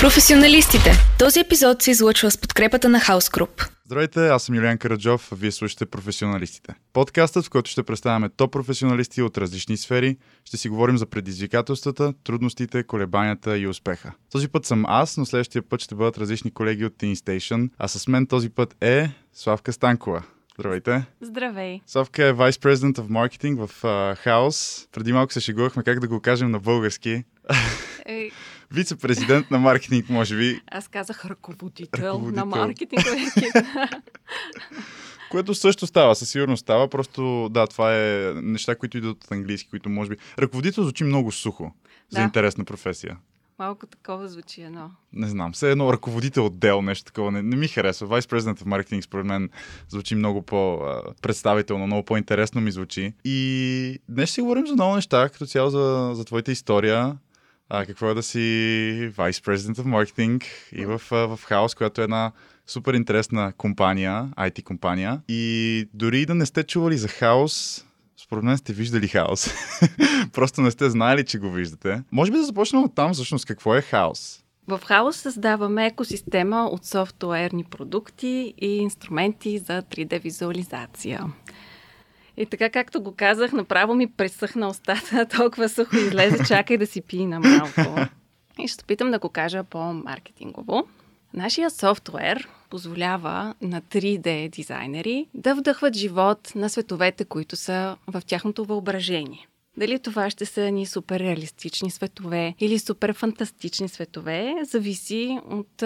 Професионалистите. 0.00 0.90
Този 1.18 1.40
епизод 1.40 1.82
се 1.82 1.90
излъчва 1.90 2.30
с 2.30 2.38
подкрепата 2.38 2.88
на 2.88 3.00
Хаус 3.00 3.30
Груп. 3.30 3.62
Здравейте, 3.86 4.28
аз 4.28 4.42
съм 4.42 4.54
Юлиан 4.54 4.78
Караджов, 4.78 5.32
а 5.32 5.34
вие 5.34 5.52
слушате 5.52 5.86
Професионалистите. 5.86 6.74
Подкастът, 6.92 7.44
в 7.44 7.50
който 7.50 7.70
ще 7.70 7.82
представяме 7.82 8.28
топ 8.28 8.52
професионалисти 8.52 9.22
от 9.22 9.38
различни 9.38 9.76
сфери, 9.76 10.16
ще 10.44 10.56
си 10.56 10.68
говорим 10.68 10.98
за 10.98 11.06
предизвикателствата, 11.06 12.12
трудностите, 12.24 12.82
колебанията 12.82 13.58
и 13.58 13.66
успеха. 13.66 14.12
Този 14.32 14.48
път 14.48 14.66
съм 14.66 14.84
аз, 14.88 15.16
но 15.16 15.26
следващия 15.26 15.62
път 15.62 15.80
ще 15.80 15.94
бъдат 15.94 16.18
различни 16.18 16.50
колеги 16.50 16.84
от 16.84 16.92
Teen 16.92 17.14
Station, 17.14 17.70
а 17.78 17.88
с 17.88 18.08
мен 18.08 18.26
този 18.26 18.50
път 18.50 18.76
е 18.80 19.10
Славка 19.32 19.72
Станкова. 19.72 20.22
Здравейте! 20.58 21.04
Здравей! 21.20 21.80
Славка 21.86 22.24
е 22.26 22.32
Vice 22.32 22.62
President 22.62 22.94
of 22.94 23.08
Marketing 23.08 23.66
в 23.66 24.16
Хаус. 24.16 24.88
Преди 24.92 25.12
малко 25.12 25.32
се 25.32 25.40
шегувахме 25.40 25.82
как 25.82 26.00
да 26.00 26.08
го 26.08 26.20
кажем 26.20 26.50
на 26.50 26.58
български. 26.58 27.24
Е, 28.06 28.30
Вице-президент 28.72 29.50
на 29.50 29.58
маркетинг, 29.58 30.08
може 30.08 30.36
би. 30.36 30.60
аз 30.70 30.88
казах 30.88 31.24
ръководител, 31.24 32.02
Ръководител. 32.02 32.36
на 32.36 32.44
маркетинговия 32.44 33.26
екип. 33.36 33.54
Което 35.30 35.54
също 35.54 35.86
става, 35.86 36.14
със 36.14 36.30
сигурност 36.30 36.60
става. 36.60 36.88
Просто, 36.88 37.48
да, 37.48 37.66
това 37.66 37.96
е 37.96 38.32
неща, 38.34 38.74
които 38.74 38.98
идват 38.98 39.24
от 39.24 39.32
английски, 39.32 39.70
които 39.70 39.88
може 39.88 40.10
би... 40.10 40.16
Ръководител 40.38 40.82
звучи 40.84 41.04
много 41.04 41.32
сухо 41.32 41.72
за 42.10 42.18
Да. 42.18 42.24
интересна 42.24 42.64
професия. 42.64 43.16
Малко 43.58 43.86
такова 43.86 44.28
звучи 44.28 44.62
едно. 44.62 44.90
Не 45.12 45.28
знам, 45.28 45.52
все 45.52 45.70
едно 45.70 45.92
ръководител 45.92 46.46
отдел, 46.46 46.82
нещо 46.82 47.04
такова. 47.04 47.32
Не, 47.32 47.42
не 47.42 47.56
ми 47.56 47.68
харесва. 47.68 48.08
Vice 48.08 48.32
President 48.32 48.60
of 48.60 48.64
Marketing 48.64 49.00
според 49.00 49.26
мен 49.26 49.50
звучи 49.88 50.14
много 50.14 50.42
по-представително, 50.42 51.86
много 51.86 52.02
по-интересно 52.04 52.60
ми 52.60 52.70
звучи. 52.70 53.12
И 53.24 53.98
днес 54.08 54.30
ще 54.30 54.40
говорим 54.40 54.66
за 54.66 54.72
много 54.72 54.94
неща, 54.94 55.28
като 55.28 55.46
цяло 55.46 55.70
за, 55.70 56.10
за 56.14 56.24
твоята 56.24 56.52
история. 56.52 57.16
А, 57.68 57.86
какво 57.86 58.10
е 58.10 58.14
да 58.14 58.22
си 58.22 58.38
Vice 59.16 59.44
President 59.46 59.74
of 59.74 59.84
Marketing 59.84 60.44
и 60.72 60.86
в, 60.86 61.00
в 61.10 61.38
Хаос, 61.44 61.74
която 61.74 62.00
е 62.00 62.04
една 62.04 62.32
супер 62.66 62.94
интересна 62.94 63.52
компания, 63.56 64.28
IT 64.36 64.62
компания. 64.62 65.20
И 65.28 65.88
дори 65.94 66.26
да 66.26 66.34
не 66.34 66.46
сте 66.46 66.64
чували 66.64 66.96
за 66.96 67.08
Хаос, 67.08 67.84
според 68.16 68.44
мен 68.44 68.58
сте 68.58 68.72
виждали 68.72 69.08
хаос. 69.08 69.50
Просто 70.32 70.60
не 70.60 70.70
сте 70.70 70.90
знаели, 70.90 71.24
че 71.24 71.38
го 71.38 71.50
виждате. 71.50 72.02
Може 72.12 72.32
би 72.32 72.38
да 72.38 72.44
започнем 72.44 72.82
от 72.82 72.94
там, 72.94 73.12
всъщност, 73.12 73.46
какво 73.46 73.74
е 73.74 73.80
хаос? 73.80 74.42
В 74.68 74.80
Хаос 74.84 75.16
създаваме 75.16 75.86
екосистема 75.86 76.68
от 76.72 76.84
софтуерни 76.84 77.64
продукти 77.64 78.54
и 78.58 78.76
инструменти 78.76 79.58
за 79.58 79.82
3D 79.82 80.22
визуализация. 80.22 81.24
И 82.36 82.46
така, 82.46 82.70
както 82.70 83.02
го 83.02 83.14
казах, 83.14 83.52
направо 83.52 83.94
ми 83.94 84.06
пресъхна 84.06 84.68
устата, 84.68 85.26
толкова 85.36 85.68
сухо 85.68 85.96
излезе, 85.96 86.44
чакай 86.44 86.76
да 86.76 86.86
си 86.86 87.00
пина 87.00 87.40
малко. 87.40 88.08
И 88.58 88.68
ще 88.68 88.74
се 88.74 88.84
опитам 88.84 89.10
да 89.10 89.18
го 89.18 89.28
кажа 89.28 89.64
по-маркетингово. 89.64 90.86
Нашия 91.34 91.70
софтуер 91.70 92.48
позволява 92.70 93.54
на 93.62 93.82
3D 93.82 94.50
дизайнери 94.50 95.26
да 95.34 95.54
вдъхват 95.54 95.94
живот 95.94 96.52
на 96.54 96.68
световете, 96.68 97.24
които 97.24 97.56
са 97.56 97.96
в 98.06 98.22
тяхното 98.26 98.64
въображение. 98.64 99.48
Дали 99.76 99.98
това 99.98 100.30
ще 100.30 100.46
са 100.46 100.70
ни 100.70 100.86
супер 100.86 101.20
реалистични 101.20 101.90
светове 101.90 102.54
или 102.60 102.78
супер 102.78 103.12
фантастични 103.12 103.88
светове, 103.88 104.54
зависи 104.62 105.38
от 105.50 105.82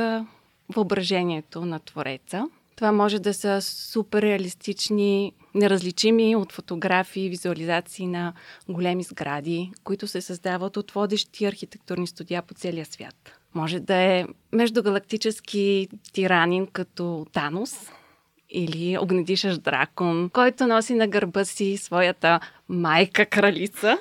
въображението 0.75 1.65
на 1.65 1.79
твореца. 1.79 2.49
Това 2.81 2.93
може 2.93 3.19
да 3.19 3.35
са 3.35 3.63
супер 3.63 4.23
реалистични, 4.23 5.33
неразличими 5.55 6.37
от 6.37 6.53
фотографии, 6.53 7.29
визуализации 7.29 8.07
на 8.07 8.33
големи 8.69 9.03
сгради, 9.03 9.73
които 9.85 10.07
се 10.07 10.21
създават 10.21 10.77
от 10.77 10.91
водещи 10.91 11.45
архитектурни 11.45 12.07
студия 12.07 12.43
по 12.43 12.55
целия 12.55 12.87
свят. 12.87 13.33
Може 13.55 13.81
да 13.81 13.95
е 13.95 14.27
междугалактически 14.53 15.89
тиранин 16.13 16.67
като 16.67 17.27
Танос 17.33 17.91
или 18.51 18.99
огнедишащ 19.01 19.63
дракон, 19.63 20.31
който 20.33 20.67
носи 20.67 20.95
на 20.95 21.09
гърба 21.09 21.45
си 21.45 21.77
своята 21.77 22.41
майка 22.69 23.27
кралица. 23.27 23.99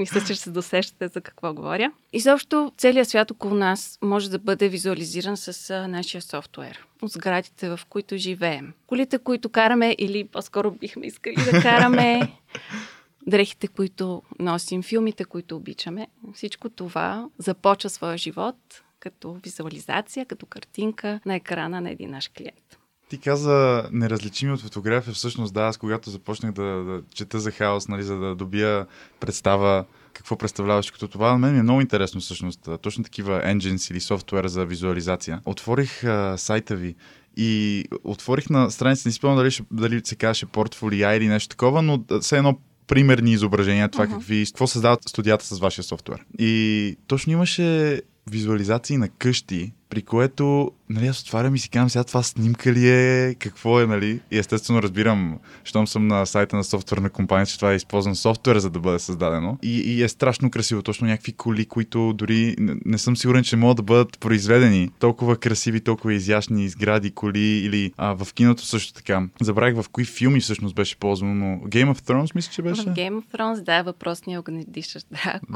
Мисля, 0.00 0.20
че 0.20 0.34
ще 0.34 0.42
се 0.42 0.50
досещате 0.50 1.08
за 1.08 1.20
какво 1.20 1.54
говоря. 1.54 1.92
И 2.12 2.20
също 2.20 2.72
целият 2.76 3.08
свят 3.08 3.30
около 3.30 3.54
нас 3.54 3.98
може 4.02 4.30
да 4.30 4.38
бъде 4.38 4.68
визуализиран 4.68 5.36
с 5.36 5.70
а, 5.70 5.88
нашия 5.88 6.22
софтуер. 6.22 6.86
От 7.02 7.10
сградите, 7.10 7.68
в 7.68 7.80
които 7.88 8.16
живеем. 8.16 8.72
Колите, 8.86 9.18
които 9.18 9.48
караме 9.48 9.96
или 9.98 10.24
по-скоро 10.24 10.70
бихме 10.70 11.06
искали 11.06 11.34
да 11.34 11.62
караме. 11.62 12.32
Дрехите, 13.26 13.68
които 13.68 14.22
носим, 14.38 14.82
филмите, 14.82 15.24
които 15.24 15.56
обичаме. 15.56 16.06
Всичко 16.34 16.68
това 16.68 17.28
започва 17.38 17.90
своя 17.90 18.18
живот 18.18 18.56
като 19.00 19.32
визуализация, 19.32 20.26
като 20.26 20.46
картинка 20.46 21.20
на 21.26 21.34
екрана 21.34 21.80
на 21.80 21.90
един 21.90 22.10
наш 22.10 22.28
клиент. 22.28 22.79
Ти 23.10 23.18
каза 23.18 23.88
неразличими 23.92 24.52
от 24.52 24.60
фотография. 24.60 25.14
Всъщност, 25.14 25.54
да, 25.54 25.60
аз 25.62 25.76
когато 25.76 26.10
започнах 26.10 26.52
да, 26.52 26.62
да 26.62 27.02
чета 27.14 27.40
за 27.40 27.50
хаос, 27.50 27.88
нали, 27.88 28.02
за 28.02 28.16
да 28.16 28.34
добия 28.34 28.86
представа 29.20 29.84
какво 30.12 30.36
представляваш 30.36 30.90
като 30.90 31.08
това, 31.08 31.32
на 31.32 31.38
мен 31.38 31.52
ми 31.52 31.58
е 31.58 31.62
много 31.62 31.80
интересно 31.80 32.20
всъщност. 32.20 32.68
Точно 32.82 33.04
такива 33.04 33.42
engines 33.42 33.90
или 33.90 34.00
софтуер 34.00 34.46
за 34.46 34.64
визуализация. 34.64 35.40
Отворих 35.44 36.04
а, 36.04 36.38
сайта 36.38 36.76
ви 36.76 36.94
и 37.36 37.84
отворих 38.04 38.50
на 38.50 38.70
страница, 38.70 39.08
не 39.08 39.12
спомням 39.12 39.38
дали, 39.38 39.58
дали 39.70 40.00
се 40.04 40.16
казваше 40.16 40.46
портфолия 40.46 41.14
или 41.14 41.28
нещо 41.28 41.48
такова, 41.48 41.82
но 41.82 42.04
все 42.20 42.36
едно 42.36 42.58
примерни 42.86 43.32
изображения, 43.32 43.88
това 43.88 44.04
Мгм. 44.04 44.14
какви, 44.14 44.46
какво 44.46 44.66
създават 44.66 45.08
студията 45.08 45.44
с 45.44 45.58
вашия 45.58 45.84
софтуер. 45.84 46.24
И 46.38 46.96
точно 47.06 47.32
имаше 47.32 48.00
визуализации 48.30 48.96
на 48.96 49.08
къщи, 49.08 49.72
при 49.90 50.02
което, 50.02 50.70
нали, 50.90 51.06
аз 51.06 51.20
отварям 51.20 51.54
и 51.54 51.58
си 51.58 51.70
казвам, 51.70 51.90
сега 51.90 52.04
това 52.04 52.22
снимка 52.22 52.72
ли 52.72 52.88
е, 52.88 53.34
какво 53.34 53.80
е, 53.80 53.86
нали? 53.86 54.20
И 54.30 54.38
естествено 54.38 54.82
разбирам, 54.82 55.38
щом 55.64 55.86
съм 55.86 56.06
на 56.06 56.26
сайта 56.26 56.56
на 56.56 56.64
софтуерна 56.64 57.10
компания, 57.10 57.46
че 57.46 57.56
това 57.56 57.72
е 57.72 57.76
използван 57.76 58.16
софтуер, 58.16 58.58
за 58.58 58.70
да 58.70 58.80
бъде 58.80 58.98
създадено. 58.98 59.58
И, 59.62 59.78
и 59.78 60.02
е 60.02 60.08
страшно 60.08 60.50
красиво, 60.50 60.82
точно 60.82 61.06
някакви 61.06 61.32
коли, 61.32 61.66
които 61.66 62.12
дори 62.12 62.56
не, 62.58 62.74
не 62.84 62.98
съм 62.98 63.16
сигурен, 63.16 63.44
че 63.44 63.56
могат 63.56 63.76
да 63.76 63.82
бъдат 63.82 64.20
произведени. 64.20 64.90
Толкова 64.98 65.36
красиви, 65.36 65.80
толкова 65.80 66.14
изящни 66.14 66.68
сгради, 66.68 67.10
коли 67.10 67.40
или 67.40 67.92
а, 67.96 68.24
в 68.24 68.34
киното 68.34 68.66
също 68.66 68.92
така. 68.92 69.22
Забравих 69.40 69.82
в 69.82 69.88
кои 69.88 70.04
филми 70.04 70.40
всъщност 70.40 70.74
беше 70.74 70.96
ползвано, 70.96 71.34
но 71.34 71.68
Game 71.68 71.94
of 71.94 72.00
Thrones 72.00 72.34
мисля, 72.34 72.52
че 72.52 72.62
беше. 72.62 72.82
В 72.82 72.84
Game 72.84 73.20
of 73.20 73.38
Thrones, 73.38 73.62
да, 73.62 73.82
въпросният 73.82 74.40
огнедишащ 74.40 75.06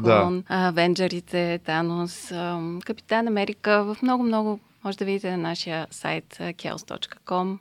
дракон, 0.03 0.43
Да. 0.49 0.67
Авенджерите, 0.67 1.59
Танос, 1.65 2.31
Капитан 2.85 3.27
Америка, 3.27 3.83
в 3.83 3.97
много-много 4.25 4.59
може 4.85 4.97
да 4.97 5.05
видите 5.05 5.31
на 5.31 5.37
нашия 5.37 5.87
сайт 5.91 6.37
chaos.com 6.39 7.57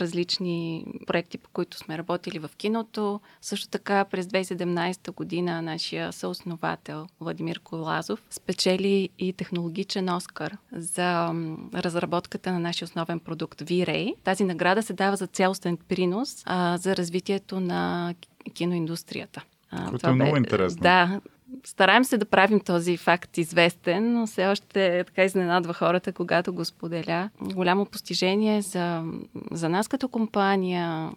различни 0.00 0.86
проекти, 1.06 1.38
по 1.38 1.50
които 1.50 1.78
сме 1.78 1.98
работили 1.98 2.38
в 2.38 2.50
киното. 2.56 3.20
Също 3.40 3.68
така 3.68 4.04
през 4.04 4.26
2017 4.26 5.14
година 5.14 5.62
нашия 5.62 6.12
съосновател 6.12 7.06
Владимир 7.20 7.60
Колазов 7.60 8.22
спечели 8.30 9.08
и 9.18 9.32
технологичен 9.32 10.08
Оскар 10.08 10.56
за 10.72 11.34
разработката 11.74 12.52
на 12.52 12.58
нашия 12.58 12.86
основен 12.86 13.20
продукт 13.20 13.60
V-Ray. 13.60 14.14
Тази 14.24 14.44
награда 14.44 14.82
се 14.82 14.92
дава 14.92 15.16
за 15.16 15.26
цялостен 15.26 15.76
принос 15.76 16.42
а, 16.46 16.76
за 16.76 16.96
развитието 16.96 17.60
на 17.60 18.14
киноиндустрията. 18.54 19.44
Което 19.88 20.08
е 20.08 20.12
много 20.12 20.36
интересно. 20.36 20.82
Да, 20.82 21.20
стараем 21.64 22.04
се 22.04 22.18
да 22.18 22.24
правим 22.24 22.60
този 22.60 22.96
факт 22.96 23.38
известен, 23.38 24.12
но 24.12 24.26
все 24.26 24.46
още 24.46 25.04
така 25.06 25.24
изненадва 25.24 25.74
хората, 25.74 26.12
когато 26.12 26.52
го 26.52 26.64
споделя. 26.64 27.30
Голямо 27.40 27.86
постижение 27.86 28.62
за, 28.62 29.04
за 29.50 29.68
нас 29.68 29.88
като 29.88 30.08
компания, 30.08 31.10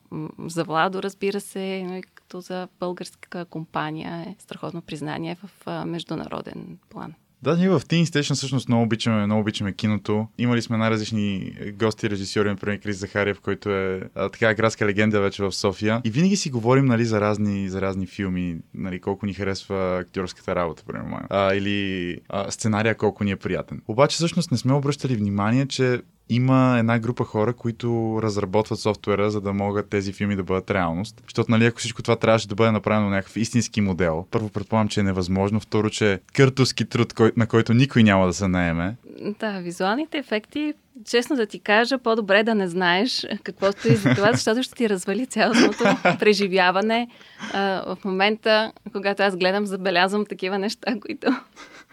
за 0.48 0.64
Владо, 0.64 1.04
разбира 1.04 1.42
се, 1.42 1.84
но 1.88 1.96
и 1.96 2.02
като 2.02 2.42
за 2.42 2.68
българска 2.80 3.46
компания 3.46 4.26
е 4.28 4.36
страхотно 4.40 4.82
признание 4.82 5.36
в 5.36 5.86
международен 5.86 6.78
план. 6.90 7.14
Да, 7.46 7.58
ние 7.58 7.70
в 7.70 7.80
Teen 7.80 8.04
Station 8.04 8.34
всъщност 8.36 8.68
много 8.68 8.84
обичаме, 8.84 9.26
много 9.26 9.42
обичаме 9.42 9.74
киното. 9.74 10.28
Имали 10.38 10.62
сме 10.62 10.78
най-различни 10.78 11.56
гости, 11.74 12.10
режисьори, 12.10 12.50
например 12.50 12.80
Крис 12.80 12.98
Захариев, 12.98 13.40
който 13.40 13.70
е 13.70 14.02
а, 14.16 14.30
така 14.30 14.54
градска 14.54 14.86
легенда 14.86 15.22
вече 15.22 15.44
в 15.44 15.52
София. 15.52 16.02
И 16.04 16.10
винаги 16.10 16.36
си 16.36 16.50
говорим 16.50 16.86
нали, 16.86 17.06
за, 17.06 17.22
разни, 17.22 17.70
за 17.70 17.82
разни 17.82 18.08
филми, 18.08 18.58
нали, 18.74 19.00
колко 19.00 19.26
ни 19.26 19.34
харесва 19.34 19.98
актьорската 20.02 20.56
работа, 20.56 20.84
примерно. 20.88 21.20
А, 21.30 21.56
или 21.56 22.18
а, 22.30 22.52
сценария 22.52 22.96
колко 22.96 23.24
ни 23.24 23.32
е 23.32 23.36
приятен. 23.36 23.82
Обаче 23.88 24.16
всъщност 24.16 24.52
не 24.52 24.58
сме 24.58 24.74
обръщали 24.74 25.16
внимание, 25.16 25.66
че 25.66 26.02
има 26.30 26.76
една 26.80 27.00
група 27.00 27.24
хора, 27.24 27.54
които 27.54 28.20
разработват 28.24 28.80
софтуера, 28.80 29.32
за 29.32 29.42
да 29.42 29.54
могат 29.54 29.90
тези 29.90 30.14
филми 30.14 30.36
да 30.36 30.44
бъдат 30.44 30.72
реалност. 30.72 31.22
Защото, 31.24 31.52
нали, 31.52 31.66
ако 31.66 31.80
всичко 31.80 32.04
това 32.04 32.16
трябваше 32.16 32.48
да 32.48 32.56
бъде 32.56 32.72
направено 32.72 33.10
на 33.10 33.16
някакъв 33.16 33.38
истински 33.38 33.82
модел, 33.82 34.26
първо 34.32 34.50
предполагам, 34.50 34.88
че 34.88 35.00
е 35.00 35.04
невъзможно, 35.04 35.60
второ, 35.60 35.90
че 35.90 36.14
е 36.14 36.20
къртовски 36.34 36.86
труд, 36.86 37.14
кой, 37.14 37.32
на 37.38 37.48
който 37.48 37.74
никой 37.74 38.04
няма 38.04 38.28
да 38.28 38.34
се 38.34 38.48
наеме. 38.48 38.96
Да, 39.40 39.60
визуалните 39.60 40.18
ефекти, 40.18 40.74
честно 41.06 41.36
да 41.36 41.46
ти 41.46 41.60
кажа, 41.60 41.98
по-добре 41.98 42.44
да 42.44 42.56
не 42.56 42.68
знаеш 42.68 43.28
какво 43.44 43.72
стои 43.72 43.96
за 43.96 44.16
това, 44.16 44.34
защото 44.34 44.64
ще 44.64 44.76
ти 44.76 44.90
развали 44.90 45.26
цялостното 45.26 45.84
преживяване. 46.20 47.08
А, 47.54 47.96
в 47.96 48.06
момента, 48.06 48.72
когато 48.92 49.24
аз 49.24 49.38
гледам, 49.38 49.66
забелязвам 49.66 50.26
такива 50.26 50.60
неща, 50.60 50.96
които 51.02 51.28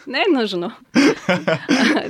не 0.07 0.19
е 0.19 0.33
нужно. 0.33 0.73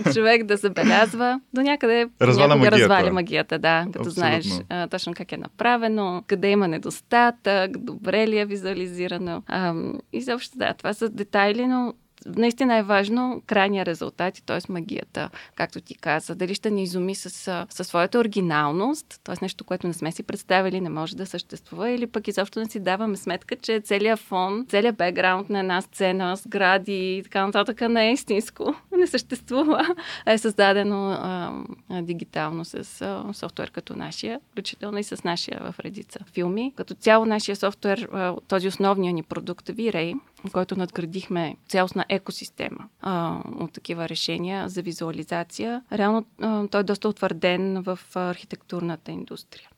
Човек 0.15 0.45
да 0.45 0.57
забелязва. 0.57 1.41
До 1.55 1.61
някъде 1.61 2.09
разваля 2.23 2.57
магията. 2.57 2.79
разваля 2.79 3.13
магията, 3.13 3.59
да. 3.59 3.83
Като 3.87 3.99
Абсолютно. 3.99 4.11
знаеш 4.11 4.47
а, 4.69 4.89
точно 4.89 5.15
как 5.15 5.33
е 5.33 5.37
направено, 5.37 6.23
къде 6.27 6.51
има 6.51 6.69
недостатък, 6.69 7.79
добре 7.79 8.29
ли 8.29 8.39
е 8.39 8.47
визуализирано. 8.47 9.43
А, 9.47 9.75
и 10.13 10.23
също 10.23 10.59
да, 10.59 10.75
това 10.75 10.95
са 10.95 11.09
детайли, 11.09 11.67
но 11.67 11.95
наистина 12.27 12.77
е 12.77 12.83
важно 12.83 13.43
крайния 13.47 13.87
резултат, 13.87 14.43
т.е. 14.47 14.73
магията, 14.73 15.31
както 15.55 15.81
ти 15.81 15.95
каза. 15.95 16.35
Дали 16.35 16.55
ще 16.55 16.71
ни 16.71 16.83
изуми 16.83 17.15
с, 17.15 17.31
със 17.71 17.87
своята 17.87 18.19
оригиналност, 18.19 19.21
т.е. 19.25 19.35
нещо, 19.43 19.65
което 19.65 19.87
не 19.87 19.93
сме 19.93 20.13
си 20.13 20.23
представили, 20.23 20.81
не 20.81 20.89
може 20.89 21.17
да 21.17 21.27
съществува, 21.27 21.91
или 21.91 22.07
пък 22.07 22.29
изобщо 22.29 22.61
не 22.61 22.67
си 22.67 22.81
даваме 22.81 23.17
сметка, 23.17 23.57
че 23.57 23.81
целият 23.81 24.21
фон, 24.21 24.67
целият 24.69 24.97
бекграунд 24.97 25.51
на 25.51 25.59
една 25.59 25.81
сцена, 25.81 26.37
сгради 26.37 27.17
и 27.17 27.23
така 27.23 27.47
нататък 27.47 27.81
не 27.81 28.09
е 28.09 28.13
истинско, 28.13 28.75
не 28.99 29.07
съществува, 29.07 29.95
е 30.27 30.39
създадено 30.39 31.11
а, 31.11 31.53
а, 31.91 32.03
дигитално 32.03 32.65
с 32.65 33.01
а, 33.01 33.35
софтуер 33.35 33.71
като 33.71 33.97
нашия, 33.97 34.41
включително 34.51 34.99
и 34.99 35.05
с 35.05 35.25
нашия 35.25 35.61
в 35.61 35.81
редица 35.81 36.19
филми. 36.33 36.73
Като 36.77 36.95
цяло 36.95 37.25
нашия 37.25 37.57
софтуер, 37.57 38.09
а, 38.13 38.37
този 38.49 38.69
основния 38.69 39.13
ни 39.13 39.23
продукт 39.23 39.69
V-Ray, 39.69 40.15
който 40.53 40.79
надградихме 40.79 41.57
цялостна 41.69 42.05
екосистема 42.15 42.89
а, 43.01 43.41
от 43.61 43.73
такива 43.73 44.09
решения 44.09 44.69
за 44.69 44.83
визуализация. 44.83 45.83
Реално 45.93 46.27
а, 46.41 46.69
той 46.69 46.81
е 46.81 46.85
доста 46.85 47.09
утвърден 47.09 47.83
в 47.83 47.99
архитектурната 48.15 49.13
индустрия. 49.13 49.69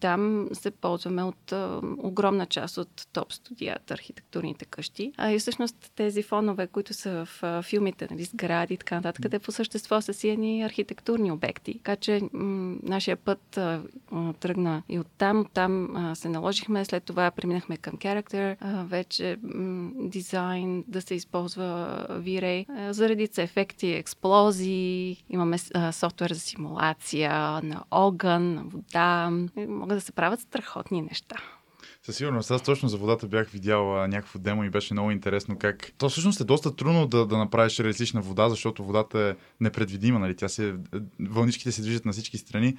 Там 0.00 0.48
се 0.52 0.70
ползваме 0.70 1.22
от 1.22 1.52
а, 1.52 1.80
огромна 1.98 2.46
част 2.46 2.78
от 2.78 3.06
топ 3.12 3.32
студията, 3.32 3.94
архитектурните 3.94 4.64
къщи. 4.64 5.12
А 5.16 5.30
и 5.30 5.38
всъщност 5.38 5.92
тези 5.96 6.22
фонове, 6.22 6.66
които 6.66 6.94
са 6.94 7.24
в 7.24 7.42
а, 7.42 7.62
филмите, 7.62 8.08
нали, 8.10 8.24
сгради 8.24 8.74
и 8.74 8.76
така 8.76 8.94
нататък, 8.94 9.30
те 9.30 9.38
по 9.38 9.52
същество 9.52 10.00
са 10.00 10.14
си 10.14 10.28
едни 10.28 10.62
архитектурни 10.62 11.32
обекти. 11.32 11.74
Така 11.74 11.96
че 11.96 12.20
м- 12.32 12.76
нашия 12.82 13.16
път 13.16 13.56
а, 13.56 13.82
тръгна 14.40 14.82
и 14.88 14.98
оттам. 14.98 15.40
Оттам 15.40 15.96
а, 15.96 16.14
се 16.14 16.28
наложихме, 16.28 16.84
след 16.84 17.04
това 17.04 17.30
преминахме 17.30 17.76
към 17.76 17.98
а, 18.60 18.84
вече 18.84 19.36
м- 19.42 19.90
дизайн, 19.94 20.84
да 20.88 21.00
се 21.00 21.14
използва 21.14 21.98
V-Ray. 22.10 22.66
А, 22.68 22.92
заради 22.92 23.28
ефекти, 23.38 23.92
експлозии, 23.92 25.24
имаме 25.30 25.56
а, 25.74 25.92
софтуер 25.92 26.32
за 26.32 26.40
симулация 26.40 27.30
на 27.62 27.84
огън, 27.90 28.54
на 28.54 28.64
вода, 28.64 29.30
могат 29.66 29.96
да 29.96 30.00
се 30.00 30.12
правят 30.12 30.40
страхотни 30.40 31.02
неща. 31.02 31.36
Със 32.02 32.16
сигурност. 32.16 32.50
Аз 32.50 32.62
точно 32.62 32.88
за 32.88 32.96
водата 32.96 33.26
бях 33.26 33.48
видял 33.48 34.02
а, 34.02 34.08
някакво 34.08 34.38
демо 34.38 34.64
и 34.64 34.70
беше 34.70 34.94
много 34.94 35.10
интересно 35.10 35.58
как... 35.58 35.92
То 35.98 36.08
всъщност 36.08 36.40
е 36.40 36.44
доста 36.44 36.76
трудно 36.76 37.06
да, 37.06 37.26
да 37.26 37.38
направиш 37.38 37.80
реалистична 37.80 38.20
вода, 38.20 38.48
защото 38.48 38.84
водата 38.84 39.20
е 39.20 39.34
непредвидима, 39.60 40.18
нали? 40.18 40.36
Тя 40.36 40.48
се... 40.48 40.74
Вълничките 41.20 41.72
се 41.72 41.82
движат 41.82 42.04
на 42.04 42.12
всички 42.12 42.38
страни. 42.38 42.76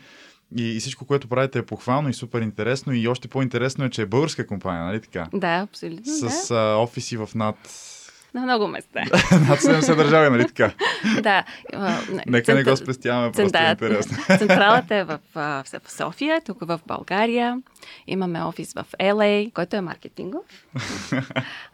И, 0.57 0.63
и 0.63 0.79
всичко, 0.79 1.05
което 1.05 1.27
правите 1.27 1.59
е 1.59 1.65
похвално 1.65 2.09
и 2.09 2.13
супер 2.13 2.41
интересно. 2.41 2.93
И 2.93 3.07
още 3.07 3.27
по-интересно 3.27 3.85
е, 3.85 3.89
че 3.89 4.01
е 4.01 4.05
българска 4.05 4.47
компания, 4.47 4.85
нали 4.85 5.01
така? 5.01 5.27
Да, 5.33 5.55
абсолютно. 5.69 6.05
С 6.05 6.47
да. 6.47 6.55
а, 6.55 6.77
офиси 6.77 7.17
в 7.17 7.29
над 7.35 7.55
на 8.35 8.41
много 8.41 8.67
места. 8.67 8.99
Над 9.49 9.59
70 9.59 9.95
държави, 9.95 10.29
нали 10.29 10.47
така? 10.47 10.71
да. 11.21 11.43
Нека 12.27 12.55
не 12.55 12.63
го 12.63 12.77
спестяваме, 12.77 13.31
просто 13.31 13.57
е 13.57 13.71
интересно. 13.71 14.17
Централата 14.37 14.95
е 14.95 15.03
в, 15.03 15.19
в, 15.35 15.63
София, 15.87 16.41
тук 16.41 16.65
в 16.65 16.79
България. 16.87 17.61
Имаме 18.07 18.43
офис 18.43 18.73
в 18.73 18.85
LA, 18.99 19.53
който 19.53 19.75
е 19.75 19.81
маркетингов. 19.81 20.45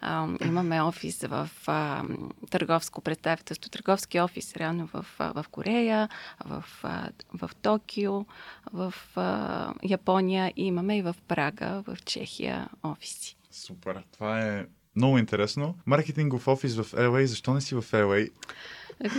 имаме 0.45 0.81
офис 0.81 1.21
в 1.23 1.49
търговско 2.49 3.01
представителство, 3.01 3.69
търговски 3.69 4.19
офис 4.19 4.55
реално 4.55 4.89
в, 4.93 5.05
в 5.19 5.45
Корея, 5.51 6.09
в, 6.45 6.63
в 7.33 7.49
Токио, 7.61 8.25
в 8.73 8.93
Япония 9.83 10.53
и 10.55 10.67
имаме 10.67 10.97
и 10.97 11.01
в 11.01 11.15
Прага, 11.27 11.83
в 11.87 11.97
Чехия 12.05 12.69
офиси. 12.83 13.37
Супер. 13.51 14.03
Това 14.11 14.41
е 14.41 14.65
много 14.95 15.17
интересно. 15.17 15.75
Маркетингов 15.85 16.47
офис 16.47 16.75
в 16.75 16.91
LA. 16.91 17.25
Защо 17.25 17.53
не 17.53 17.61
си 17.61 17.75
в 17.75 17.81
LA? 17.81 18.29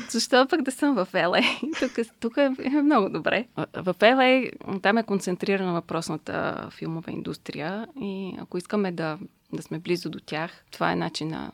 Защо 0.09 0.47
пък 0.51 0.63
да 0.63 0.71
съм 0.71 0.95
в 0.95 1.09
LA? 1.13 1.45
тук, 1.81 2.07
тук 2.21 2.37
е 2.65 2.83
много 2.83 3.09
добре. 3.09 3.47
В 3.57 3.95
LA 3.95 4.53
там 4.83 4.99
е 4.99 5.03
концентрирана 5.03 5.73
въпросната 5.73 6.69
филмова 6.71 7.13
индустрия 7.13 7.87
и 8.01 8.37
ако 8.41 8.59
искаме 8.59 8.93
да 8.93 9.19
да 9.53 9.63
сме 9.63 9.79
близо 9.79 10.11
до 10.11 10.21
тях. 10.21 10.65
Това 10.71 10.93
е 10.93 10.97
начина 10.97 11.53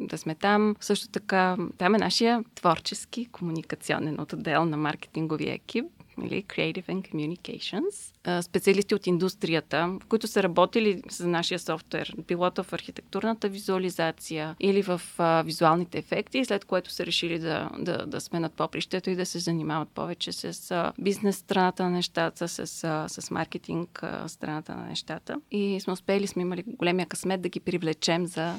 да 0.00 0.18
сме 0.18 0.34
там. 0.34 0.76
Също 0.80 1.08
така, 1.08 1.56
там 1.78 1.94
е 1.94 1.98
нашия 1.98 2.44
творчески 2.54 3.26
комуникационен 3.26 4.20
отдел 4.20 4.64
на 4.64 4.76
маркетинговия 4.76 5.54
екип 5.54 5.84
или 6.24 6.42
Creative 6.42 6.86
and 6.86 7.12
Communications, 7.12 8.42
специалисти 8.42 8.94
от 8.94 9.06
индустрията, 9.06 9.98
които 10.08 10.26
са 10.26 10.42
работили 10.42 11.02
за 11.10 11.28
нашия 11.28 11.58
софтуер, 11.58 12.14
било 12.28 12.50
в 12.62 12.72
архитектурната 12.72 13.48
визуализация 13.48 14.56
или 14.60 14.82
в 14.82 15.00
визуалните 15.44 15.98
ефекти, 15.98 16.44
след 16.44 16.64
което 16.64 16.90
са 16.90 17.06
решили 17.06 17.38
да, 17.38 17.70
да, 17.78 18.06
да 18.06 18.20
сменят 18.20 18.52
попрището 18.52 19.10
и 19.10 19.16
да 19.16 19.26
се 19.26 19.38
занимават 19.38 19.88
повече 19.88 20.32
с 20.32 20.92
бизнес 20.98 21.36
страната 21.36 21.82
на 21.84 21.90
нещата, 21.90 22.48
с, 22.48 22.66
с 23.08 23.30
маркетинг 23.30 24.02
страната 24.26 24.74
на 24.74 24.86
нещата. 24.86 25.40
И 25.50 25.80
сме 25.80 25.92
успели, 25.92 26.26
сме 26.26 26.42
имали 26.42 26.64
големия 26.66 27.06
късмет 27.06 27.42
да 27.42 27.48
ги 27.48 27.60
привлечем 27.60 28.26
за 28.26 28.54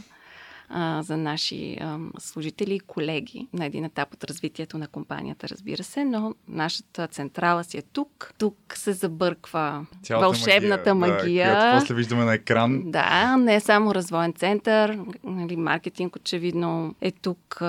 а, 0.69 1.03
за 1.03 1.17
наши 1.17 1.77
а, 1.81 1.99
служители 2.19 2.75
и 2.75 2.79
колеги 2.79 3.47
на 3.53 3.65
един 3.65 3.85
етап 3.85 4.13
от 4.13 4.23
развитието 4.23 4.77
на 4.77 4.87
компанията, 4.87 5.49
разбира 5.49 5.83
се, 5.83 6.05
но 6.05 6.33
нашата 6.47 7.07
централа 7.07 7.63
си 7.63 7.77
е 7.77 7.81
тук. 7.81 8.33
Тук 8.37 8.55
се 8.75 8.93
забърква 8.93 9.85
Цялата 10.03 10.25
вълшебната 10.25 10.95
магия. 10.95 11.47
Да, 11.47 11.59
която 11.59 11.79
после 11.79 11.93
виждаме 11.93 12.25
на 12.25 12.33
екран. 12.33 12.81
Да, 12.85 13.37
не 13.37 13.55
е 13.55 13.59
само 13.59 13.95
развоен 13.95 14.33
център, 14.33 14.99
нали, 15.23 15.55
маркетинг 15.55 16.15
очевидно 16.15 16.95
е 17.01 17.11
тук, 17.11 17.61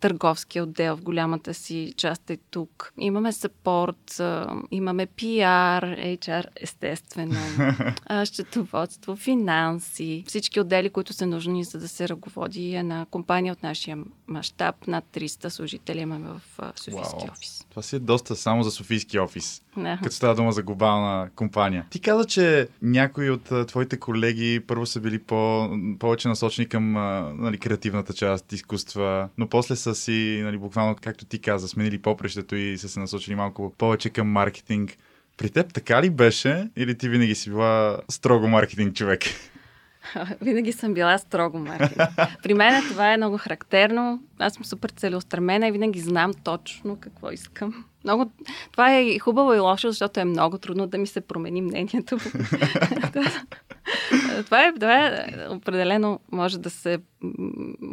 търговски 0.00 0.60
отдел 0.60 0.96
в 0.96 1.02
голямата 1.02 1.54
си 1.54 1.94
част 1.96 2.30
е 2.30 2.36
тук. 2.50 2.92
Имаме 2.98 3.32
сапорт, 3.32 4.22
имаме 4.70 5.06
PR, 5.06 6.18
HR, 6.18 6.44
естествено, 6.56 7.34
счетоводство, 8.24 9.16
финанси, 9.16 10.24
всички 10.26 10.60
отдели, 10.60 10.90
които 10.90 11.12
са 11.12 11.26
нужни 11.26 11.64
за 11.64 11.78
да 11.78 11.88
се 11.88 12.08
ръководи 12.08 12.47
води 12.48 12.74
една 12.74 13.06
компания 13.10 13.52
от 13.52 13.62
нашия 13.62 13.98
мащаб. 14.28 14.86
Над 14.86 15.04
300 15.14 15.48
служители 15.48 16.00
имаме 16.00 16.28
в 16.28 16.72
Софийски 16.76 17.16
Уау. 17.16 17.32
офис. 17.32 17.66
Това 17.70 17.82
си 17.82 17.96
е 17.96 17.98
доста 17.98 18.36
само 18.36 18.62
за 18.62 18.70
Софийски 18.70 19.18
офис, 19.18 19.62
да. 19.76 19.98
като 20.02 20.14
става 20.14 20.34
дума 20.34 20.52
за 20.52 20.62
глобална 20.62 21.30
компания. 21.36 21.86
Ти 21.90 22.00
каза, 22.00 22.24
че 22.24 22.68
някои 22.82 23.30
от 23.30 23.66
твоите 23.66 23.98
колеги 23.98 24.60
първо 24.66 24.86
са 24.86 25.00
били 25.00 25.18
по, 25.18 25.70
повече 25.98 26.28
насочени 26.28 26.68
към 26.68 26.92
нали, 27.42 27.58
креативната 27.58 28.12
част, 28.12 28.52
изкуства, 28.52 29.28
но 29.38 29.48
после 29.48 29.76
са 29.76 29.94
си, 29.94 30.40
нали, 30.44 30.58
буквално, 30.58 30.96
както 31.02 31.24
ти 31.24 31.38
каза, 31.38 31.68
сменили 31.68 31.98
попрещето 31.98 32.56
и 32.56 32.78
са 32.78 32.88
се 32.88 33.00
насочили 33.00 33.34
малко 33.34 33.74
повече 33.78 34.10
към 34.10 34.28
маркетинг. 34.28 34.96
При 35.36 35.50
теб 35.50 35.74
така 35.74 36.02
ли 36.02 36.10
беше 36.10 36.68
или 36.76 36.98
ти 36.98 37.08
винаги 37.08 37.34
си 37.34 37.50
била 37.50 37.98
строго 38.08 38.48
маркетинг 38.48 38.94
човек? 38.94 39.20
Винаги 40.40 40.72
съм 40.72 40.94
била 40.94 41.18
строго 41.18 41.58
маркетинг. 41.58 42.08
При 42.42 42.54
мен 42.54 42.82
това 42.88 43.12
е 43.12 43.16
много 43.16 43.38
характерно. 43.38 44.22
Аз 44.38 44.54
съм 44.54 44.64
супер 44.64 44.90
целеустремена 44.90 45.68
и 45.68 45.72
винаги 45.72 46.00
знам 46.00 46.34
точно 46.44 46.96
какво 47.00 47.30
искам. 47.30 47.84
Много... 48.04 48.30
Това 48.72 48.94
е 48.94 49.18
хубаво 49.18 49.54
и 49.54 49.58
лошо, 49.58 49.88
защото 49.88 50.20
е 50.20 50.24
много 50.24 50.58
трудно 50.58 50.86
да 50.86 50.98
ми 50.98 51.06
се 51.06 51.20
промени 51.20 51.62
мнението. 51.62 52.18
това, 54.44 54.64
е, 54.64 54.72
това 54.74 55.06
е 55.06 55.26
определено 55.48 56.20
може 56.32 56.58
да 56.58 56.70
се 56.70 56.98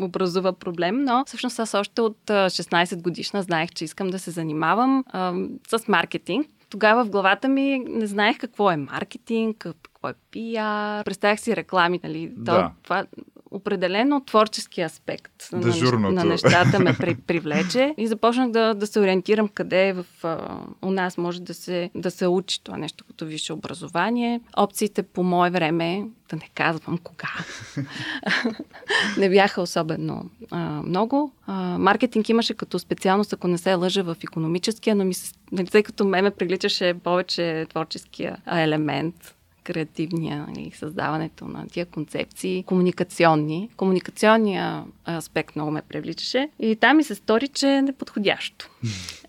образува 0.02 0.54
проблем, 0.54 1.04
но 1.04 1.24
всъщност 1.28 1.60
аз 1.60 1.74
още 1.74 2.02
от 2.02 2.18
16 2.28 3.02
годишна 3.02 3.42
знаех, 3.42 3.70
че 3.72 3.86
искам 3.86 4.08
да 4.08 4.20
се 4.20 4.32
занимавам 4.32 5.04
а, 5.08 5.34
с 5.68 5.88
маркетинг. 5.88 6.48
Тогава 6.76 7.06
в 7.06 7.10
главата 7.10 7.48
ми 7.48 7.80
не 7.80 8.08
знаех 8.08 8.38
какво 8.38 8.72
е 8.72 8.78
маркетинг, 8.78 9.58
какво 9.58 10.10
е 10.10 10.14
пиар. 10.32 11.04
Представях 11.06 11.40
си 11.40 11.56
реклами, 11.56 12.00
нали? 12.04 12.32
Да. 12.38 12.72
Това, 12.84 13.06
определено 13.52 14.22
творчески 14.26 14.82
аспект 14.82 15.50
на, 15.52 16.12
на 16.12 16.24
нещата 16.26 16.80
ме 16.80 16.94
при, 17.00 17.16
привлече 17.16 17.94
и 17.98 18.08
започнах 18.08 18.52
да, 18.52 18.74
да 18.74 18.88
се 18.88 19.00
ориентирам 19.00 19.48
къде 19.48 19.94
в, 19.94 20.06
а, 20.24 20.60
у 20.82 20.92
нас 20.92 21.18
може 21.18 21.42
да 21.42 21.54
се, 21.54 21.90
да 21.96 22.12
се 22.12 22.28
учи 22.28 22.64
това 22.64 22.78
нещо 22.78 23.04
като 23.08 23.26
висше 23.26 23.54
образование. 23.54 24.42
Опциите 24.58 25.04
по 25.04 25.24
мое 25.24 25.50
време, 25.50 26.06
да 26.30 26.36
не 26.36 26.50
казвам 26.56 26.98
кога, 26.98 27.30
не 29.18 29.30
бяха 29.30 29.62
особено 29.62 30.30
а, 30.52 30.58
много. 30.86 31.32
А, 31.48 31.78
маркетинг 31.78 32.30
имаше 32.30 32.54
като 32.54 32.80
специалност, 32.80 33.34
ако 33.34 33.48
не 33.48 33.58
се 33.58 33.74
лъжа 33.74 34.04
в 34.04 34.18
економическия, 34.24 34.96
но 34.96 35.06
ми 35.06 35.14
се, 35.14 35.34
тъй 35.72 35.84
като 35.84 36.06
ме 36.06 36.22
ме 36.22 36.32
приличаше 36.32 36.94
повече 37.04 37.66
творческия 37.70 38.38
елемент 38.52 39.35
креативния 39.66 40.48
и 40.60 40.72
създаването 40.72 41.46
на 41.46 41.68
тия 41.68 41.86
концепции, 41.86 42.64
комуникационни. 42.64 43.70
Комуникационния 43.78 44.84
аспект 45.10 45.56
много 45.56 45.72
ме 45.72 45.82
привличаше 45.82 46.50
и 46.60 46.76
там 46.76 46.98
ми 46.98 47.04
се 47.04 47.16
стори, 47.16 47.48
че 47.48 47.68
е 47.68 47.82
неподходящо. 47.82 48.70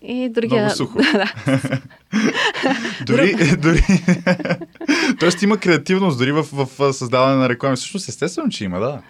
И 0.01 0.29
другия... 0.29 0.61
Много 0.61 0.75
сухо. 0.75 0.99
дори, 3.05 3.55
дори... 3.57 3.81
Тоест 5.19 5.41
има 5.41 5.57
креативност 5.57 6.17
дори 6.17 6.31
в, 6.31 6.47
в 6.51 6.93
създаване 6.93 7.35
на 7.35 7.49
реклами. 7.49 7.75
Всъщност 7.75 8.09
естествено, 8.09 8.49
че 8.49 8.63
има, 8.63 8.79
да. 8.79 9.01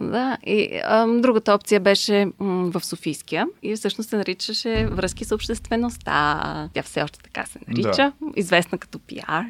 Да, 0.00 0.38
и 0.46 0.80
а, 0.84 1.06
другата 1.06 1.52
опция 1.52 1.80
беше 1.80 2.26
м, 2.38 2.70
в 2.70 2.84
Софийския 2.84 3.46
и 3.62 3.76
всъщност 3.76 4.10
се 4.10 4.16
наричаше 4.16 4.86
връзки 4.86 5.24
с 5.24 5.34
обществеността. 5.34 6.68
Тя 6.74 6.82
все 6.82 7.02
още 7.02 7.18
така 7.22 7.46
се 7.46 7.58
нарича, 7.68 7.92
да. 7.92 8.12
известна 8.36 8.78
като 8.78 8.98
пиар. 8.98 9.44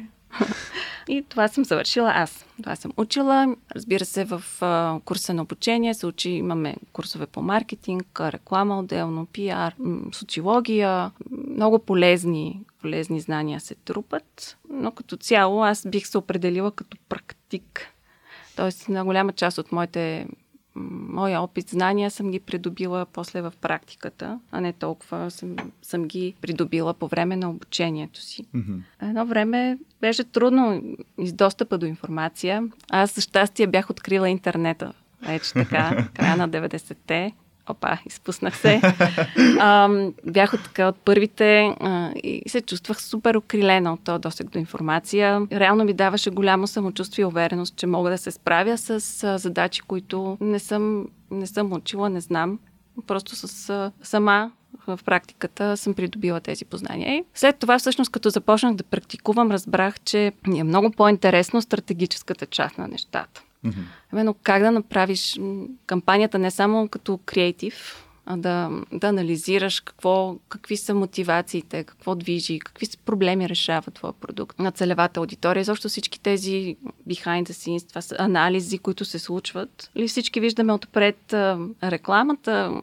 И 1.07 1.25
това 1.29 1.47
съм 1.47 1.65
завършила 1.65 2.11
аз. 2.15 2.45
Това 2.61 2.75
съм 2.75 2.91
учила. 2.97 3.55
Разбира 3.75 4.05
се, 4.05 4.25
в 4.25 4.43
курса 5.05 5.33
на 5.33 5.41
обучение 5.41 5.93
се 5.93 6.05
учи, 6.05 6.29
имаме 6.29 6.75
курсове 6.93 7.25
по 7.25 7.41
маркетинг, 7.41 8.19
реклама 8.19 8.79
отделно, 8.79 9.25
пиар, 9.25 9.75
социология. 10.11 11.11
Много 11.31 11.79
полезни, 11.79 12.61
полезни 12.81 13.19
знания 13.19 13.59
се 13.59 13.75
трупат. 13.75 14.57
Но 14.69 14.91
като 14.91 15.17
цяло 15.17 15.63
аз 15.63 15.87
бих 15.87 16.07
се 16.07 16.17
определила 16.17 16.71
като 16.71 16.97
практик. 17.09 17.93
Тоест, 18.55 18.89
на 18.89 19.05
голяма 19.05 19.33
част 19.33 19.57
от 19.57 19.71
моите 19.71 20.27
моя 20.79 21.41
опит, 21.41 21.69
знания 21.69 22.11
съм 22.11 22.31
ги 22.31 22.39
придобила 22.39 23.05
после 23.05 23.41
в 23.41 23.53
практиката, 23.61 24.39
а 24.51 24.61
не 24.61 24.73
толкова 24.73 25.31
съм, 25.31 25.55
съм 25.81 26.05
ги 26.05 26.35
придобила 26.41 26.93
по 26.93 27.07
време 27.07 27.35
на 27.35 27.49
обучението 27.49 28.21
си. 28.21 28.43
Mm-hmm. 28.43 28.81
Едно 29.01 29.25
време 29.25 29.77
беше 30.01 30.23
трудно 30.23 30.81
из 31.17 31.33
достъпа 31.33 31.77
до 31.77 31.85
информация. 31.85 32.63
Аз 32.89 33.15
за 33.15 33.21
щастие 33.21 33.67
бях 33.67 33.89
открила 33.89 34.29
интернета. 34.29 34.93
Вече 35.21 35.53
така, 35.53 36.07
края 36.13 36.37
на 36.37 36.49
90-те 36.69 37.33
опа, 37.69 37.97
изпуснах 38.05 38.57
се. 38.57 38.81
а, 39.59 39.89
бях 40.25 40.53
от, 40.53 40.63
така, 40.63 40.87
от 40.87 40.95
първите 40.95 41.75
а, 41.79 42.11
и 42.23 42.43
се 42.47 42.61
чувствах 42.61 43.01
супер 43.01 43.35
окрилена 43.35 43.93
от 43.93 44.03
този 44.03 44.21
досег 44.21 44.49
до 44.49 44.59
информация. 44.59 45.47
Реално 45.51 45.85
ми 45.85 45.93
даваше 45.93 46.29
голямо 46.29 46.67
самочувствие 46.67 47.23
и 47.23 47.25
увереност, 47.25 47.75
че 47.75 47.87
мога 47.87 48.09
да 48.09 48.17
се 48.17 48.31
справя 48.31 48.77
с 48.77 49.23
а, 49.23 49.37
задачи, 49.37 49.81
които 49.81 50.37
не 50.41 50.59
съм, 50.59 51.07
не 51.31 51.47
съм 51.47 51.73
учила, 51.73 52.09
не 52.09 52.21
знам. 52.21 52.59
Просто 53.07 53.35
с 53.35 53.69
а, 53.69 53.91
сама 54.01 54.51
в 54.87 54.99
практиката 55.05 55.77
съм 55.77 55.93
придобила 55.93 56.39
тези 56.39 56.65
познания. 56.65 57.15
И 57.15 57.23
след 57.33 57.59
това, 57.59 57.79
всъщност, 57.79 58.11
като 58.11 58.29
започнах 58.29 58.75
да 58.75 58.83
практикувам, 58.83 59.51
разбрах, 59.51 59.99
че 59.99 60.31
е 60.57 60.63
много 60.63 60.91
по-интересно 60.91 61.61
стратегическата 61.61 62.45
част 62.45 62.77
на 62.77 62.87
нещата. 62.87 63.41
Mm-hmm. 63.65 63.83
Именно 64.13 64.35
как 64.43 64.61
да 64.61 64.71
направиш 64.71 65.39
кампанията 65.85 66.39
не 66.39 66.51
само 66.51 66.87
като 66.87 67.19
креатив, 67.25 68.05
а 68.31 68.37
да, 68.37 68.71
да 68.93 69.07
анализираш 69.07 69.79
какво, 69.79 70.35
какви 70.49 70.77
са 70.77 70.93
мотивациите, 70.93 71.83
какво 71.83 72.15
движи, 72.15 72.59
какви 72.59 72.85
са 72.85 72.97
проблеми 72.97 73.49
решава 73.49 73.91
твоя 73.91 74.13
продукт 74.13 74.59
на 74.59 74.71
целевата 74.71 75.19
аудитория. 75.19 75.63
Защо 75.63 75.89
всички 75.89 76.19
тези 76.19 76.77
behind 77.07 77.43
the 77.43 77.51
scenes, 77.51 77.89
това 77.89 78.01
са 78.01 78.15
анализи, 78.19 78.77
които 78.77 79.05
се 79.05 79.19
случват. 79.19 79.91
Или 79.95 80.07
всички 80.07 80.39
виждаме 80.39 80.73
отпред 80.73 81.33
рекламата, 81.83 82.81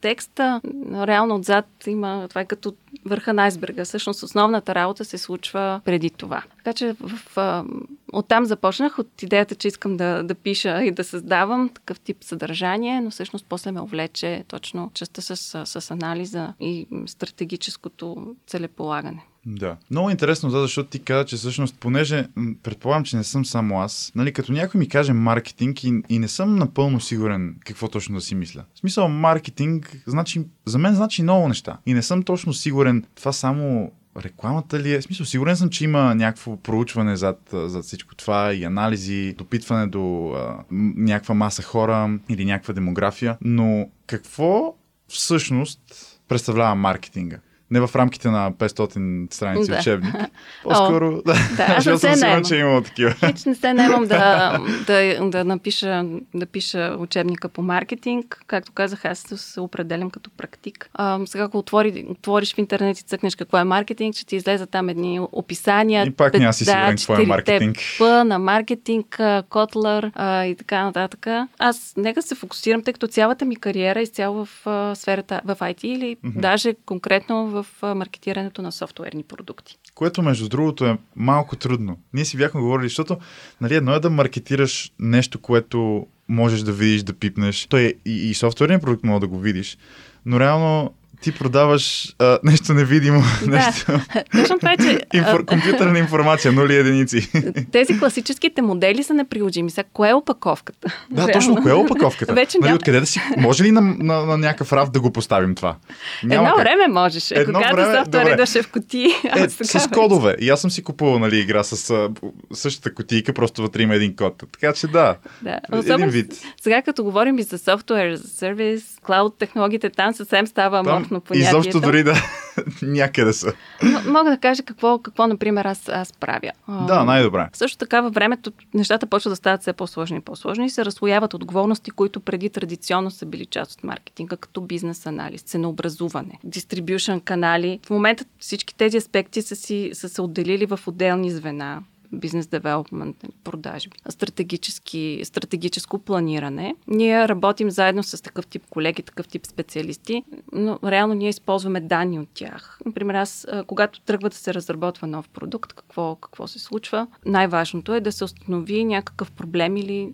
текста, 0.00 0.60
реално 0.92 1.34
отзад 1.34 1.66
има, 1.86 2.26
това 2.28 2.40
е 2.40 2.44
като 2.46 2.74
върха 3.04 3.32
на 3.32 3.44
айсберга. 3.44 3.84
Всъщност 3.84 4.22
основната 4.22 4.74
работа 4.74 5.04
се 5.04 5.18
случва 5.18 5.80
преди 5.84 6.10
това. 6.10 6.42
Така 6.56 6.72
че 6.72 6.92
в, 6.92 7.08
в, 7.36 7.64
оттам 8.12 8.44
започнах 8.44 8.98
от 8.98 9.22
идеята, 9.22 9.54
че 9.54 9.68
искам 9.68 9.96
да, 9.96 10.22
да 10.22 10.34
пиша 10.34 10.84
и 10.84 10.90
да 10.90 11.04
създавам 11.04 11.68
такъв 11.68 12.00
тип 12.00 12.16
съдържание, 12.20 13.00
но 13.00 13.10
всъщност 13.10 13.46
после 13.48 13.72
ме 13.72 13.80
увлече 13.80 14.44
точно 14.48 14.90
частта 14.94 15.22
с, 15.22 15.36
с 15.66 15.90
анализа 15.90 16.54
и 16.60 16.86
стратегическото 17.06 18.36
целеполагане. 18.46 19.22
Да. 19.46 19.76
Много 19.90 20.10
интересно, 20.10 20.50
защото 20.50 20.90
ти 20.90 20.98
каза, 20.98 21.24
че 21.24 21.36
всъщност, 21.36 21.76
понеже 21.80 22.26
предполагам, 22.62 23.04
че 23.04 23.16
не 23.16 23.24
съм 23.24 23.44
само 23.44 23.80
аз, 23.80 24.12
нали, 24.14 24.32
като 24.32 24.52
някой 24.52 24.78
ми 24.78 24.88
каже 24.88 25.12
маркетинг 25.12 25.84
и, 25.84 26.02
и 26.08 26.18
не 26.18 26.28
съм 26.28 26.56
напълно 26.56 27.00
сигурен 27.00 27.56
какво 27.64 27.88
точно 27.88 28.14
да 28.14 28.20
си 28.20 28.34
мисля. 28.34 28.64
В 28.74 28.78
смисъл, 28.78 29.08
маркетинг, 29.08 30.02
значи, 30.06 30.42
за 30.64 30.78
мен 30.78 30.94
значи 30.94 31.22
много 31.22 31.48
неща. 31.48 31.78
И 31.86 31.94
не 31.94 32.02
съм 32.02 32.22
точно 32.22 32.52
сигурен 32.52 33.04
това 33.14 33.32
само 33.32 33.92
рекламата 34.16 34.80
ли 34.80 34.92
е? 34.92 35.00
В 35.00 35.04
смисъл, 35.04 35.26
сигурен 35.26 35.56
съм, 35.56 35.70
че 35.70 35.84
има 35.84 36.14
някакво 36.14 36.56
проучване 36.56 37.16
зад, 37.16 37.48
зад 37.52 37.84
всичко 37.84 38.14
това 38.14 38.54
и 38.54 38.64
анализи, 38.64 39.34
допитване 39.38 39.86
до 39.86 40.32
а, 40.32 40.64
някаква 40.96 41.34
маса 41.34 41.62
хора 41.62 42.18
или 42.28 42.44
някаква 42.44 42.74
демография, 42.74 43.36
но 43.40 43.88
какво 44.06 44.74
всъщност 45.08 45.80
представлява 46.28 46.74
маркетинга? 46.74 47.38
Не 47.70 47.80
в 47.80 47.90
рамките 47.96 48.28
на 48.28 48.52
500 48.52 49.34
страници 49.34 49.70
да. 49.70 49.78
учебник. 49.78 50.14
По-скоро, 50.62 51.08
О, 51.08 51.22
да, 51.26 51.34
да 51.56 51.62
аз 51.62 51.84
съм 51.84 51.98
сигурен, 51.98 52.44
че 52.44 52.56
е 52.56 52.58
имало 52.58 52.80
такива. 52.80 53.10
Хич 53.10 53.44
не 53.44 53.54
се 53.54 53.74
наемам 53.74 54.06
да, 54.06 54.58
да, 54.86 55.30
да, 55.30 55.44
напиша, 55.44 56.04
да 56.34 56.46
пиша 56.46 56.96
учебника 56.98 57.48
по 57.48 57.62
маркетинг. 57.62 58.44
Както 58.46 58.72
казах, 58.72 59.04
аз 59.04 59.18
се 59.36 59.60
определям 59.60 60.10
като 60.10 60.30
практик. 60.30 60.90
А, 60.94 61.20
сега, 61.26 61.44
ако 61.44 61.58
отвори, 61.58 62.06
отвориш 62.08 62.54
в 62.54 62.58
интернет 62.58 62.98
и 62.98 63.02
цъкнеш 63.02 63.36
какво 63.36 63.58
е 63.58 63.64
маркетинг, 63.64 64.14
ще 64.14 64.26
ти 64.26 64.36
излезе 64.36 64.66
там 64.66 64.88
едни 64.88 65.20
описания. 65.32 66.06
И 66.06 66.10
пак 66.10 66.34
няма 66.34 66.52
си 66.52 66.64
сигурен 66.64 66.96
какво 66.96 67.14
е 67.14 67.26
маркетинг. 67.26 67.76
П 67.98 68.24
на 68.24 68.38
маркетинг, 68.38 69.20
Котлер 69.48 70.12
и 70.46 70.54
така 70.58 70.84
нататък. 70.84 71.26
Аз 71.58 71.94
нека 71.96 72.22
се 72.22 72.34
фокусирам, 72.34 72.82
тъй 72.82 72.92
като 72.92 73.06
цялата 73.06 73.44
ми 73.44 73.56
кариера 73.56 74.00
е 74.00 74.02
изцяло 74.02 74.44
в 74.44 74.66
а, 74.66 74.94
сферата 74.94 75.40
в 75.44 75.56
IT 75.60 75.84
или 75.84 76.16
mm-hmm. 76.16 76.40
даже 76.40 76.74
конкретно 76.86 77.46
в 77.46 77.55
маркетирането 77.82 78.62
на 78.62 78.72
софтуерни 78.72 79.22
продукти. 79.22 79.78
Което, 79.94 80.22
между 80.22 80.48
другото, 80.48 80.84
е 80.84 80.98
малко 81.16 81.56
трудно. 81.56 81.98
Ние 82.12 82.24
си 82.24 82.36
бяхме 82.36 82.60
говорили, 82.60 82.88
защото 82.88 83.16
нали, 83.60 83.74
едно 83.74 83.92
е 83.92 84.00
да 84.00 84.10
маркетираш 84.10 84.92
нещо, 84.98 85.38
което 85.38 86.06
можеш 86.28 86.60
да 86.60 86.72
видиш, 86.72 87.02
да 87.02 87.12
пипнеш. 87.12 87.66
Той 87.66 87.80
е 87.80 87.94
и, 88.04 88.30
и 88.30 88.34
софтуерният 88.34 88.82
продукт 88.82 89.04
може 89.04 89.20
да 89.20 89.28
го 89.28 89.38
видиш, 89.38 89.78
но 90.26 90.40
реално 90.40 90.94
ти 91.20 91.32
продаваш 91.32 92.14
а, 92.18 92.38
нещо 92.44 92.74
невидимо. 92.74 93.22
Да, 93.44 93.50
нещо... 93.50 94.00
точно 94.32 94.58
това 94.58 94.72
е, 94.72 94.76
че... 94.76 95.00
Инфор... 95.14 95.44
Компютърна 95.44 95.98
информация, 95.98 96.52
нули 96.52 96.76
единици. 96.76 97.30
Тези 97.72 97.98
класическите 97.98 98.62
модели 98.62 99.02
са 99.02 99.14
неприложими. 99.14 99.70
Сега, 99.70 99.88
кое 99.92 100.10
е 100.10 100.14
опаковката? 100.14 100.88
Да, 101.10 101.16
Реално. 101.16 101.32
точно, 101.32 101.56
кое 101.62 101.70
е 101.70 101.74
опаковката? 101.74 102.32
Вече 102.32 102.58
нали. 102.60 102.74
Откъде 102.74 103.00
да 103.00 103.06
си... 103.06 103.20
Може 103.36 103.64
ли 103.64 103.72
на, 103.72 103.80
на, 103.80 104.26
на 104.26 104.38
някакъв 104.38 104.72
рафт 104.72 104.92
да 104.92 105.00
го 105.00 105.12
поставим 105.12 105.54
това? 105.54 105.76
Няма 106.24 106.48
Едно 106.48 106.56
как. 106.56 106.64
време 106.64 106.88
можеше. 106.88 107.34
Едно 107.34 107.58
когато 107.58 107.76
време... 107.76 107.98
софтуер 107.98 108.26
идваше 108.26 108.62
в 108.62 108.70
кутии. 108.70 109.08
Е, 109.36 109.48
с 109.48 109.88
кодове. 109.92 110.36
И 110.40 110.50
аз 110.50 110.60
съм 110.60 110.70
си 110.70 110.82
купувал 110.82 111.18
нали, 111.18 111.38
игра 111.38 111.64
с 111.64 112.08
същата 112.52 112.94
кутийка, 112.94 113.32
просто 113.32 113.62
вътре 113.62 113.82
има 113.82 113.94
един 113.94 114.16
код. 114.16 114.44
Така 114.52 114.72
че 114.72 114.86
да, 114.86 115.16
да. 115.42 115.60
Особено, 115.72 115.94
един 115.94 116.08
вид. 116.08 116.34
Сега 116.60 116.82
като 116.82 117.04
говорим 117.04 117.38
и 117.38 117.42
за 117.42 117.58
софтуер, 117.58 118.14
за 118.14 118.28
сервис, 118.28 118.98
клауд 119.06 119.38
технологиите, 119.38 119.90
там 119.90 120.14
съвсем 120.14 120.46
става 120.46 120.84
там 120.84 121.06
аморфно 121.16 121.20
понятието. 121.20 121.58
Изобщо 121.58 121.80
дори 121.80 122.02
да 122.02 122.14
някъде 122.82 123.32
са. 123.32 123.52
Но, 123.82 124.12
мога 124.12 124.30
да 124.30 124.38
кажа 124.38 124.62
какво, 124.62 124.98
какво 124.98 125.26
например, 125.26 125.64
аз, 125.64 125.88
аз 125.88 126.12
правя. 126.12 126.50
Да, 126.68 127.04
най-добре. 127.04 127.48
Също 127.52 127.78
така 127.78 128.00
във 128.00 128.14
времето 128.14 128.52
нещата 128.74 129.06
почват 129.06 129.32
да 129.32 129.36
стават 129.36 129.60
все 129.60 129.72
по-сложни 129.72 130.16
и 130.16 130.20
по-сложни 130.20 130.66
и 130.66 130.70
се 130.70 130.84
разслояват 130.84 131.34
отговорности, 131.34 131.90
които 131.90 132.20
преди 132.20 132.50
традиционно 132.50 133.10
са 133.10 133.26
били 133.26 133.46
част 133.46 133.72
от 133.72 133.84
маркетинга, 133.84 134.36
като 134.36 134.60
бизнес 134.60 135.06
анализ, 135.06 135.42
ценообразуване, 135.42 136.38
дистрибюшн 136.44 137.18
канали. 137.24 137.80
В 137.86 137.90
момента 137.90 138.24
всички 138.38 138.74
тези 138.74 138.96
аспекти 138.96 139.42
са, 139.42 139.56
си, 139.56 139.90
са 139.92 140.08
се 140.08 140.22
отделили 140.22 140.66
в 140.66 140.80
отделни 140.86 141.30
звена 141.30 141.82
бизнес 142.12 142.46
девелопмент, 142.46 143.16
продажби, 143.44 143.96
стратегически, 144.08 145.20
стратегическо 145.24 145.98
планиране. 145.98 146.74
Ние 146.88 147.28
работим 147.28 147.70
заедно 147.70 148.02
с 148.02 148.22
такъв 148.22 148.46
тип 148.46 148.62
колеги, 148.70 149.02
такъв 149.02 149.28
тип 149.28 149.46
специалисти, 149.46 150.22
но 150.52 150.78
реално 150.84 151.14
ние 151.14 151.28
използваме 151.28 151.80
данни 151.80 152.18
от 152.20 152.28
тях. 152.34 152.78
Например, 152.86 153.14
аз, 153.14 153.46
когато 153.66 154.00
тръгва 154.00 154.28
да 154.28 154.36
се 154.36 154.54
разработва 154.54 155.06
нов 155.06 155.28
продукт, 155.28 155.72
какво, 155.72 156.16
какво 156.16 156.46
се 156.46 156.58
случва, 156.58 157.06
най-важното 157.26 157.94
е 157.94 158.00
да 158.00 158.12
се 158.12 158.24
установи 158.24 158.84
някакъв 158.84 159.32
проблем 159.32 159.76
или 159.76 160.12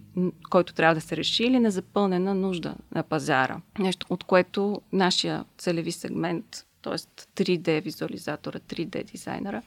който 0.50 0.74
трябва 0.74 0.94
да 0.94 1.00
се 1.00 1.16
реши 1.16 1.44
или 1.44 1.58
незапълнена 1.58 2.34
нужда 2.34 2.74
на 2.94 3.02
пазара. 3.02 3.60
Нещо, 3.78 4.06
от 4.10 4.24
което 4.24 4.80
нашия 4.92 5.44
целеви 5.58 5.92
сегмент 5.92 6.66
т.е. 6.82 6.94
3D 6.94 7.82
визуализатора, 7.82 8.58
3D 8.58 9.04
дизайнера, 9.04 9.62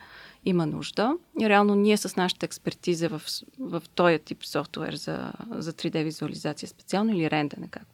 има 0.45 0.65
нужда. 0.65 1.17
И 1.41 1.49
реално 1.49 1.75
ние 1.75 1.97
с 1.97 2.15
нашата 2.15 2.45
експертиза 2.45 3.09
в, 3.09 3.21
в 3.59 3.83
този 3.95 4.19
тип 4.19 4.45
софтуер 4.45 4.93
за, 4.93 5.31
за 5.51 5.73
3D 5.73 6.03
визуализация 6.03 6.69
специално 6.69 7.11
или 7.13 7.31
рендене, 7.31 7.67
как? 7.71 7.87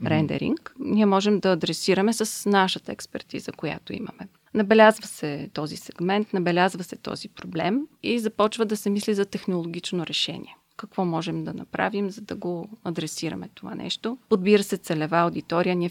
Mm-hmm. 0.00 0.08
Рендеринг, 0.08 0.74
ние 0.78 1.06
можем 1.06 1.40
да 1.40 1.52
адресираме 1.52 2.12
с 2.12 2.50
нашата 2.50 2.92
експертиза, 2.92 3.52
която 3.52 3.92
имаме. 3.92 4.28
Набелязва 4.54 5.06
се 5.06 5.50
този 5.52 5.76
сегмент, 5.76 6.32
набелязва 6.32 6.84
се 6.84 6.96
този 6.96 7.28
проблем 7.28 7.80
и 8.02 8.18
започва 8.18 8.64
да 8.64 8.76
се 8.76 8.90
мисли 8.90 9.14
за 9.14 9.24
технологично 9.24 10.06
решение. 10.06 10.56
Какво 10.76 11.04
можем 11.04 11.44
да 11.44 11.54
направим, 11.54 12.10
за 12.10 12.20
да 12.20 12.36
го 12.36 12.68
адресираме 12.84 13.48
това 13.54 13.74
нещо? 13.74 14.18
Подбира 14.28 14.62
се 14.62 14.76
целева 14.76 15.18
аудитория. 15.18 15.76
Ние, 15.76 15.90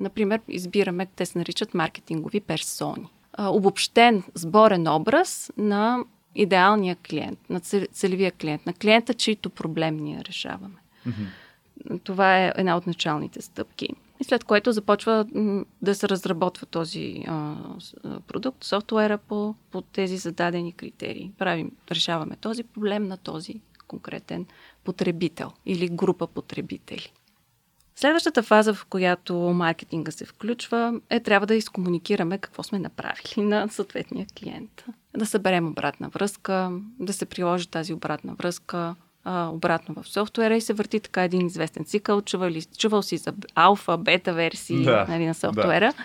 например, 0.00 0.40
избираме, 0.48 1.06
те 1.16 1.26
се 1.26 1.38
наричат 1.38 1.74
маркетингови 1.74 2.40
персони. 2.40 3.08
Обобщен 3.38 4.22
сборен 4.34 4.88
образ 4.88 5.52
на 5.56 6.04
идеалния 6.34 6.96
клиент, 6.96 7.38
на 7.50 7.60
целевия 7.92 8.32
клиент, 8.32 8.66
на 8.66 8.72
клиента, 8.72 9.14
чийто 9.14 9.50
проблем 9.50 9.96
ние 9.96 10.24
решаваме. 10.24 10.76
Mm-hmm. 11.06 12.02
Това 12.04 12.38
е 12.38 12.52
една 12.56 12.76
от 12.76 12.86
началните 12.86 13.42
стъпки. 13.42 13.88
И 14.20 14.24
след 14.24 14.44
което 14.44 14.72
започва 14.72 15.26
да 15.82 15.94
се 15.94 16.08
разработва 16.08 16.66
този 16.66 17.24
а, 17.28 17.54
продукт, 18.26 18.64
софтуера 18.64 19.18
по, 19.18 19.54
по 19.70 19.82
тези 19.82 20.16
зададени 20.16 20.72
критерии. 20.72 21.32
Правим, 21.38 21.72
решаваме 21.90 22.36
този 22.36 22.64
проблем 22.64 23.04
на 23.04 23.16
този 23.16 23.60
конкретен 23.88 24.46
потребител 24.84 25.52
или 25.66 25.88
група 25.88 26.26
потребители. 26.26 27.12
Следващата 28.00 28.42
фаза, 28.42 28.74
в 28.74 28.84
която 28.84 29.34
маркетинга 29.34 30.12
се 30.12 30.24
включва, 30.24 31.00
е 31.10 31.20
трябва 31.20 31.46
да 31.46 31.54
изкомуникираме 31.54 32.38
какво 32.38 32.62
сме 32.62 32.78
направили 32.78 33.34
на 33.48 33.68
съответния 33.68 34.26
клиент. 34.38 34.84
Да 35.16 35.26
съберем 35.26 35.66
обратна 35.66 36.08
връзка, 36.08 36.70
да 37.00 37.12
се 37.12 37.26
приложи 37.26 37.68
тази 37.68 37.92
обратна 37.92 38.34
връзка 38.34 38.94
а, 39.24 39.48
обратно 39.48 39.94
в 40.02 40.08
софтуера 40.08 40.56
и 40.56 40.60
се 40.60 40.72
върти 40.72 41.00
така 41.00 41.22
един 41.22 41.46
известен 41.46 41.84
цикъл. 41.84 42.22
Чувал, 42.22 42.50
чувал 42.78 43.02
си 43.02 43.16
за 43.16 43.32
алфа, 43.54 43.96
бета 43.96 44.32
версии 44.32 44.84
да, 44.84 45.06
нали, 45.08 45.26
на 45.26 45.34
софтуера. 45.34 45.92
Да. 45.96 46.04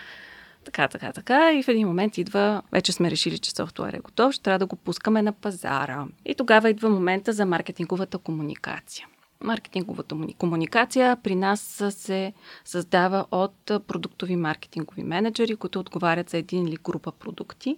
Така, 0.66 0.88
така, 0.88 1.12
така. 1.12 1.54
И 1.54 1.64
в 1.64 1.68
един 1.68 1.88
момент 1.88 2.18
идва, 2.18 2.62
вече 2.72 2.92
сме 2.92 3.12
решили, 3.12 3.40
че 3.40 3.52
софтуер 3.52 3.94
е 3.94 4.00
готов, 4.00 4.34
ще 4.34 4.44
трябва 4.44 4.60
да 4.60 4.66
го 4.66 4.76
пускаме 4.76 5.22
на 5.22 5.32
пазара. 5.32 6.06
И 6.26 6.36
тогава 6.36 6.70
идва 6.70 6.90
момента 6.90 7.34
за 7.34 7.46
маркетинговата 7.46 8.18
комуникация. 8.18 9.08
Маркетинговата 9.44 10.16
комуникация 10.38 11.18
при 11.24 11.36
нас 11.36 11.84
се 11.90 12.34
създава 12.66 13.26
от 13.32 13.56
продуктови 13.66 14.36
маркетингови 14.36 15.04
менеджери, 15.04 15.56
които 15.56 15.80
отговарят 15.80 16.30
за 16.30 16.38
един 16.38 16.68
или 16.68 16.78
група 16.84 17.12
продукти 17.12 17.78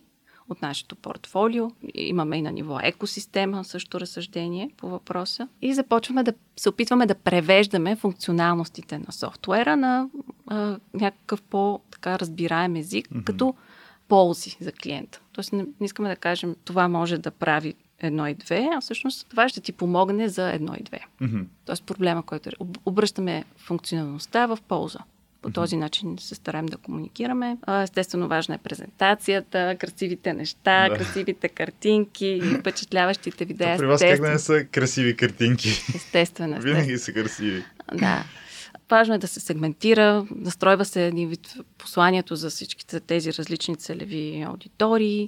от 0.50 0.62
нашето 0.62 0.96
портфолио. 0.96 1.68
Имаме 1.94 2.38
и 2.38 2.42
на 2.42 2.52
ниво 2.52 2.80
екосистема 2.84 3.64
също 3.64 4.00
разсъждение 4.00 4.70
по 4.78 4.90
въпроса. 4.90 5.48
И 5.62 5.74
започваме 5.74 6.24
да 6.24 6.34
се 6.58 6.70
опитваме 6.70 7.06
да 7.06 7.16
превеждаме 7.16 7.96
функционалностите 7.96 8.98
на 8.98 9.12
софтуера 9.12 9.76
на 9.76 10.10
а, 10.48 10.80
някакъв 10.94 11.42
по-така 11.42 12.20
разбираем 12.20 12.76
език, 12.76 13.10
mm-hmm. 13.10 13.24
като 13.24 13.56
ползи 14.08 14.58
за 14.62 14.72
клиента. 14.72 15.22
Тоест 15.34 15.54
не, 15.54 15.64
не 15.64 15.86
искаме 15.86 16.10
да 16.10 16.16
кажем 16.16 16.56
това 16.66 16.88
може 16.88 17.18
да 17.18 17.32
прави 17.32 17.74
едно 18.00 18.28
и 18.28 18.34
две, 18.34 18.70
а 18.74 18.82
всъщност 18.82 19.28
това 19.30 19.50
ще 19.50 19.62
ти 19.62 19.72
помогне 19.72 20.30
за 20.30 20.52
едно 20.52 20.76
и 20.80 20.84
две. 20.84 21.00
Mm-hmm. 21.22 21.46
Тоест 21.66 21.84
проблема, 21.84 22.24
който 22.24 22.50
е, 22.50 22.52
обръщаме 22.86 23.44
функционалността 23.58 24.46
в 24.46 24.58
полза. 24.68 25.00
По 25.42 25.52
този 25.52 25.78
начин 25.78 26.16
се 26.20 26.36
стараем 26.36 26.66
да 26.66 26.78
комуникираме. 26.78 27.58
Естествено, 27.84 28.28
важна 28.28 28.56
е 28.56 28.58
презентацията, 28.58 29.76
красивите 29.80 30.34
неща, 30.34 30.90
да. 30.90 30.98
красивите 30.98 31.50
картинки, 31.50 32.42
впечатляващите 32.60 33.46
видеа. 33.46 33.78
При 33.78 33.86
вас 33.86 34.02
как 34.02 34.22
да 34.22 34.30
не 34.30 34.40
са 34.40 34.64
красиви 34.64 35.18
картинки? 35.18 35.70
Естествено. 35.96 36.58
Винаги 36.62 36.98
са 36.98 37.14
красиви. 37.14 37.64
Да. 37.94 38.24
Важно 38.90 39.14
е 39.14 39.18
да 39.18 39.28
се 39.28 39.40
сегментира, 39.40 40.26
настройва 40.36 40.86
се 40.86 41.08
един 41.08 41.30
вид 41.30 41.54
посланието 41.78 42.36
за 42.36 42.50
всичките 42.50 43.00
тези 43.00 43.34
различни 43.34 43.76
целеви 43.76 44.42
аудитории. 44.48 45.28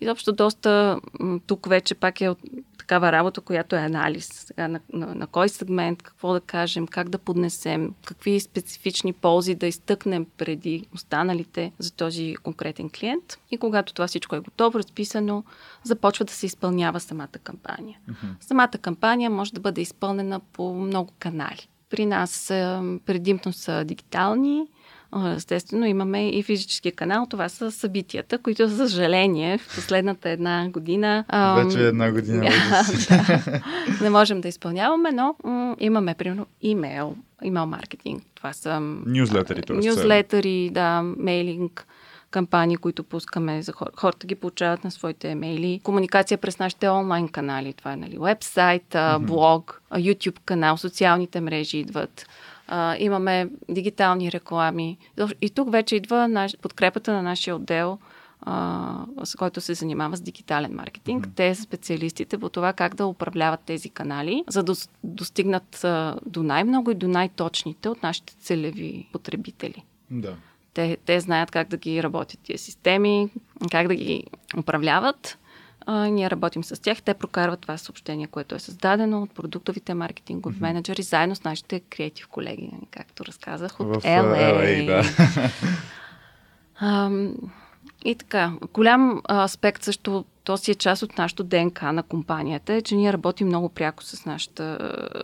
Изобщо 0.00 0.32
доста 0.32 1.00
тук 1.46 1.68
вече 1.68 1.94
пак 1.94 2.20
е 2.20 2.28
от 2.28 2.38
такава 2.78 3.12
работа, 3.12 3.40
която 3.40 3.76
е 3.76 3.78
анализ. 3.78 4.26
Сега, 4.26 4.68
на, 4.68 4.80
на, 4.92 5.14
на 5.14 5.26
кой 5.26 5.48
сегмент, 5.48 6.02
какво 6.02 6.32
да 6.32 6.40
кажем, 6.40 6.86
как 6.86 7.08
да 7.08 7.18
поднесем, 7.18 7.94
какви 8.04 8.40
специфични 8.40 9.12
ползи 9.12 9.54
да 9.54 9.66
изтъкнем 9.66 10.26
преди 10.38 10.86
останалите 10.94 11.72
за 11.78 11.92
този 11.92 12.34
конкретен 12.42 12.90
клиент. 12.90 13.38
И 13.50 13.58
когато 13.58 13.94
това 13.94 14.06
всичко 14.06 14.36
е 14.36 14.40
готово, 14.40 14.78
разписано, 14.78 15.44
започва 15.82 16.24
да 16.24 16.32
се 16.32 16.46
изпълнява 16.46 17.00
самата 17.00 17.28
кампания. 17.44 17.98
Uh-huh. 18.10 18.34
Самата 18.40 18.78
кампания 18.82 19.30
може 19.30 19.52
да 19.52 19.60
бъде 19.60 19.80
изпълнена 19.80 20.40
по 20.40 20.74
много 20.74 21.12
канали. 21.18 21.68
При 21.90 22.06
нас 22.06 22.46
предимно 23.06 23.52
са 23.52 23.84
дигитални, 23.84 24.66
Естествено, 25.36 25.86
имаме 25.86 26.28
и 26.28 26.42
физически 26.42 26.92
канал. 26.92 27.26
Това 27.30 27.48
са 27.48 27.70
събитията, 27.70 28.38
които, 28.38 28.68
за 28.68 28.88
съжаление, 28.88 29.58
в 29.58 29.74
последната 29.74 30.30
една 30.30 30.68
година. 30.70 31.24
Вече 31.64 31.86
една 31.86 32.12
година. 32.12 32.40
да, 33.08 33.42
не 34.00 34.10
можем 34.10 34.40
да 34.40 34.48
изпълняваме, 34.48 35.12
но 35.12 35.34
имаме, 35.80 36.14
примерно, 36.14 36.46
имейл, 36.62 37.16
имейл 37.42 37.66
маркетинг. 37.66 38.22
Това 38.34 38.52
са. 38.52 38.80
Нюзлетери, 39.06 39.62
т.е. 39.62 39.76
Нюзлетери, 39.76 40.70
да, 40.70 41.02
мейлинг 41.02 41.86
кампании, 42.34 42.76
които 42.76 43.04
пускаме 43.04 43.62
за 43.62 43.72
хор- 43.72 43.96
хората 43.96 44.26
ги 44.26 44.34
получават 44.34 44.84
на 44.84 44.90
своите 44.90 45.28
имейли. 45.28 45.80
Комуникация 45.84 46.38
през 46.38 46.58
нашите 46.58 46.88
онлайн 46.88 47.28
канали. 47.28 47.72
Това 47.72 47.92
е 47.92 47.96
нали, 47.96 48.18
вебсайт, 48.20 48.88
mm-hmm. 48.90 49.26
блог, 49.26 49.82
YouTube 49.92 50.40
канал, 50.44 50.76
социалните 50.76 51.40
мрежи 51.40 51.78
идват 51.78 52.26
а, 52.68 52.96
имаме 52.98 53.48
дигитални 53.68 54.32
реклами. 54.32 54.98
И 55.40 55.50
тук 55.50 55.72
вече 55.72 55.96
идва 55.96 56.28
наш, 56.28 56.56
подкрепата 56.58 57.12
на 57.12 57.22
нашия 57.22 57.56
отдел, 57.56 57.98
а, 58.42 59.06
с 59.24 59.36
който 59.36 59.60
се 59.60 59.74
занимава 59.74 60.16
с 60.16 60.20
дигитален 60.20 60.74
маркетинг. 60.74 61.26
Mm-hmm. 61.26 61.36
Те 61.36 61.54
са 61.54 61.62
специалистите 61.62 62.38
по 62.38 62.48
това 62.48 62.72
как 62.72 62.94
да 62.94 63.06
управляват 63.06 63.60
тези 63.60 63.90
канали, 63.90 64.44
за 64.48 64.62
да 64.62 64.74
достигнат 65.04 65.84
а, 65.84 66.16
до 66.26 66.42
най-много 66.42 66.90
и 66.90 66.94
до 66.94 67.08
най-точните 67.08 67.88
от 67.88 68.02
нашите 68.02 68.34
целеви 68.34 69.08
потребители. 69.12 69.84
Да. 70.10 70.36
Те, 70.74 70.96
те 71.04 71.20
знаят 71.20 71.50
как 71.50 71.68
да 71.68 71.76
ги 71.76 72.02
работят 72.02 72.40
тия 72.42 72.58
системи, 72.58 73.28
как 73.70 73.88
да 73.88 73.94
ги 73.94 74.24
управляват 74.58 75.38
а, 75.86 76.06
ние 76.06 76.30
работим 76.30 76.64
с 76.64 76.82
тях. 76.82 77.02
Те 77.02 77.14
прокарват 77.14 77.60
това 77.60 77.78
съобщение, 77.78 78.26
което 78.26 78.54
е 78.54 78.58
създадено 78.58 79.22
от 79.22 79.30
продуктовите 79.30 79.94
маркетингови 79.94 80.56
mm-hmm. 80.56 80.60
менеджери, 80.60 81.02
заедно 81.02 81.36
с 81.36 81.44
нашите 81.44 81.80
креатив 81.80 82.28
колеги, 82.28 82.70
както 82.90 83.24
разказах, 83.24 83.80
от 83.80 83.86
В, 83.86 84.00
LA. 84.00 84.54
LA 84.54 84.86
да. 84.86 85.50
и 88.04 88.14
така, 88.14 88.52
голям 88.72 89.22
аспект 89.30 89.82
също, 89.82 90.24
то 90.44 90.56
си 90.56 90.70
е 90.70 90.74
част 90.74 91.02
от 91.02 91.18
нашото 91.18 91.44
ДНК 91.44 91.92
на 91.92 92.02
компанията, 92.02 92.74
е, 92.74 92.82
че 92.82 92.96
ние 92.96 93.12
работим 93.12 93.46
много 93.46 93.68
пряко 93.68 94.02
с 94.02 94.24
нашата, 94.24 94.78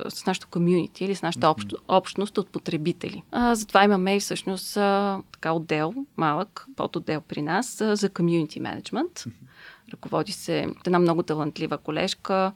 с 0.09 0.27
нашото 0.27 0.49
комюнити 0.49 1.05
или 1.05 1.14
с 1.14 1.23
нашата 1.23 1.47
mm-hmm. 1.47 1.77
общност 1.88 2.38
от 2.38 2.49
потребители. 2.49 3.23
А, 3.33 3.55
затова 3.55 3.85
имаме 3.85 4.16
и 4.16 4.21
всъщност 4.21 4.77
а, 4.77 5.21
така 5.33 5.53
отдел, 5.53 5.95
малък, 6.16 6.66
под 6.77 6.97
отдел 6.97 7.21
при 7.21 7.43
нас 7.43 7.81
а, 7.81 7.97
за 7.97 8.11
комюнити 8.11 8.61
менеджмент. 8.61 9.12
Mm-hmm 9.12 9.51
Ръководи 9.93 10.33
се 10.33 10.69
една 10.87 10.99
много 10.99 11.23
талантлива 11.23 11.79
колежка, 11.79 12.53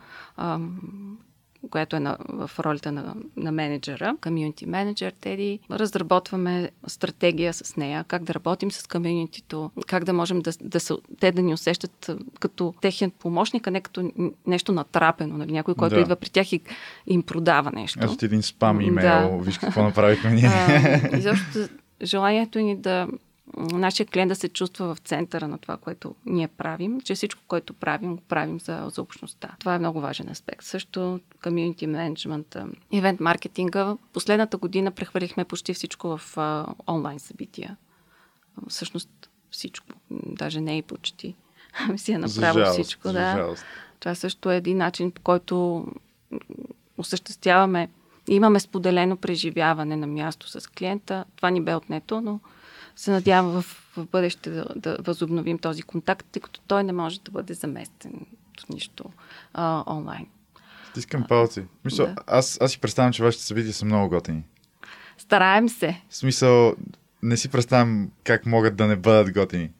която 1.70 1.96
е 1.96 2.00
на, 2.00 2.16
в 2.28 2.50
ролята 2.58 2.92
на, 2.92 3.14
на 3.36 3.52
менеджера, 3.52 4.16
комьюнити 4.20 4.66
менеджер 4.66 5.12
Теди. 5.20 5.58
Разработваме 5.70 6.70
стратегия 6.86 7.52
с 7.52 7.76
нея, 7.76 8.04
как 8.08 8.22
да 8.22 8.34
работим 8.34 8.72
с 8.72 8.86
комьюнитито, 8.86 9.70
как 9.86 10.04
да 10.04 10.12
можем 10.12 10.40
да, 10.40 10.52
да 10.60 10.80
са, 10.80 10.96
те 11.20 11.32
да 11.32 11.42
ни 11.42 11.54
усещат 11.54 12.10
като 12.40 12.74
техен 12.80 13.10
помощник, 13.10 13.66
а 13.66 13.70
не 13.70 13.80
като 13.80 14.12
нещо 14.46 14.72
натрапено, 14.72 15.36
нали? 15.36 15.52
някой, 15.52 15.74
който 15.74 15.94
да. 15.94 16.00
идва 16.00 16.16
при 16.16 16.30
тях 16.30 16.52
и 16.52 16.60
им 17.06 17.22
продава 17.22 17.70
нещо. 17.70 17.98
Ето 18.02 18.24
един 18.24 18.42
спам 18.42 18.80
имейл, 18.80 19.38
да. 19.38 19.38
виж 19.42 19.58
какво 19.58 19.82
направихме 19.82 20.30
ние. 20.30 20.50
Изобщо 21.18 21.58
желанието 22.02 22.58
ни 22.58 22.76
да 22.76 23.08
нашия 23.56 24.06
клиент 24.06 24.28
да 24.28 24.34
се 24.34 24.48
чувства 24.48 24.94
в 24.94 24.98
центъра 24.98 25.48
на 25.48 25.58
това, 25.58 25.76
което 25.76 26.14
ние 26.26 26.48
правим, 26.48 27.00
че 27.00 27.14
всичко, 27.14 27.42
което 27.48 27.74
правим, 27.74 28.16
го 28.16 28.22
правим 28.22 28.60
за, 28.60 28.90
за 28.94 29.02
общността. 29.02 29.50
Това 29.58 29.74
е 29.74 29.78
много 29.78 30.00
важен 30.00 30.28
аспект. 30.28 30.64
Също 30.64 31.20
комьюнити 31.42 31.86
менеджмент, 31.86 32.56
ивент 32.92 33.20
маркетинга. 33.20 33.96
Последната 34.12 34.56
година 34.56 34.90
прехвърлихме 34.90 35.44
почти 35.44 35.74
всичко 35.74 36.18
в 36.18 36.38
а, 36.38 36.66
онлайн 36.88 37.18
събития. 37.18 37.76
Всъщност 38.68 39.30
всичко, 39.50 39.86
даже 40.10 40.60
не 40.60 40.78
и 40.78 40.82
почти. 40.82 41.34
си 41.96 42.12
е 42.12 42.18
направо 42.18 42.58
жалост, 42.58 42.72
всичко. 42.72 43.12
Да. 43.12 43.36
Жалост. 43.36 43.64
Това 44.00 44.14
също 44.14 44.50
е 44.50 44.56
един 44.56 44.76
начин, 44.76 45.10
по 45.10 45.22
който 45.22 45.86
осъществяваме 46.98 47.88
имаме 48.28 48.60
споделено 48.60 49.16
преживяване 49.16 49.96
на 49.96 50.06
място 50.06 50.48
с 50.48 50.70
клиента. 50.70 51.24
Това 51.36 51.50
ни 51.50 51.60
бе 51.60 51.74
отнето, 51.74 52.20
но 52.20 52.40
се 52.96 53.10
надявам 53.10 53.62
в, 53.62 53.62
в 53.96 54.06
бъдеще 54.06 54.50
да, 54.50 54.66
да 54.76 54.96
възобновим 55.00 55.58
този 55.58 55.82
контакт, 55.82 56.26
тъй 56.32 56.42
като 56.42 56.60
той 56.66 56.84
не 56.84 56.92
може 56.92 57.20
да 57.20 57.30
бъде 57.30 57.54
заместен 57.54 58.12
от 58.50 58.68
нищо 58.68 59.04
а, 59.54 59.84
онлайн. 59.86 60.26
Стискам 60.90 61.24
палци. 61.28 61.64
Мисля, 61.84 62.06
да. 62.06 62.14
аз, 62.26 62.58
аз 62.60 62.70
си 62.70 62.80
представям, 62.80 63.12
че 63.12 63.22
вашите 63.22 63.44
събития 63.44 63.72
са 63.72 63.84
много 63.84 64.08
готини. 64.08 64.42
Стараем 65.18 65.68
се. 65.68 66.00
В 66.08 66.16
смисъл, 66.16 66.74
не 67.22 67.36
си 67.36 67.48
представям 67.48 68.10
как 68.24 68.46
могат 68.46 68.76
да 68.76 68.86
не 68.86 68.96
бъдат 68.96 69.32
готини. 69.32 69.70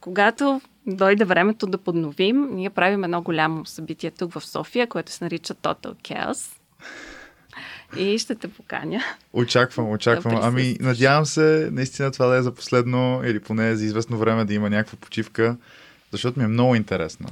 когато 0.00 0.60
дойде 0.86 1.24
времето 1.24 1.66
да 1.66 1.78
подновим, 1.78 2.48
ние 2.54 2.70
правим 2.70 3.04
едно 3.04 3.22
голямо 3.22 3.66
събитие 3.66 4.10
тук 4.10 4.32
в 4.32 4.46
София, 4.46 4.86
което 4.86 5.12
се 5.12 5.24
нарича 5.24 5.54
Total 5.54 5.94
Chaos. 5.94 6.56
И 7.96 8.18
ще 8.18 8.34
те 8.34 8.48
поканя. 8.48 9.00
Очаквам, 9.32 9.90
очаквам. 9.90 10.34
Да 10.34 10.40
ами, 10.42 10.76
надявам 10.80 11.26
се, 11.26 11.68
наистина 11.72 12.10
това 12.10 12.26
да 12.26 12.36
е 12.36 12.42
за 12.42 12.54
последно 12.54 13.22
или 13.24 13.40
поне 13.40 13.76
за 13.76 13.84
известно 13.84 14.18
време 14.18 14.44
да 14.44 14.54
има 14.54 14.70
някаква 14.70 14.98
почивка, 14.98 15.56
защото 16.12 16.38
ми 16.38 16.44
е 16.44 16.48
много 16.48 16.74
интересно. 16.74 17.26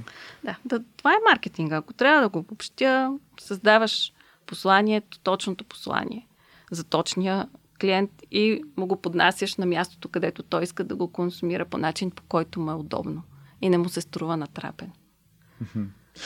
Да, 0.45 0.57
да 0.65 0.83
това 0.97 1.13
е 1.13 1.31
маркетинга. 1.31 1.77
Ако 1.77 1.93
трябва 1.93 2.23
да 2.23 2.29
го 2.29 2.39
обобщя, 2.39 3.19
създаваш 3.41 4.13
посланието, 4.47 5.19
точното 5.19 5.65
послание 5.65 6.27
за 6.71 6.85
точния 6.85 7.47
клиент 7.81 8.11
и 8.31 8.63
му 8.77 8.87
го 8.87 8.97
поднасяш 8.97 9.57
на 9.57 9.67
мястото, 9.67 10.09
където 10.09 10.43
той 10.43 10.63
иска 10.63 10.85
да 10.85 10.97
го 10.97 11.13
консумира 11.13 11.65
по 11.65 11.79
начин, 11.79 12.11
по 12.11 12.23
който 12.29 12.61
му 12.61 12.71
е 12.71 12.75
удобно 12.75 13.23
и 13.63 13.69
не 13.69 13.79
му 13.79 13.89
се 13.89 14.01
струва 14.01 14.37
натрапен. 14.37 14.93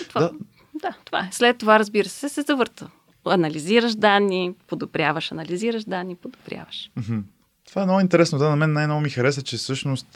Това, 0.08 0.20
да. 0.20 0.32
да, 0.74 0.96
това 1.04 1.20
е. 1.20 1.28
След 1.32 1.58
това, 1.58 1.78
разбира 1.78 2.08
се, 2.08 2.28
се 2.28 2.42
завърта. 2.42 2.90
Анализираш 3.30 3.94
данни, 3.94 4.54
подобряваш, 4.66 5.32
анализираш 5.32 5.84
данни, 5.84 6.16
подобряваш. 6.16 6.90
Това 7.68 7.82
е 7.82 7.84
много 7.84 8.00
интересно. 8.00 8.38
Да, 8.38 8.48
на 8.48 8.56
мен 8.56 8.72
най-много 8.72 9.00
ми 9.00 9.10
хареса, 9.10 9.42
че 9.42 9.56
всъщност 9.56 10.06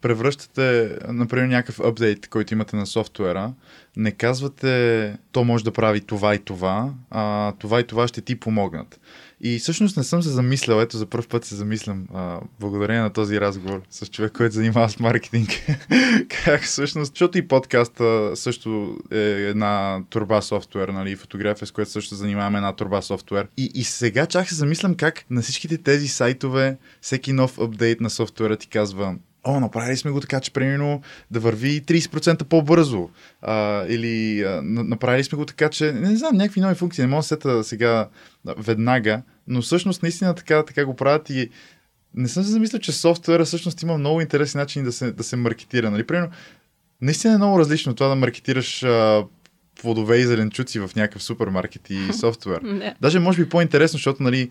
превръщате, 0.00 0.98
например, 1.08 1.46
някакъв 1.46 1.80
апдейт, 1.80 2.28
който 2.28 2.54
имате 2.54 2.76
на 2.76 2.86
софтуера. 2.86 3.52
Не 3.96 4.12
казвате, 4.12 5.16
то 5.32 5.44
може 5.44 5.64
да 5.64 5.72
прави 5.72 6.00
това 6.00 6.34
и 6.34 6.38
това, 6.38 6.90
а 7.10 7.52
това 7.58 7.80
и 7.80 7.86
това 7.86 8.08
ще 8.08 8.20
ти 8.20 8.40
помогнат. 8.40 9.00
И 9.46 9.58
всъщност 9.58 9.96
не 9.96 10.04
съм 10.04 10.22
се 10.22 10.28
замислял, 10.28 10.80
ето 10.80 10.96
за 10.96 11.06
първ 11.06 11.28
път 11.28 11.44
се 11.44 11.54
замислям, 11.54 12.06
а, 12.14 12.40
благодарение 12.60 13.02
на 13.02 13.12
този 13.12 13.40
разговор 13.40 13.82
с 13.90 14.06
човек, 14.06 14.32
който 14.32 14.54
занимава 14.54 14.90
с 14.90 14.98
маркетинг. 14.98 15.48
как 16.44 16.62
всъщност, 16.62 17.12
защото 17.12 17.38
и 17.38 17.48
подкаста 17.48 18.32
също 18.34 18.96
е 19.12 19.18
една 19.20 20.02
турба 20.10 20.42
софтуер, 20.42 20.88
нали, 20.88 21.16
фотография, 21.16 21.66
с 21.66 21.72
която 21.72 21.90
също 21.90 22.14
занимаваме 22.14 22.58
една 22.58 22.72
турба 22.72 23.02
софтуер. 23.02 23.48
И, 23.56 23.70
и 23.74 23.84
сега 23.84 24.26
чак 24.26 24.48
се 24.48 24.54
замислям 24.54 24.94
как 24.94 25.24
на 25.30 25.42
всичките 25.42 25.78
тези 25.78 26.08
сайтове, 26.08 26.76
всеки 27.00 27.32
нов 27.32 27.58
апдейт 27.58 28.00
на 28.00 28.10
софтуера 28.10 28.56
ти 28.56 28.68
казва, 28.68 29.16
о, 29.44 29.60
направили 29.60 29.96
сме 29.96 30.10
го 30.10 30.20
така, 30.20 30.40
че 30.40 30.52
примерно 30.52 31.02
да 31.30 31.40
върви 31.40 31.82
30% 31.82 32.44
по-бързо. 32.44 33.08
А, 33.42 33.86
или 33.88 34.42
а, 34.42 34.60
направили 34.62 35.24
сме 35.24 35.36
го 35.36 35.46
така, 35.46 35.68
че 35.68 35.92
не 35.92 36.16
знам, 36.16 36.36
някакви 36.36 36.60
нови 36.60 36.74
функции. 36.74 37.02
Не 37.02 37.08
мога 37.08 37.20
да 37.20 37.22
сета 37.22 37.64
сега 37.64 38.08
веднага, 38.58 39.22
но 39.48 39.62
всъщност 39.62 40.02
наистина 40.02 40.34
така, 40.34 40.64
така 40.64 40.84
го 40.84 40.96
правят 40.96 41.30
и 41.30 41.50
не 42.14 42.28
съм 42.28 42.44
се 42.44 42.50
замислил, 42.50 42.80
че 42.80 42.92
софтуера 42.92 43.44
всъщност 43.44 43.82
има 43.82 43.98
много 43.98 44.20
интересни 44.20 44.58
начини 44.58 44.84
да 44.84 44.92
се, 44.92 45.12
да 45.12 45.22
се 45.22 45.36
маркетира. 45.36 45.90
Нали? 45.90 46.06
Примерно, 46.06 46.30
наистина 47.00 47.34
е 47.34 47.36
много 47.36 47.58
различно 47.58 47.94
това 47.94 48.08
да 48.08 48.14
маркетираш 48.14 48.82
а, 48.82 49.24
плодове 49.82 50.16
и 50.16 50.26
зеленчуци 50.26 50.80
в 50.80 50.90
някакъв 50.96 51.22
супермаркет 51.22 51.90
и 51.90 52.12
софтуер. 52.20 52.60
Даже 53.00 53.18
може 53.18 53.44
би 53.44 53.48
по-интересно, 53.48 53.96
защото 53.96 54.22
нали, 54.22 54.50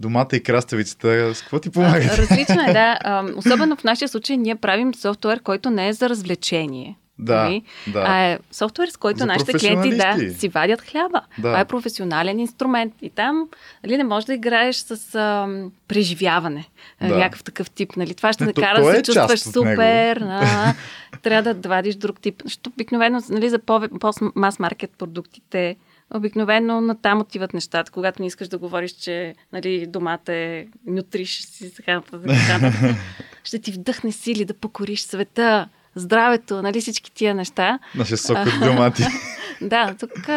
домата 0.00 0.36
и 0.36 0.42
краставицата, 0.42 1.34
с 1.34 1.40
какво 1.40 1.58
ти 1.58 1.70
помага? 1.70 2.16
Различно 2.16 2.62
е, 2.68 2.72
да. 2.72 2.98
Особено 3.36 3.76
в 3.76 3.84
нашия 3.84 4.08
случай 4.08 4.36
ние 4.36 4.56
правим 4.56 4.94
софтуер, 4.94 5.40
който 5.42 5.70
не 5.70 5.88
е 5.88 5.92
за 5.92 6.08
развлечение. 6.08 6.96
Да, 7.18 7.42
нали? 7.42 7.62
да. 7.86 8.04
А 8.06 8.24
е 8.24 8.38
софтуер, 8.50 8.88
с 8.88 8.96
който 8.96 9.18
За 9.18 9.26
нашите 9.26 9.52
клиенти 9.52 9.96
да, 9.96 10.34
си 10.34 10.48
вадят 10.48 10.80
хляба. 10.80 11.20
Да. 11.38 11.48
Това 11.48 11.60
е 11.60 11.64
професионален 11.64 12.38
инструмент. 12.38 12.94
И 13.02 13.10
там 13.10 13.48
нали, 13.84 13.96
не 13.96 14.04
можеш 14.04 14.26
да 14.26 14.34
играеш 14.34 14.76
с 14.76 15.14
а, 15.14 15.48
преживяване. 15.88 16.68
Да. 17.00 17.16
Някакъв 17.16 17.44
такъв 17.44 17.70
тип. 17.70 17.96
Нали? 17.96 18.14
Това 18.14 18.32
ще 18.32 18.44
не, 18.44 18.52
накара 18.56 18.84
да 18.84 18.90
се 18.90 18.98
е 18.98 19.02
чувстваш 19.02 19.40
супер. 19.40 20.16
А, 20.16 20.74
трябва 21.22 21.54
да 21.54 21.68
вадиш 21.68 21.94
друг 21.94 22.20
тип. 22.20 22.42
Защото 22.44 22.70
обикновено 22.70 23.20
нали, 23.30 23.50
за 23.50 23.58
по-мас 23.58 24.58
маркет 24.58 24.90
продуктите 24.98 25.76
Обикновено 26.14 26.80
на 26.80 26.94
там 26.94 27.20
отиват 27.20 27.54
нещата, 27.54 27.92
когато 27.92 28.22
не 28.22 28.26
искаш 28.26 28.48
да 28.48 28.58
говориш, 28.58 28.92
че 28.92 29.34
нали, 29.52 29.86
домата 29.86 30.32
е 30.32 30.66
нютриш 30.86 31.40
си, 31.40 31.74
така, 31.74 32.02
така, 32.10 32.72
ще 33.44 33.58
ти 33.58 33.72
вдъхне 33.72 34.12
сили 34.12 34.44
да 34.44 34.54
покориш 34.54 35.00
света, 35.00 35.68
здравето, 35.96 36.62
нали 36.62 36.80
всички 36.80 37.12
тия 37.12 37.34
неща. 37.34 37.78
Нашия 37.94 38.18
сок 38.18 38.38
от 38.38 38.60
домати. 38.60 39.04
да, 39.60 39.94
тук 40.00 40.28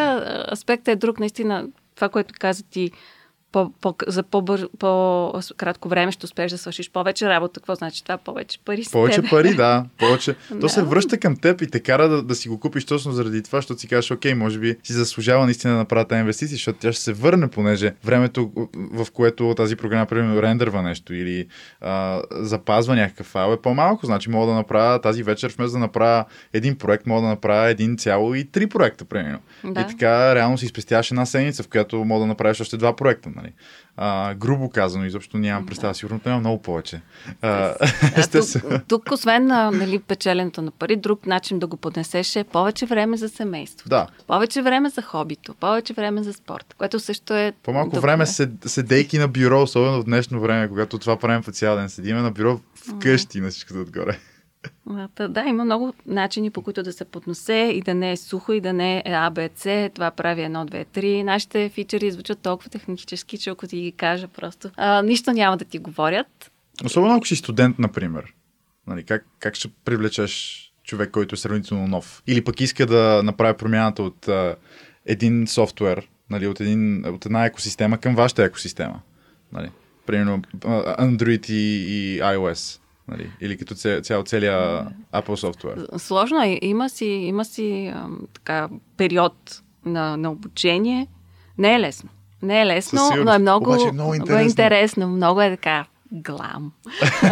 аспектът 0.52 0.88
е 0.88 0.96
друг, 0.96 1.20
наистина. 1.20 1.68
Това, 1.96 2.10
което 2.10 2.34
каза 2.40 2.64
ти, 2.64 2.92
по, 3.52 3.72
по, 3.82 3.96
за 4.08 4.24
по-кратко 4.24 5.90
време 5.90 6.12
ще 6.12 6.26
успееш 6.26 6.52
да 6.52 6.58
свършиш 6.58 6.92
повече 6.92 7.30
работа. 7.30 7.60
Какво 7.60 7.76
значи 7.76 8.04
това? 8.04 8.18
Повече 8.18 8.60
пари 8.66 8.84
Повече 8.92 9.16
тебе. 9.16 9.30
пари, 9.30 9.54
да. 9.56 9.86
Повече. 9.98 10.36
То 10.62 10.70
се 10.70 10.84
връща 10.84 11.18
към 11.18 11.38
теб 11.38 11.62
и 11.62 11.68
те 11.68 11.80
кара 11.80 12.10
да, 12.10 12.24
да 12.24 12.36
си 12.36 12.50
го 12.50 12.60
купиш 12.60 12.86
точно 12.86 13.12
заради 13.12 13.44
това, 13.44 13.58
защото 13.58 13.80
си 13.80 13.88
кажеш, 13.88 14.12
окей, 14.12 14.34
може 14.34 14.60
би 14.60 14.76
си 14.84 14.94
заслужава 14.94 15.46
наистина 15.46 15.74
да 15.74 15.80
направя 15.80 16.06
тази 16.06 16.20
инвестиция, 16.20 16.56
защото 16.56 16.80
тя 16.80 16.94
ще 16.94 17.02
се 17.02 17.14
върне, 17.14 17.48
понеже 17.48 17.94
времето, 18.04 18.52
в 18.76 19.08
което 19.14 19.54
тази 19.58 19.76
програма, 19.76 20.06
примерно, 20.06 20.42
рендерва 20.42 20.82
нещо 20.82 21.14
или 21.14 21.48
а, 21.82 22.22
запазва 22.32 22.96
някакъв 22.96 23.28
файл 23.28 23.54
е 23.54 23.62
по-малко. 23.62 24.06
Значи 24.06 24.30
мога 24.30 24.48
да 24.48 24.54
направя 24.54 25.02
тази 25.02 25.24
вечер, 25.24 25.54
вместо 25.58 25.74
да 25.74 25.80
направя 25.80 26.26
един 26.54 26.78
проект, 26.78 27.06
мога 27.06 27.22
да 27.22 27.28
направя 27.28 27.70
един 27.70 27.98
цяло 27.98 28.36
и 28.36 28.46
три 28.46 28.68
проекта, 28.68 29.06
примерно. 29.06 29.40
Да. 29.64 29.82
И 29.82 29.88
така 29.88 30.36
реално 30.36 30.58
си 30.58 30.68
спестяваш 30.68 31.12
една 31.12 31.26
седмица, 31.26 31.64
в 31.64 31.68
която 31.68 32.06
мога 32.06 32.20
да 32.20 32.28
направиш 32.28 32.62
още 32.62 32.78
два 32.78 32.96
проекта 32.96 33.30
нали? 33.42 33.54
А, 33.98 34.34
грубо 34.34 34.70
казано, 34.70 35.06
изобщо 35.06 35.38
нямам 35.38 35.66
представа. 35.66 35.96
Сигурно 35.96 36.20
няма 36.26 36.40
много 36.40 36.62
повече. 36.62 37.02
А, 37.42 37.76
тук, 38.32 38.84
тук, 38.88 39.12
освен 39.12 39.46
на 39.46 39.72
нали, 39.72 40.00
печеленето 40.00 40.62
на 40.62 40.72
пари, 40.72 40.96
друг 40.96 41.26
начин 41.26 41.60
да 41.60 41.68
го 41.68 41.78
поднесеш 41.78 42.36
е 42.36 42.44
повече 42.44 42.86
време 42.86 43.18
за 43.18 43.30
семейство. 43.30 43.90
Да. 43.90 44.08
Повече 44.28 44.62
време 44.62 44.90
за 44.90 45.02
хобито, 45.02 45.54
повече 45.54 45.94
време 45.94 46.24
за 46.24 46.34
спорт, 46.34 46.76
което 46.78 47.00
също 47.00 47.34
е... 47.34 47.54
По-малко 47.64 47.90
добре. 47.90 48.02
време 48.02 48.26
седейки 48.66 49.18
на 49.18 49.28
бюро, 49.28 49.62
особено 49.62 50.02
в 50.02 50.06
днешно 50.06 50.40
време, 50.40 50.68
когато 50.68 51.00
това 51.00 51.20
правим 51.20 51.44
по 51.44 51.52
цял 51.52 51.76
ден. 51.76 51.90
Седиме 51.90 52.22
на 52.22 52.32
бюро 52.32 52.60
вкъщи 52.76 53.42
на 53.42 53.50
всичкото 53.50 53.82
отгоре. 53.82 54.20
Да, 55.30 55.44
има 55.48 55.66
много 55.66 55.94
начини 56.06 56.52
по 56.52 56.62
които 56.62 56.84
да 56.84 56.94
се 56.94 57.06
подносе 57.06 57.72
и 57.74 57.82
да 57.82 57.94
не 57.94 58.12
е 58.12 58.18
сухо 58.18 58.54
и 58.54 58.62
да 58.62 58.74
не 58.74 58.98
е 58.98 59.12
АБЦ. 59.12 59.68
Това 59.94 60.12
прави 60.12 60.42
едно, 60.42 60.66
две, 60.66 60.86
три. 60.86 61.24
Нашите 61.24 61.70
фичери 61.70 62.12
звучат 62.12 62.40
толкова 62.40 62.70
технически, 62.70 63.38
че 63.38 63.50
ако 63.50 63.68
ти 63.68 63.82
ги 63.82 63.92
кажа 63.92 64.28
просто, 64.28 64.70
а, 64.76 65.02
нищо 65.02 65.32
няма 65.32 65.58
да 65.58 65.66
ти 65.66 65.80
говорят. 65.80 66.52
Особено 66.86 67.16
ако 67.16 67.28
си 67.28 67.36
студент, 67.36 67.80
например. 67.80 68.34
Нали, 68.88 69.04
как, 69.04 69.26
как 69.40 69.56
ще 69.56 69.68
привлечеш 69.86 70.66
човек, 70.84 71.12
който 71.12 71.36
е 71.36 71.38
сравнително 71.38 71.88
нов? 71.88 72.24
Или 72.28 72.44
пък 72.44 72.62
иска 72.62 72.86
да 72.86 73.22
направи 73.24 73.58
промяната 73.58 74.04
от 74.04 74.28
а, 74.28 74.56
един 75.06 75.48
софтуер, 75.48 76.08
нали, 76.30 76.48
от, 76.48 76.60
един, 76.60 77.06
от 77.06 77.26
една 77.26 77.46
екосистема 77.46 77.98
към 77.98 78.16
вашата 78.16 78.44
екосистема. 78.44 79.02
Нали? 79.54 79.70
Примерно 80.06 80.42
Android 81.00 81.50
и, 81.50 81.86
и 81.88 82.22
iOS. 82.22 82.80
Нали? 83.10 83.32
Или 83.42 83.58
като 83.58 83.76
цял, 83.76 84.24
целия 84.24 84.88
Apple 85.14 85.36
софтуер? 85.36 85.88
Сложно 85.98 86.44
е. 86.44 86.60
Има 86.62 86.90
си, 86.90 87.06
има 87.06 87.46
си 87.46 87.94
така, 88.34 88.70
период 88.98 89.62
на, 89.86 90.18
на 90.18 90.32
обучение. 90.32 91.08
Не 91.58 91.76
е 91.76 91.80
лесно. 91.80 92.10
Не 92.42 92.62
е 92.62 92.66
лесно, 92.66 93.02
но 93.26 93.34
е 93.34 93.40
много, 93.40 93.70
Обаче, 93.70 93.88
е 93.88 93.92
много, 93.92 94.14
интересно. 94.14 94.36
много 94.36 94.50
интересно. 94.50 95.08
Много 95.08 95.42
е 95.42 95.50
така 95.50 95.86
глам. 96.12 96.72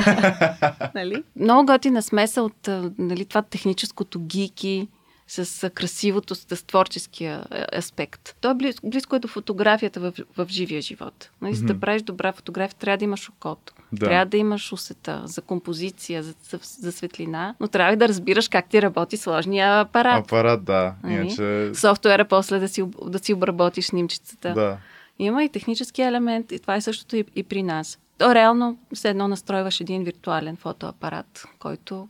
нали? 0.96 1.24
Много 1.36 1.66
готина 1.66 2.02
смеса 2.02 2.42
от 2.42 2.70
нали, 2.98 3.26
това 3.26 3.42
техническото 3.42 4.20
гики, 4.20 4.88
с 5.28 5.70
красивото, 5.70 6.36
с 6.36 6.66
творческия 6.68 7.46
е, 7.52 7.78
аспект. 7.78 8.36
То 8.42 8.52
е 8.52 8.56
близко, 8.56 8.90
близко 8.90 9.16
е 9.16 9.20
до 9.20 9.28
фотографията 9.28 10.00
в, 10.00 10.14
в 10.38 10.48
живия 10.50 10.82
живот. 10.82 11.30
Нали, 11.42 11.56
за 11.56 11.66
да 11.66 11.80
правиш 11.80 12.02
добра 12.02 12.32
фотография, 12.32 12.78
трябва 12.80 12.98
да 12.98 13.04
имаш 13.04 13.30
окото. 13.30 13.74
Да. 13.92 14.06
Трябва 14.06 14.26
да 14.26 14.38
имаш 14.38 14.74
усета 14.74 15.22
за 15.26 15.42
композиция, 15.42 16.24
за, 16.24 16.34
за, 16.50 16.60
за 16.62 16.92
светлина, 16.92 17.56
но 17.60 17.68
трябва 17.68 17.94
и 17.94 17.96
да 17.96 18.08
разбираш 18.08 18.48
как 18.48 18.70
ти 18.70 18.82
работи 18.82 19.18
сложния 19.18 19.80
апарат. 19.80 20.26
Апарат, 20.26 20.64
да. 20.64 20.96
Нали? 21.04 21.14
Иначе... 21.14 21.72
Софтуера 21.80 22.26
после 22.26 22.60
да 22.60 22.68
си, 22.68 22.84
да 23.08 23.20
си 23.20 23.34
обработиш 23.34 23.86
снимчицата. 23.86 24.54
Да. 24.54 24.78
Има 25.20 25.44
и 25.44 25.50
технически 25.50 26.02
елемент, 26.02 26.52
и 26.52 26.60
това 26.60 26.76
е 26.76 26.82
същото 26.82 27.16
и, 27.16 27.26
и 27.36 27.44
при 27.44 27.64
нас. 27.64 28.00
То 28.18 28.36
реално 28.36 28.78
все 28.94 29.10
едно 29.10 29.28
настройваш 29.28 29.82
един 29.82 30.04
виртуален 30.04 30.56
фотоапарат, 30.56 31.46
който 31.60 32.08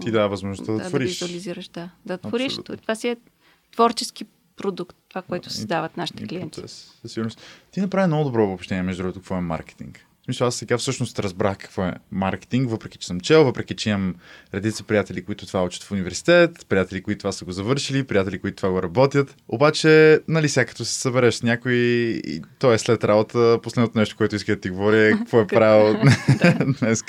ти 0.00 0.10
дава 0.10 0.28
възможността 0.28 0.72
да, 0.72 0.78
да 0.78 0.88
твориш. 0.88 1.18
Да 1.18 1.24
визуализираш, 1.26 1.68
да. 1.68 1.90
Да 2.06 2.18
твориш. 2.18 2.46
Абсолютно. 2.46 2.76
Това 2.76 2.94
си 2.94 3.08
е 3.08 3.16
творчески 3.72 4.24
продукт, 4.56 4.96
това, 5.08 5.22
което 5.22 5.48
да, 5.48 5.54
създават 5.54 5.96
нашите 5.96 6.26
клиенти. 6.26 6.60
Процес, 6.60 6.98
със 7.02 7.12
сигурност. 7.12 7.40
Ти 7.70 7.80
направи 7.80 8.06
много 8.06 8.24
добро 8.24 8.44
обобщение, 8.44 8.82
между 8.82 9.02
другото, 9.02 9.20
какво 9.20 9.36
е 9.36 9.40
маркетинг. 9.40 10.06
Смисъл, 10.24 10.46
аз 10.46 10.54
сега 10.54 10.78
всъщност 10.78 11.18
разбрах 11.18 11.58
какво 11.58 11.84
е 11.84 11.94
маркетинг, 12.12 12.70
въпреки 12.70 12.98
че 12.98 13.06
съм 13.06 13.20
чел, 13.20 13.44
въпреки 13.44 13.74
че 13.74 13.90
имам 13.90 14.14
редица 14.54 14.84
приятели, 14.84 15.24
които 15.24 15.46
това 15.46 15.64
учат 15.64 15.82
в 15.82 15.92
университет, 15.92 16.66
приятели, 16.68 17.02
които 17.02 17.18
това 17.18 17.32
са 17.32 17.44
го 17.44 17.52
завършили, 17.52 18.04
приятели, 18.04 18.38
които 18.38 18.56
това 18.56 18.70
го 18.70 18.82
работят. 18.82 19.36
Обаче, 19.48 20.20
нали, 20.28 20.48
сега 20.48 20.64
като 20.64 20.84
се 20.84 21.00
събереш 21.00 21.34
с 21.34 21.42
някой, 21.42 21.72
и 21.72 22.42
то 22.58 22.72
е 22.72 22.78
след 22.78 23.04
работа, 23.04 23.58
последното 23.62 23.98
нещо, 23.98 24.16
което 24.16 24.36
иска 24.36 24.54
да 24.54 24.60
ти 24.60 24.70
говори 24.70 25.06
е 25.06 25.12
какво 25.12 25.40
е 25.40 25.46
правил 25.46 25.96
днес. 26.80 27.02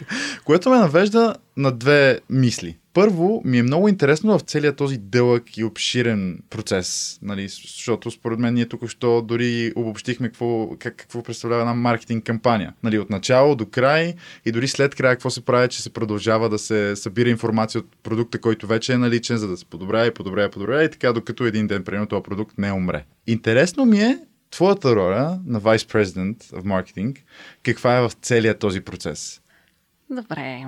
Което 0.45 0.69
ме 0.69 0.77
навежда 0.77 1.35
на 1.57 1.71
две 1.71 2.19
мисли. 2.29 2.77
Първо, 2.93 3.41
ми 3.45 3.57
е 3.57 3.63
много 3.63 3.87
интересно 3.87 4.39
в 4.39 4.41
целият 4.41 4.77
този 4.77 4.97
дълъг 4.97 5.57
и 5.57 5.63
обширен 5.63 6.39
процес, 6.49 7.19
нали, 7.21 7.47
защото 7.47 8.11
според 8.11 8.39
мен 8.39 8.53
ние 8.53 8.65
тук 8.65 8.87
що 8.87 9.21
дори 9.21 9.73
обобщихме 9.75 10.27
какво, 10.27 10.69
как, 10.79 10.95
какво 10.95 11.23
представлява 11.23 11.61
една 11.61 11.73
маркетинг 11.73 12.23
кампания. 12.23 12.73
Нали, 12.83 12.99
от 12.99 13.09
начало 13.09 13.55
до 13.55 13.65
край 13.65 14.13
и 14.45 14.51
дори 14.51 14.67
след 14.67 14.95
края 14.95 15.15
какво 15.15 15.29
се 15.29 15.45
прави, 15.45 15.69
че 15.69 15.81
се 15.81 15.93
продължава 15.93 16.49
да 16.49 16.59
се 16.59 16.95
събира 16.95 17.29
информация 17.29 17.79
от 17.79 17.87
продукта, 18.03 18.41
който 18.41 18.67
вече 18.67 18.93
е 18.93 18.97
наличен, 18.97 19.37
за 19.37 19.47
да 19.47 19.57
се 19.57 19.65
подобрява 19.65 20.07
и 20.07 20.13
подобрява 20.13 20.47
и 20.47 20.51
подобрява 20.51 20.83
и 20.83 20.91
така, 20.91 21.13
докато 21.13 21.45
един 21.45 21.67
ден, 21.67 21.83
примерно, 21.83 22.07
този 22.07 22.23
продукт 22.23 22.57
не 22.57 22.71
умре. 22.71 23.05
Интересно 23.27 23.85
ми 23.85 23.99
е 23.99 24.19
твоята 24.51 24.95
роля 24.95 25.39
на 25.45 25.61
Vice 25.61 25.93
President 25.93 26.61
в 26.61 26.65
маркетинг, 26.65 27.19
каква 27.63 27.97
е 27.97 28.01
в 28.01 28.11
целият 28.21 28.59
този 28.59 28.81
процес? 28.81 29.41
Добре. 30.09 30.65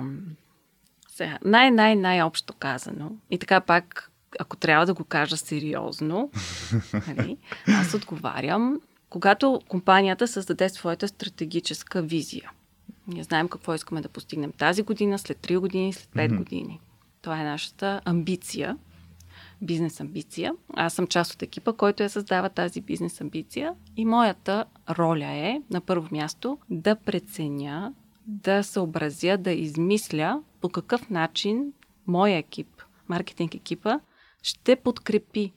Сега, 1.16 1.38
най-най-най-общо 1.44 2.54
казано, 2.54 3.10
и 3.30 3.38
така 3.38 3.60
пак, 3.60 4.10
ако 4.38 4.56
трябва 4.56 4.86
да 4.86 4.94
го 4.94 5.04
кажа 5.04 5.36
сериозно, 5.36 6.30
нали, 7.16 7.36
аз 7.68 7.94
отговарям, 7.94 8.80
когато 9.10 9.60
компанията 9.68 10.28
създаде 10.28 10.68
своята 10.68 11.08
стратегическа 11.08 12.02
визия. 12.02 12.50
Ние 13.06 13.22
знаем 13.22 13.48
какво 13.48 13.74
искаме 13.74 14.00
да 14.00 14.08
постигнем 14.08 14.52
тази 14.52 14.82
година, 14.82 15.18
след 15.18 15.38
3 15.38 15.58
години, 15.58 15.92
след 15.92 16.08
5 16.08 16.28
mm-hmm. 16.28 16.36
години. 16.36 16.80
Това 17.22 17.40
е 17.40 17.44
нашата 17.44 18.00
амбиция, 18.04 18.76
бизнес 19.62 20.00
амбиция. 20.00 20.52
Аз 20.74 20.94
съм 20.94 21.06
част 21.06 21.34
от 21.34 21.42
екипа, 21.42 21.72
който 21.72 22.02
я 22.02 22.10
създава 22.10 22.48
тази 22.48 22.80
бизнес 22.80 23.20
амбиция 23.20 23.72
и 23.96 24.04
моята 24.04 24.64
роля 24.90 25.26
е, 25.26 25.62
на 25.70 25.80
първо 25.80 26.08
място, 26.12 26.58
да 26.70 26.96
преценя 26.96 27.92
да 28.26 28.62
съобразя, 28.62 29.36
да 29.38 29.52
измисля 29.52 30.42
по 30.60 30.68
какъв 30.68 31.10
начин 31.10 31.72
моя 32.06 32.36
екип, 32.36 32.82
маркетинг 33.08 33.54
екипа, 33.54 34.00
ще 34.42 34.76
подкрепи 34.76 35.52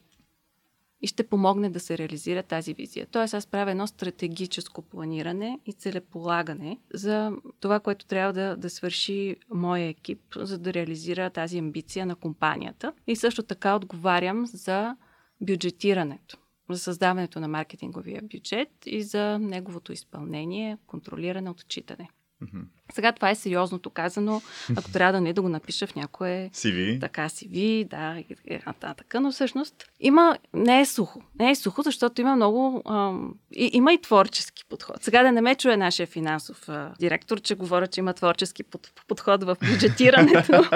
и 1.01 1.07
ще 1.07 1.27
помогне 1.27 1.69
да 1.69 1.79
се 1.79 1.97
реализира 1.97 2.43
тази 2.43 2.73
визия. 2.73 3.07
Тоест 3.11 3.33
аз 3.33 3.47
правя 3.47 3.71
едно 3.71 3.87
стратегическо 3.87 4.81
планиране 4.81 5.59
и 5.65 5.73
целеполагане 5.73 6.79
за 6.93 7.31
това, 7.59 7.79
което 7.79 8.05
трябва 8.05 8.33
да, 8.33 8.55
да 8.57 8.69
свърши 8.69 9.35
моя 9.53 9.87
екип, 9.87 10.21
за 10.35 10.57
да 10.57 10.73
реализира 10.73 11.29
тази 11.29 11.57
амбиция 11.57 12.05
на 12.05 12.15
компанията. 12.15 12.93
И 13.07 13.15
също 13.15 13.43
така 13.43 13.75
отговарям 13.75 14.45
за 14.45 14.95
бюджетирането, 15.41 16.37
за 16.69 16.79
създаването 16.79 17.39
на 17.39 17.47
маркетинговия 17.47 18.21
бюджет 18.21 18.69
и 18.85 19.03
за 19.03 19.39
неговото 19.39 19.93
изпълнение, 19.93 20.77
контролиране, 20.87 21.49
отчитане. 21.49 22.09
Mm-hmm. 22.43 22.63
Сега 22.93 23.11
това 23.11 23.29
е 23.29 23.35
сериозното 23.35 23.89
казано, 23.89 24.41
ако 24.75 24.91
трябва 24.91 25.13
да 25.13 25.21
не 25.21 25.33
да 25.33 25.41
го 25.41 25.49
напиша 25.49 25.87
в 25.87 25.95
някое 25.95 26.49
CV. 26.53 26.99
Така 26.99 27.29
CV, 27.29 27.87
да, 27.87 28.19
и 28.19 28.59
нататък. 28.65 29.15
Но 29.21 29.31
всъщност 29.31 29.75
има, 29.99 30.37
не 30.53 30.81
е 30.81 30.85
сухо. 30.85 31.21
Не 31.39 31.51
е 31.51 31.55
сухо, 31.55 31.81
защото 31.81 32.21
има 32.21 32.35
много, 32.35 32.81
ам, 32.85 33.33
и, 33.55 33.69
има 33.73 33.93
и 33.93 34.01
творчески 34.01 34.65
подход. 34.69 35.03
Сега 35.03 35.23
да 35.23 35.31
не 35.31 35.41
ме 35.41 35.55
чуе 35.55 35.77
нашия 35.77 36.07
финансов 36.07 36.69
а, 36.69 36.93
директор, 36.99 37.39
че 37.41 37.55
говоря, 37.55 37.87
че 37.87 37.99
има 37.99 38.13
творчески 38.13 38.63
под, 38.63 38.91
подход 39.07 39.43
в 39.43 39.57
бюджетирането 39.71 40.63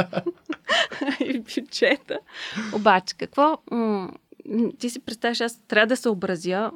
и 1.19 1.39
бюджета. 1.39 2.19
Обаче, 2.73 3.15
какво? 3.17 3.57
М- 3.71 4.11
ти 4.79 4.89
си 4.89 4.99
представяш, 4.99 5.41
аз 5.41 5.61
трябва 5.67 5.87
да 5.87 5.97
съобразя 5.97 6.71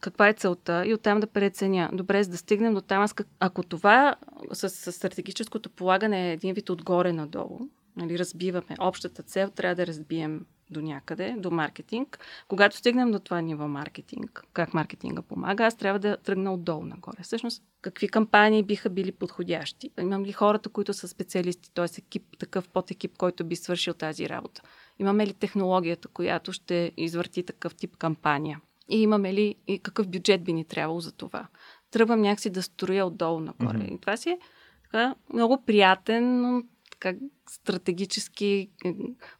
каква 0.00 0.28
е 0.28 0.32
целта 0.32 0.86
и 0.86 0.94
оттам 0.94 1.20
да 1.20 1.26
преценя. 1.26 1.90
Добре, 1.92 2.24
за 2.24 2.30
да 2.30 2.36
стигнем 2.36 2.74
до 2.74 2.80
там, 2.80 3.06
ако 3.40 3.62
това 3.62 4.14
с, 4.52 4.68
с 4.68 4.92
стратегическото 4.92 5.70
полагане 5.70 6.28
е 6.28 6.32
един 6.32 6.54
вид 6.54 6.70
отгоре 6.70 7.12
надолу, 7.12 7.58
нали, 7.96 8.18
разбиваме 8.18 8.76
общата 8.80 9.22
цел, 9.22 9.50
трябва 9.50 9.74
да 9.74 9.86
разбием 9.86 10.46
до 10.70 10.80
някъде, 10.80 11.34
до 11.38 11.50
маркетинг. 11.50 12.18
Когато 12.48 12.76
стигнем 12.76 13.10
до 13.10 13.18
това 13.18 13.40
ниво 13.40 13.68
маркетинг, 13.68 14.44
как 14.52 14.74
маркетинга 14.74 15.22
помага, 15.22 15.64
аз 15.64 15.76
трябва 15.76 15.98
да 15.98 16.16
тръгна 16.16 16.54
отдолу 16.54 16.84
нагоре. 16.84 17.22
Всъщност, 17.22 17.62
какви 17.82 18.08
кампании 18.08 18.62
биха 18.62 18.90
били 18.90 19.12
подходящи? 19.12 19.90
Имам 20.00 20.24
ли 20.24 20.32
хората, 20.32 20.68
които 20.68 20.94
са 20.94 21.08
специалисти, 21.08 21.70
т.е. 21.74 21.86
екип, 21.98 22.36
такъв 22.38 22.68
подекип, 22.68 23.18
който 23.18 23.44
би 23.44 23.56
свършил 23.56 23.94
тази 23.94 24.28
работа? 24.28 24.62
Имаме 24.98 25.26
ли 25.26 25.34
технологията, 25.34 26.08
която 26.08 26.52
ще 26.52 26.92
извърти 26.96 27.42
такъв 27.42 27.74
тип 27.74 27.96
кампания? 27.96 28.60
И 28.90 29.02
имаме 29.02 29.34
ли 29.34 29.54
и 29.66 29.78
какъв 29.78 30.08
бюджет 30.08 30.44
би 30.44 30.52
ни 30.52 30.64
трябвало 30.64 31.00
за 31.00 31.12
това? 31.12 31.46
Тръгвам 31.90 32.20
някакси 32.20 32.50
да 32.50 32.62
строя 32.62 33.06
отдолу 33.06 33.40
нагоре. 33.40 33.78
Mm-hmm. 33.78 33.94
И 33.94 34.00
това 34.00 34.16
си 34.16 34.30
е 34.30 34.38
така, 34.82 35.14
много 35.32 35.62
приятен, 35.66 36.40
но 36.40 36.62
така, 36.90 37.18
стратегически 37.50 38.70
е, 38.84 38.94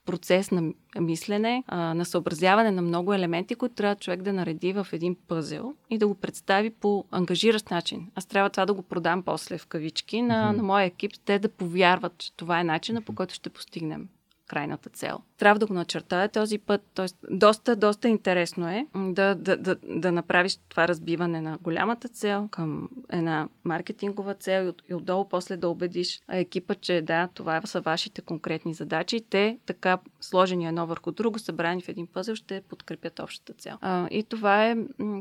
процес 0.07 0.51
на 0.51 0.73
мислене, 1.01 1.65
на 1.73 2.05
съобразяване 2.05 2.71
на 2.71 2.83
много 2.83 3.15
елементи, 3.15 3.55
които 3.55 3.75
трябва 3.75 3.97
човек 3.97 4.23
да 4.23 4.33
нареди 4.33 4.73
в 4.73 4.87
един 4.93 5.17
пъзел 5.29 5.75
и 5.91 5.99
да 5.99 6.09
го 6.09 6.15
представи 6.15 6.71
по 6.71 7.05
ангажиращ 7.11 7.71
начин. 7.71 8.11
Аз 8.15 8.27
трябва 8.27 8.51
това 8.51 8.67
да 8.67 8.75
го 8.75 8.83
продам 8.83 9.23
после 9.23 9.59
в 9.59 9.67
кавички 9.67 10.23
на, 10.23 10.35
mm-hmm. 10.35 10.57
на 10.57 10.63
моя 10.63 10.85
екип, 10.85 11.13
те 11.25 11.39
да 11.39 11.49
повярват, 11.49 12.19
че 12.19 12.37
това 12.37 12.61
е 12.61 12.65
начина 12.65 13.03
по 13.03 13.15
който 13.15 13.35
ще 13.35 13.51
постигнем 13.51 14.09
крайната 14.51 14.91
цел. 14.91 15.19
Трябва 15.39 15.59
да 15.59 15.67
го 15.67 15.75
начертая 15.75 16.29
този 16.29 16.59
път. 16.59 16.83
Тоест, 16.95 17.17
доста, 17.31 17.77
доста 17.77 18.09
интересно 18.09 18.69
е 18.69 18.87
да, 18.95 19.35
да, 19.35 19.57
да, 19.57 19.77
да 19.83 20.13
направиш 20.13 20.59
това 20.69 20.89
разбиване 20.89 21.41
на 21.41 21.59
голямата 21.63 22.09
цел 22.09 22.49
към 22.51 22.89
една 23.13 23.49
маркетингова 23.65 24.35
цел 24.35 24.73
и 24.91 24.95
отдолу 24.95 25.29
после 25.29 25.57
да 25.57 25.69
убедиш 25.69 26.21
екипа, 26.29 26.75
че 26.75 27.03
да, 27.03 27.29
това 27.35 27.61
са 27.65 27.81
вашите 27.81 28.23
конкретни 28.23 28.75
задачи. 28.75 29.21
Те 29.31 29.59
така 29.67 29.99
сложени 30.21 30.67
едно 30.67 30.87
върху 30.87 31.13
друго, 31.13 31.39
събрани 31.39 31.83
в 31.83 31.89
един 31.89 32.07
пъзел, 32.07 32.35
ще 32.35 32.61
подкрепят 32.61 33.19
общата 33.19 33.53
цел. 33.53 33.77
А, 33.81 34.09
и 34.11 34.23
това 34.23 34.67
е, 34.67 34.77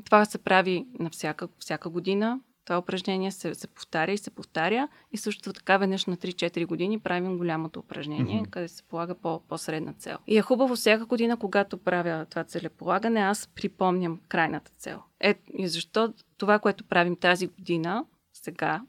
това 0.05 0.25
се 0.25 0.37
прави 0.37 0.85
на 0.99 1.09
всяка, 1.09 1.47
всяка 1.59 1.89
година 1.89 2.39
това 2.69 2.79
упражнение 2.79 3.32
се, 3.32 3.55
се 3.55 3.67
повтаря 3.67 4.12
и 4.12 4.17
се 4.17 4.29
повтаря 4.29 4.88
и 5.12 5.17
също 5.17 5.53
така 5.53 5.77
веднъж 5.77 6.05
на 6.05 6.17
3-4 6.17 6.65
години 6.65 6.99
правим 6.99 7.38
голямото 7.38 7.79
упражнение, 7.79 8.41
mm-hmm. 8.41 8.49
където 8.49 8.73
се 8.73 8.84
полага 8.84 9.15
по, 9.15 9.39
по-средна 9.39 9.93
цел. 9.93 10.17
И 10.27 10.38
е 10.38 10.41
хубаво 10.41 10.75
всяка 10.75 11.05
година, 11.05 11.38
когато 11.38 11.77
правя 11.77 12.25
това 12.29 12.43
целеполагане, 12.43 13.19
аз 13.19 13.47
припомням 13.55 14.19
крайната 14.27 14.71
цел. 14.77 15.01
Е, 15.19 15.36
и 15.58 15.67
защо 15.67 16.13
това, 16.38 16.60
което 16.60 16.84
правим 16.84 17.15
тази 17.15 17.47
година, 17.47 18.05
сега, 18.34 18.82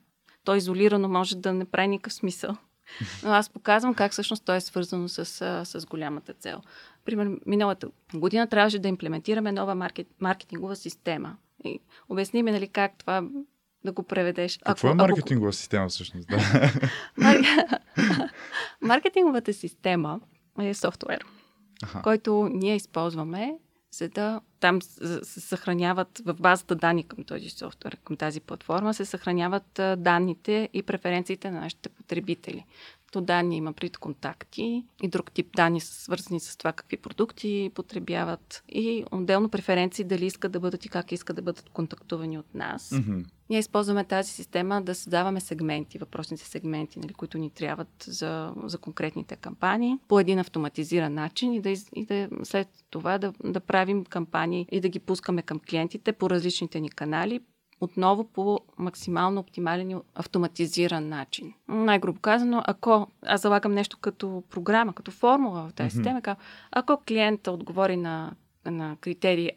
то 0.44 0.54
изолирано 0.54 1.08
може 1.08 1.36
да 1.36 1.52
не 1.52 1.64
прави 1.64 1.88
никакъв 1.88 2.12
смисъл. 2.12 2.56
Но 3.24 3.30
аз 3.30 3.50
показвам 3.50 3.94
как 3.94 4.12
всъщност 4.12 4.44
то 4.44 4.54
е 4.54 4.60
свързано 4.60 5.08
с, 5.08 5.24
с 5.64 5.86
голямата 5.86 6.34
цел. 6.34 6.60
Пример, 7.04 7.30
миналата 7.46 7.88
година 8.14 8.46
трябваше 8.46 8.78
да 8.78 8.88
имплементираме 8.88 9.52
нова 9.52 9.74
маркет, 9.74 10.06
маркетингова 10.20 10.76
система. 10.76 11.36
И 11.64 11.80
обясни 12.08 12.42
ми, 12.42 12.50
нали, 12.50 12.68
как 12.68 12.92
това 12.98 13.22
да 13.84 13.92
го 13.92 14.02
преведеш. 14.02 14.58
Какво 14.66 14.88
ако, 14.88 14.94
е 14.94 15.06
маркетингова 15.06 15.48
ако... 15.48 15.56
система 15.56 15.88
всъщност? 15.88 16.28
Да. 16.28 16.72
Маркетинговата 18.82 19.52
система 19.52 20.20
е 20.60 20.74
софтуер, 20.74 21.24
Аха. 21.82 22.02
който 22.02 22.48
ние 22.52 22.76
използваме, 22.76 23.54
за 23.92 24.08
да 24.08 24.40
там 24.60 24.82
се 24.82 25.40
съхраняват 25.40 26.22
в 26.24 26.34
базата 26.34 26.74
данни 26.74 27.04
към 27.04 27.24
този 27.24 27.50
софтуер, 27.50 27.96
към 28.04 28.16
тази 28.16 28.40
платформа, 28.40 28.94
се 28.94 29.04
съхраняват 29.04 29.80
данните 29.96 30.68
и 30.72 30.82
преференциите 30.82 31.50
на 31.50 31.60
нашите 31.60 31.88
потребители. 31.88 32.64
То 33.12 33.20
данни 33.20 33.56
има 33.56 33.72
пред 33.72 33.98
контакти 33.98 34.84
и 35.02 35.08
друг 35.08 35.32
тип 35.32 35.56
данни 35.56 35.80
са 35.80 35.94
свързани 35.94 36.40
с 36.40 36.56
това 36.56 36.72
какви 36.72 36.96
продукти 36.96 37.70
потребяват 37.74 38.62
и 38.68 39.04
отделно 39.10 39.48
преференции 39.48 40.04
дали 40.04 40.26
искат 40.26 40.52
да 40.52 40.60
бъдат 40.60 40.84
и 40.84 40.88
как 40.88 41.12
искат 41.12 41.36
да 41.36 41.42
бъдат 41.42 41.68
контактувани 41.68 42.38
от 42.38 42.54
нас. 42.54 42.90
Mm-hmm. 42.90 43.24
Ние 43.50 43.58
използваме 43.58 44.04
тази 44.04 44.32
система 44.32 44.82
да 44.82 44.94
създаваме 44.94 45.40
сегменти, 45.40 45.98
въпросните 45.98 46.44
сегменти, 46.44 46.98
нали, 46.98 47.14
които 47.14 47.38
ни 47.38 47.50
трябват 47.50 48.04
за, 48.06 48.52
за 48.64 48.78
конкретните 48.78 49.36
кампании 49.36 49.98
по 50.08 50.20
един 50.20 50.38
автоматизиран 50.38 51.14
начин 51.14 51.52
и 51.52 51.60
да, 51.60 51.70
и 51.70 52.06
да 52.06 52.28
след 52.42 52.68
това 52.90 53.18
да, 53.18 53.32
да 53.44 53.60
правим 53.60 54.04
кампании 54.04 54.66
и 54.72 54.80
да 54.80 54.88
ги 54.88 54.98
пускаме 54.98 55.42
към 55.42 55.60
клиентите 55.70 56.12
по 56.12 56.30
различните 56.30 56.80
ни 56.80 56.90
канали, 56.90 57.40
отново 57.80 58.24
по 58.24 58.60
максимално 58.78 59.40
оптимален 59.40 59.90
и 59.90 59.96
автоматизиран 60.14 61.08
начин. 61.08 61.54
Най-грубо 61.68 62.20
казано, 62.20 62.62
ако 62.66 63.06
аз 63.22 63.42
залагам 63.42 63.72
нещо 63.72 63.98
като 64.00 64.42
програма, 64.50 64.92
като 64.92 65.10
формула 65.10 65.68
в 65.68 65.72
тази 65.72 65.90
mm-hmm. 65.90 65.92
система, 65.92 66.36
ако 66.72 67.02
клиента 67.08 67.52
отговори 67.52 67.96
на, 67.96 68.32
на 68.66 68.96
критерии 69.00 69.50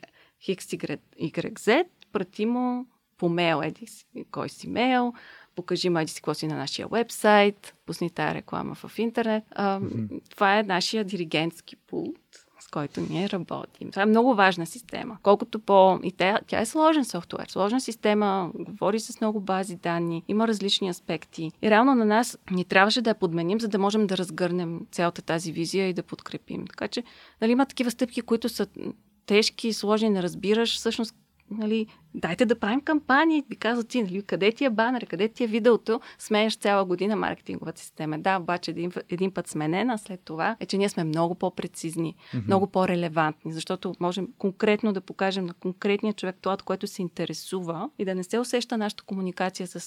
X, 0.49 0.57
Y, 0.57 0.99
Y, 1.19 1.53
Z, 1.53 1.85
прати 2.11 2.45
му 2.45 2.85
по 3.23 3.29
мейл, 3.29 3.61
еди 3.63 3.87
си, 3.87 4.05
кой 4.31 4.49
си 4.49 4.69
мейл, 4.69 5.13
покажи 5.55 5.89
му 5.89 5.99
еди 5.99 6.11
си 6.11 6.15
какво 6.21 6.33
си 6.33 6.47
на 6.47 6.55
нашия 6.55 6.87
вебсайт, 6.87 7.75
пусни 7.85 8.09
тая 8.09 8.33
реклама 8.33 8.75
в 8.75 8.99
интернет. 8.99 9.43
А, 9.51 9.79
mm-hmm. 9.79 10.21
Това 10.29 10.59
е 10.59 10.63
нашия 10.63 11.03
диригентски 11.03 11.75
пулт, 11.75 12.19
с 12.59 12.67
който 12.67 13.01
ние 13.09 13.29
работим. 13.29 13.91
Това 13.91 14.03
е 14.03 14.05
много 14.05 14.35
важна 14.35 14.65
система. 14.65 15.17
Колкото 15.21 15.59
по... 15.59 15.99
И 16.03 16.11
тя, 16.11 16.39
тя 16.47 16.61
е 16.61 16.65
сложен 16.65 17.05
софтуер, 17.05 17.47
сложна 17.47 17.81
система, 17.81 18.51
говори 18.55 18.99
с 18.99 19.21
много 19.21 19.39
бази 19.39 19.75
данни, 19.75 20.23
има 20.27 20.47
различни 20.47 20.89
аспекти. 20.89 21.51
И 21.61 21.69
реално 21.69 21.95
на 21.95 22.05
нас 22.05 22.37
ни 22.51 22.65
трябваше 22.65 23.01
да 23.01 23.09
я 23.09 23.15
подменим, 23.15 23.61
за 23.61 23.67
да 23.67 23.79
можем 23.79 24.07
да 24.07 24.17
разгърнем 24.17 24.81
цялата 24.91 25.21
тази 25.21 25.51
визия 25.51 25.87
и 25.87 25.93
да 25.93 26.03
подкрепим. 26.03 26.67
Така 26.67 26.87
че, 26.87 27.03
нали, 27.41 27.51
има 27.51 27.65
такива 27.65 27.91
стъпки, 27.91 28.21
които 28.21 28.49
са 28.49 28.67
тежки, 29.25 29.73
сложни, 29.73 30.09
не 30.09 30.23
разбираш 30.23 30.75
всъщност 30.75 31.15
нали, 31.51 31.87
дайте 32.13 32.45
да 32.45 32.59
правим 32.59 32.81
кампании. 32.81 33.43
Ви 33.49 33.55
казват 33.55 33.87
ти, 33.87 34.03
нали, 34.03 34.21
къде 34.21 34.51
ти 34.51 34.65
е 34.65 34.69
банер, 34.69 35.07
къде 35.07 35.27
ти 35.27 35.43
е 35.43 35.47
видеото, 35.47 36.01
сменяш 36.17 36.57
цяла 36.57 36.85
година 36.85 37.15
маркетинговата 37.15 37.81
система. 37.81 38.19
Да, 38.19 38.37
обаче 38.37 38.71
един, 38.71 38.91
един 39.09 39.31
път 39.31 39.47
сменена, 39.47 39.97
след 39.97 40.21
това 40.25 40.55
е, 40.59 40.65
че 40.65 40.77
ние 40.77 40.89
сме 40.89 41.03
много 41.03 41.35
по-прецизни, 41.35 42.15
mm-hmm. 42.15 42.45
много 42.45 42.67
по-релевантни, 42.67 43.53
защото 43.53 43.93
можем 43.99 44.27
конкретно 44.37 44.93
да 44.93 45.01
покажем 45.01 45.45
на 45.45 45.53
конкретния 45.53 46.13
човек 46.13 46.35
това, 46.41 46.53
от 46.53 46.63
което 46.63 46.87
се 46.87 47.01
интересува 47.01 47.89
и 47.99 48.05
да 48.05 48.15
не 48.15 48.23
се 48.23 48.39
усеща 48.39 48.77
нашата 48.77 49.03
комуникация 49.03 49.67
с, 49.67 49.79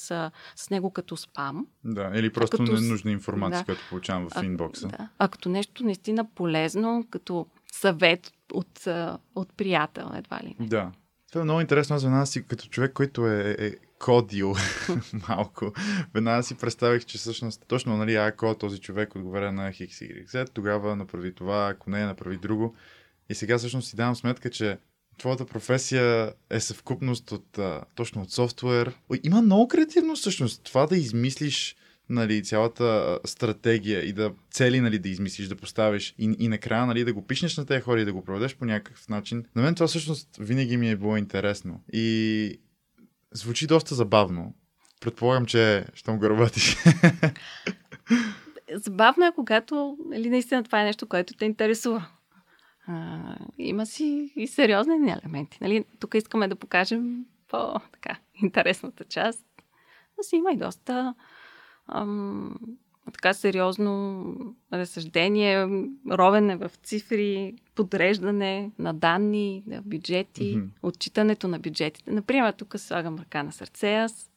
с 0.57 0.71
него 0.71 0.90
като 0.90 1.16
спам. 1.16 1.66
Да, 1.85 2.12
или 2.14 2.33
просто 2.33 2.57
като... 2.57 2.73
ненужна 2.73 3.11
информация, 3.11 3.59
да. 3.59 3.64
която 3.64 3.83
получавам 3.88 4.29
в 4.29 4.42
инбокса. 4.42 4.88
Да. 4.88 5.09
А 5.19 5.29
като 5.29 5.49
нещо 5.49 5.85
наистина 5.85 6.25
полезно, 6.35 7.07
като 7.11 7.47
съвет 7.73 8.33
от, 8.53 8.88
от 9.35 9.53
приятел, 9.57 10.11
едва 10.14 10.40
ли 10.45 10.55
не. 10.59 10.66
Да. 10.66 10.92
Това 11.29 11.41
е 11.41 11.45
много 11.45 11.61
интересно. 11.61 11.97
Аз 11.97 12.03
веднага 12.03 12.27
си, 12.27 12.47
като 12.47 12.69
човек, 12.69 12.93
който 12.93 13.27
е, 13.27 13.57
е 13.59 13.75
кодил 13.99 14.55
малко, 15.29 15.73
веднага 16.15 16.43
си 16.43 16.55
представих, 16.55 17.05
че 17.05 17.19
всъщност 17.19 17.62
точно, 17.69 17.97
нали, 17.97 18.15
ако 18.15 18.55
този 18.55 18.79
човек 18.79 19.15
отговаря 19.15 19.53
на 19.53 19.71
X, 19.71 19.89
Y, 19.89 20.27
Z, 20.27 20.49
тогава 20.53 20.97
направи 20.97 21.35
това, 21.35 21.69
ако 21.69 21.91
не, 21.91 22.07
направи 22.07 22.37
друго. 22.37 22.75
И 23.29 23.35
сега 23.35 23.59
всъщност 23.59 23.89
си 23.89 23.97
давам 23.97 24.17
сметка, 24.17 24.51
че 24.51 24.79
твоята 25.19 25.47
професия 25.47 26.33
е 26.51 26.61
съвкупност 26.61 27.33
от, 27.33 27.59
а, 27.59 27.85
точно 27.95 28.23
от 28.23 28.33
софтуер. 28.33 28.95
Има 29.23 29.43
много 29.43 29.69
креативно 29.69 30.17
всъщност. 30.17 30.65
Това 30.65 30.87
да 30.87 30.97
измислиш 30.97 31.77
нали, 32.09 32.42
цялата 32.42 33.19
стратегия 33.25 34.09
и 34.09 34.12
да 34.12 34.33
цели 34.51 34.81
нали, 34.81 34.99
да 34.99 35.09
измислиш, 35.09 35.49
да 35.49 35.57
поставиш 35.57 36.14
и, 36.19 36.37
и 36.38 36.49
накрая 36.49 36.87
нали, 36.87 37.05
да 37.05 37.12
го 37.12 37.27
пишнеш 37.27 37.57
на 37.57 37.66
тези 37.66 37.81
хора 37.83 38.01
и 38.01 38.05
да 38.05 38.12
го 38.12 38.25
проведеш 38.25 38.57
по 38.57 38.64
някакъв 38.64 39.09
начин. 39.09 39.45
На 39.57 39.62
мен 39.62 39.75
това 39.75 39.87
всъщност 39.87 40.29
винаги 40.40 40.77
ми 40.77 40.90
е 40.90 40.97
било 40.97 41.16
интересно. 41.16 41.81
И 41.92 42.59
звучи 43.33 43.66
доста 43.66 43.95
забавно. 43.95 44.55
Предполагам, 45.01 45.47
че 45.47 45.85
ще 45.95 46.12
го 46.12 46.31
работиш. 46.31 46.77
Забавно 48.75 49.27
е, 49.27 49.33
когато 49.35 49.97
нали, 50.07 50.31
наистина 50.31 50.64
това 50.64 50.81
е 50.81 50.85
нещо, 50.85 51.07
което 51.07 51.35
те 51.35 51.45
интересува. 51.45 52.07
А, 52.87 53.21
има 53.59 53.87
си 53.87 54.33
и 54.37 54.47
сериозни 54.47 54.95
елементи. 54.95 55.59
Нали? 55.61 55.85
Тук 56.01 56.14
искаме 56.14 56.49
да 56.49 56.57
покажем 56.57 57.25
по-интересната 57.49 59.05
част, 59.05 59.45
но 60.19 60.23
си 60.23 60.37
има 60.37 60.53
и 60.53 60.57
доста 60.57 61.14
ам, 61.88 62.55
така 63.12 63.35
сериозно 63.35 64.25
разсъждение, 64.72 65.66
ровене 66.11 66.57
в 66.57 66.70
цифри, 66.83 67.55
подреждане 67.75 68.70
на 68.79 68.94
данни, 68.94 69.64
на 69.66 69.83
бюджети, 69.83 70.57
mm-hmm. 70.57 70.68
отчитането 70.83 71.49
на 71.49 71.59
бюджетите. 71.59 72.11
Например, 72.11 72.53
тук 72.53 72.75
слагам 72.79 73.18
ръка 73.18 73.42
на 73.42 73.53
сърце 73.53 73.94
аз. 73.94 74.31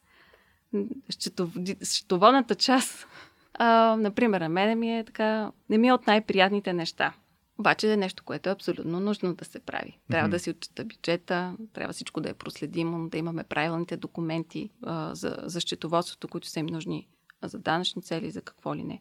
Счетов... 1.10 1.50
Счетоводната 1.82 2.54
част, 2.54 3.06
а, 3.54 3.96
например, 4.00 4.40
на 4.40 4.48
мене 4.48 4.74
ми 4.74 4.98
е 4.98 5.04
така, 5.04 5.52
не 5.68 5.78
ми 5.78 5.88
е 5.88 5.92
от 5.92 6.06
най-приятните 6.06 6.72
неща. 6.72 7.12
Обаче 7.58 7.92
е 7.92 7.96
нещо, 7.96 8.24
което 8.24 8.48
е 8.48 8.52
абсолютно 8.52 9.00
нужно 9.00 9.34
да 9.34 9.44
се 9.44 9.60
прави. 9.60 9.98
Трябва 10.10 10.28
mm-hmm. 10.28 10.30
да 10.30 10.38
си 10.38 10.50
отчита 10.50 10.84
бюджета, 10.84 11.56
трябва 11.72 11.92
всичко 11.92 12.20
да 12.20 12.30
е 12.30 12.34
проследимо, 12.34 13.08
да 13.08 13.18
имаме 13.18 13.44
правилните 13.44 13.96
документи 13.96 14.70
а, 14.82 15.14
за, 15.14 15.36
за 15.42 15.60
счетоводството, 15.60 16.28
които 16.28 16.48
са 16.48 16.60
им 16.60 16.66
нужни 16.66 17.08
за 17.42 17.58
данъчни 17.58 18.02
цели, 18.02 18.30
за 18.30 18.42
какво 18.42 18.74
ли 18.74 18.84
не. 18.84 19.00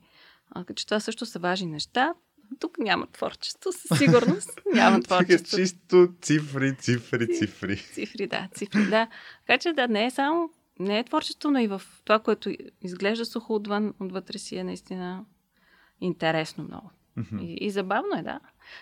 А, 0.52 0.66
че 0.76 0.86
това 0.86 1.00
също 1.00 1.26
са 1.26 1.40
важни 1.40 1.68
неща. 1.68 2.14
Тук 2.60 2.80
няма 2.80 3.08
творчество, 3.08 3.72
със 3.72 3.98
сигурност. 3.98 4.50
Няма 4.74 5.02
творчество. 5.02 5.58
Е 5.58 5.62
чисто 5.62 6.14
цифри, 6.22 6.76
цифри, 6.78 7.28
цифри. 7.38 7.78
Цифри, 7.78 8.28
да, 8.28 8.48
цифри, 8.54 8.90
да. 8.90 9.08
Така 9.48 9.58
че 9.58 9.74
да, 9.74 9.88
не 9.88 10.06
е 10.06 10.12
само, 10.12 10.50
не 10.80 11.00
е 11.00 11.04
творчество, 11.04 11.52
но 11.52 11.60
и 11.60 11.68
в 11.68 11.82
това, 12.04 12.20
което 12.20 12.54
изглежда 12.82 13.26
сухо 13.26 13.56
отвън, 13.56 13.94
отвътре 14.00 14.38
си 14.38 14.58
е 14.58 14.64
наистина 14.64 15.26
интересно 16.02 16.64
много. 16.64 16.92
Mm-hmm. 17.18 17.42
И, 17.42 17.66
и 17.66 17.72
забавно 17.72 18.16
е, 18.18 18.22
да. 18.22 18.40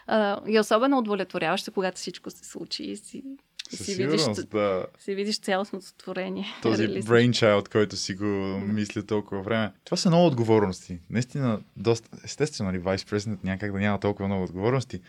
А, 0.07 0.41
и 0.47 0.59
особено 0.59 0.97
удовлетворяващо, 0.97 1.71
когато 1.71 1.97
всичко 1.97 2.29
се 2.29 2.45
случи 2.45 2.83
и 2.83 2.97
си 2.97 3.23
със 3.69 3.85
си 3.85 3.93
сигурност, 3.93 4.27
видиш, 4.27 4.45
да. 4.51 4.85
Си 4.99 5.15
видиш 5.15 5.39
цялостното 5.39 5.93
творение. 5.97 6.45
Този 6.61 6.87
brainchild, 6.87 7.71
който 7.71 7.95
си 7.97 8.15
го 8.15 8.25
мисля 8.67 9.03
толкова 9.03 9.41
време. 9.41 9.71
Това 9.83 9.97
са 9.97 10.09
много 10.09 10.27
отговорности. 10.27 10.99
Наистина, 11.09 11.59
доста, 11.77 12.09
естествено, 12.23 12.71
нали, 12.71 12.81
Vice 12.83 13.11
President 13.11 13.37
някак 13.43 13.71
да 13.71 13.79
няма 13.79 13.99
толкова 13.99 14.27
много 14.27 14.43
отговорности. 14.43 15.01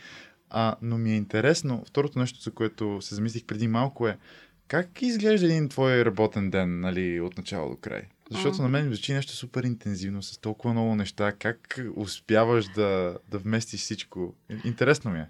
А, 0.50 0.76
но 0.82 0.98
ми 0.98 1.12
е 1.12 1.16
интересно, 1.16 1.84
второто 1.86 2.18
нещо, 2.18 2.40
за 2.40 2.50
което 2.50 2.98
се 3.00 3.14
замислих 3.14 3.44
преди 3.44 3.68
малко 3.68 4.08
е, 4.08 4.18
как 4.68 5.02
изглежда 5.02 5.46
един 5.46 5.68
твой 5.68 6.04
работен 6.04 6.50
ден, 6.50 6.80
нали, 6.80 7.20
от 7.20 7.36
начало 7.36 7.70
до 7.70 7.76
край? 7.76 8.02
Защото 8.30 8.62
на 8.62 8.68
мен 8.68 8.84
звучи 8.84 9.12
нещо 9.12 9.32
супер 9.32 9.64
интензивно, 9.64 10.22
с 10.22 10.38
толкова 10.38 10.72
много 10.72 10.94
неща. 10.94 11.32
Как 11.32 11.80
успяваш 11.96 12.66
да, 12.68 13.18
да 13.30 13.38
вместиш 13.38 13.80
всичко? 13.80 14.34
Интересно 14.64 15.10
ми 15.10 15.18
е. 15.18 15.28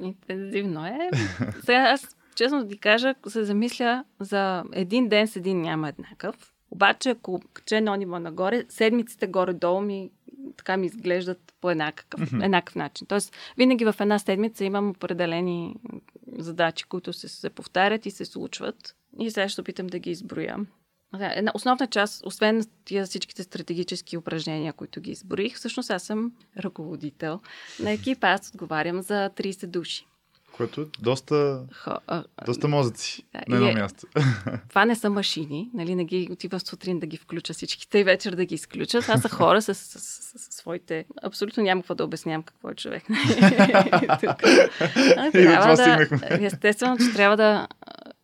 Интензивно 0.00 0.86
е. 0.86 1.10
Сега 1.64 1.78
аз 1.78 2.16
честно 2.38 2.62
да 2.62 2.68
ти 2.68 2.78
кажа, 2.78 3.14
се 3.28 3.44
замисля 3.44 4.04
за 4.20 4.64
един 4.72 5.08
ден 5.08 5.28
с 5.28 5.36
един 5.36 5.60
няма 5.60 5.88
еднакъв. 5.88 6.52
Обаче, 6.70 7.10
ако 7.10 7.40
кача 7.52 7.76
едно 7.76 7.96
ниво 7.96 8.18
нагоре, 8.18 8.64
седмиците 8.68 9.26
горе-долу 9.26 9.80
ми 9.80 10.10
така 10.56 10.76
ми 10.76 10.86
изглеждат 10.86 11.54
по 11.60 11.70
еднакъв, 11.70 12.20
mm-hmm. 12.20 12.44
еднакъв 12.44 12.74
начин. 12.74 13.06
Тоест, 13.06 13.36
винаги 13.56 13.84
в 13.84 13.94
една 14.00 14.18
седмица 14.18 14.64
имам 14.64 14.90
определени 14.90 15.76
задачи, 16.38 16.84
които 16.84 17.12
се, 17.12 17.28
се 17.28 17.50
повтарят 17.50 18.06
и 18.06 18.10
се 18.10 18.24
случват. 18.24 18.96
И 19.20 19.30
сега 19.30 19.48
ще 19.48 19.60
опитам 19.60 19.86
да 19.86 19.98
ги 19.98 20.10
изброя. 20.10 20.56
Една 21.20 21.52
основна 21.54 21.86
част, 21.86 22.26
освен 22.26 22.64
тия 22.84 23.04
всичките 23.04 23.42
стратегически 23.42 24.16
упражнения, 24.16 24.72
които 24.72 25.00
ги 25.00 25.10
изброих, 25.10 25.56
всъщност 25.56 25.90
аз 25.90 26.02
съм 26.02 26.32
ръководител 26.58 27.40
на 27.80 27.90
екипа. 27.90 28.28
Аз 28.28 28.50
отговарям 28.54 29.02
за 29.02 29.30
30 29.36 29.66
души. 29.66 30.06
Което 30.58 30.80
е 30.80 30.84
доста, 30.98 31.60
Хо, 31.72 31.90
а, 32.06 32.24
доста 32.46 32.68
мозъци 32.68 33.22
да, 33.32 33.40
на 33.48 33.56
едно 33.56 33.68
е, 33.68 33.74
място. 33.74 34.06
Това 34.68 34.84
не 34.84 34.96
са 34.96 35.10
машини, 35.10 35.70
нали, 35.74 35.94
не 35.94 36.04
ги 36.04 36.28
отивам 36.30 36.60
сутрин 36.60 36.98
да 36.98 37.06
ги 37.06 37.16
включа 37.16 37.52
всичките 37.52 37.98
и 37.98 38.04
вечер 38.04 38.34
да 38.34 38.44
ги 38.44 38.54
изключа. 38.54 39.00
Това 39.00 39.16
са 39.16 39.28
хора 39.28 39.62
с, 39.62 39.74
с, 39.74 40.00
с, 40.00 40.38
с 40.38 40.56
своите... 40.56 41.04
Абсолютно 41.22 41.62
няма 41.62 41.82
какво 41.82 41.94
да 41.94 42.04
обяснявам 42.04 42.42
какво 42.42 42.70
е 42.70 42.74
човек. 42.74 43.02
трябва 45.32 45.76
да, 45.76 46.08
естествено, 46.40 46.98
че 46.98 47.12
трябва 47.12 47.36
да... 47.36 47.68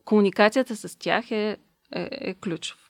Комуникацията 0.04 0.76
с 0.76 0.98
тях 0.98 1.30
е, 1.30 1.56
е, 1.94 2.08
е 2.10 2.34
ключов 2.34 2.83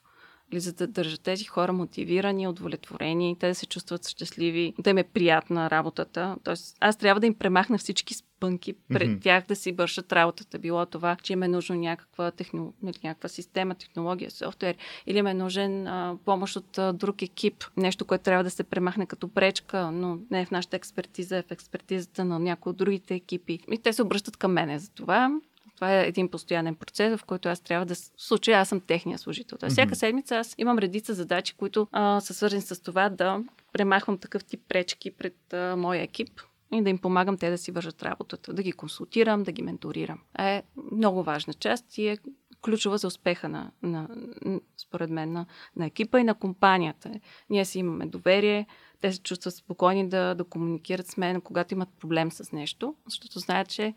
или 0.51 0.59
за 0.59 0.73
да 0.73 0.87
държат 0.87 1.21
тези 1.21 1.43
хора 1.43 1.73
мотивирани, 1.73 2.47
удовлетворени, 2.47 3.35
те 3.39 3.47
да 3.47 3.55
се 3.55 3.65
чувстват 3.65 4.07
щастливи, 4.07 4.73
да 4.79 4.89
им 4.89 4.97
е 4.97 5.03
приятна 5.03 5.69
работата. 5.69 6.35
Тоест, 6.43 6.77
аз 6.79 6.97
трябва 6.97 7.19
да 7.19 7.27
им 7.27 7.33
премахна 7.33 7.77
всички 7.77 8.13
спънки 8.13 8.73
пред 8.73 9.09
mm-hmm. 9.09 9.21
тях 9.21 9.45
да 9.47 9.55
си 9.55 9.71
вършат 9.71 10.13
работата. 10.13 10.59
Било 10.59 10.85
това, 10.85 11.17
че 11.23 11.33
им 11.33 11.43
е 11.43 11.47
нужно 11.47 11.75
някаква, 11.75 12.31
техно, 12.31 12.73
някаква 13.03 13.29
система, 13.29 13.75
технология, 13.75 14.31
софтуер, 14.31 14.75
или 15.07 15.17
им 15.17 15.27
е 15.27 15.33
нужен 15.33 15.87
а, 15.87 16.17
помощ 16.25 16.55
от 16.55 16.77
а, 16.77 16.93
друг 16.93 17.21
екип. 17.21 17.63
Нещо, 17.77 18.05
което 18.05 18.23
трябва 18.23 18.43
да 18.43 18.49
се 18.49 18.63
премахне 18.63 19.05
като 19.05 19.27
пречка, 19.27 19.91
но 19.91 20.19
не 20.31 20.41
е 20.41 20.45
в 20.45 20.51
нашата 20.51 20.75
експертиза, 20.75 21.37
е 21.37 21.41
в 21.41 21.51
експертизата 21.51 22.25
на 22.25 22.39
някои 22.39 22.69
от 22.69 22.77
другите 22.77 23.15
екипи. 23.15 23.59
И 23.71 23.77
те 23.77 23.93
се 23.93 24.01
обръщат 24.01 24.37
към 24.37 24.51
мене 24.51 24.79
за 24.79 24.89
това. 24.89 25.39
Това 25.75 25.93
е 25.93 26.07
един 26.07 26.29
постоянен 26.29 26.75
процес, 26.75 27.17
в 27.17 27.25
който 27.25 27.49
аз 27.49 27.59
трябва 27.59 27.85
да... 27.85 27.95
В 27.95 28.11
случая 28.17 28.59
аз 28.59 28.69
съм 28.69 28.81
техния 28.81 29.17
служител. 29.17 29.57
Тоест, 29.57 29.73
всяка 29.73 29.95
седмица 29.95 30.35
аз 30.35 30.55
имам 30.57 30.77
редица 30.77 31.13
задачи, 31.13 31.53
които 31.53 31.87
а, 31.91 32.19
са 32.19 32.33
свързани 32.33 32.61
с 32.61 32.83
това 32.83 33.09
да 33.09 33.43
премахвам 33.73 34.17
такъв 34.17 34.43
тип 34.43 34.61
пречки 34.69 35.11
пред 35.11 35.53
а, 35.53 35.75
моя 35.75 36.01
екип 36.01 36.41
и 36.73 36.81
да 36.81 36.89
им 36.89 36.97
помагам 36.97 37.37
те 37.37 37.49
да 37.49 37.57
си 37.57 37.71
вържат 37.71 38.03
работата, 38.03 38.53
да 38.53 38.63
ги 38.63 38.71
консултирам, 38.71 39.43
да 39.43 39.51
ги 39.51 39.61
менторирам. 39.61 40.19
Е 40.39 40.63
много 40.91 41.23
важна 41.23 41.53
част 41.53 41.97
и 41.97 42.07
е 42.07 42.17
ключова 42.61 42.97
за 42.97 43.07
успеха 43.07 43.49
на, 43.49 43.71
на 43.83 44.09
според 44.77 45.09
мен, 45.09 45.31
на, 45.31 45.45
на 45.75 45.85
екипа 45.85 46.19
и 46.19 46.23
на 46.23 46.35
компанията. 46.35 47.11
Ние 47.49 47.65
си 47.65 47.79
имаме 47.79 48.05
доверие, 48.05 48.67
те 49.01 49.11
се 49.11 49.19
чувстват 49.19 49.55
спокойни 49.55 50.09
да, 50.09 50.35
да 50.35 50.43
комуникират 50.43 51.07
с 51.07 51.17
мен, 51.17 51.41
когато 51.41 51.73
имат 51.73 51.89
проблем 51.99 52.31
с 52.31 52.51
нещо, 52.51 52.95
защото 53.05 53.39
знаят, 53.39 53.69
че 53.69 53.93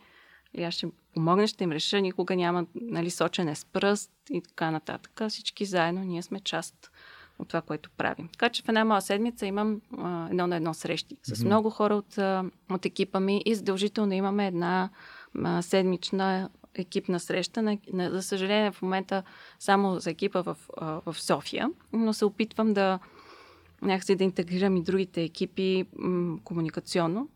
и 0.54 0.62
аз 0.62 0.74
ще 0.74 0.88
помогна, 1.14 1.46
ще 1.46 1.64
им 1.64 1.72
реша, 1.72 2.00
никога 2.00 2.36
няма 2.36 2.66
нали, 2.74 3.10
сочене 3.10 3.54
с 3.54 3.64
пръст 3.64 4.12
и 4.30 4.42
така 4.42 4.70
нататък. 4.70 5.20
Всички 5.28 5.64
заедно 5.64 6.00
ние 6.04 6.22
сме 6.22 6.40
част 6.40 6.90
от 7.38 7.48
това, 7.48 7.60
което 7.60 7.90
правим. 7.90 8.28
Така 8.28 8.48
че 8.48 8.62
в 8.62 8.68
една 8.68 8.84
моя 8.84 9.02
седмица 9.02 9.46
имам 9.46 9.80
а, 9.98 10.28
едно 10.30 10.46
на 10.46 10.56
едно 10.56 10.74
срещи 10.74 11.16
с 11.22 11.32
mm-hmm. 11.32 11.44
много 11.44 11.70
хора 11.70 11.94
от, 11.94 12.18
от 12.70 12.84
екипа 12.84 13.20
ми 13.20 13.42
и 13.44 13.54
задължително 13.54 14.12
имаме 14.12 14.46
една 14.46 14.90
а, 15.44 15.62
седмична 15.62 16.48
екипна 16.74 17.20
среща. 17.20 17.62
На, 17.62 17.78
на, 17.92 18.10
за 18.10 18.22
съжаление, 18.22 18.72
в 18.72 18.82
момента 18.82 19.22
само 19.58 20.00
за 20.00 20.10
екипа 20.10 20.42
в, 20.42 20.56
в 21.06 21.14
София, 21.18 21.70
но 21.92 22.12
се 22.12 22.24
опитвам 22.24 22.74
да 22.74 22.98
някакси 23.82 24.14
да 24.14 24.24
интегрирам 24.24 24.76
и 24.76 24.82
другите 24.82 25.22
екипи 25.22 25.84
м, 25.98 26.38
комуникационно, 26.44 27.28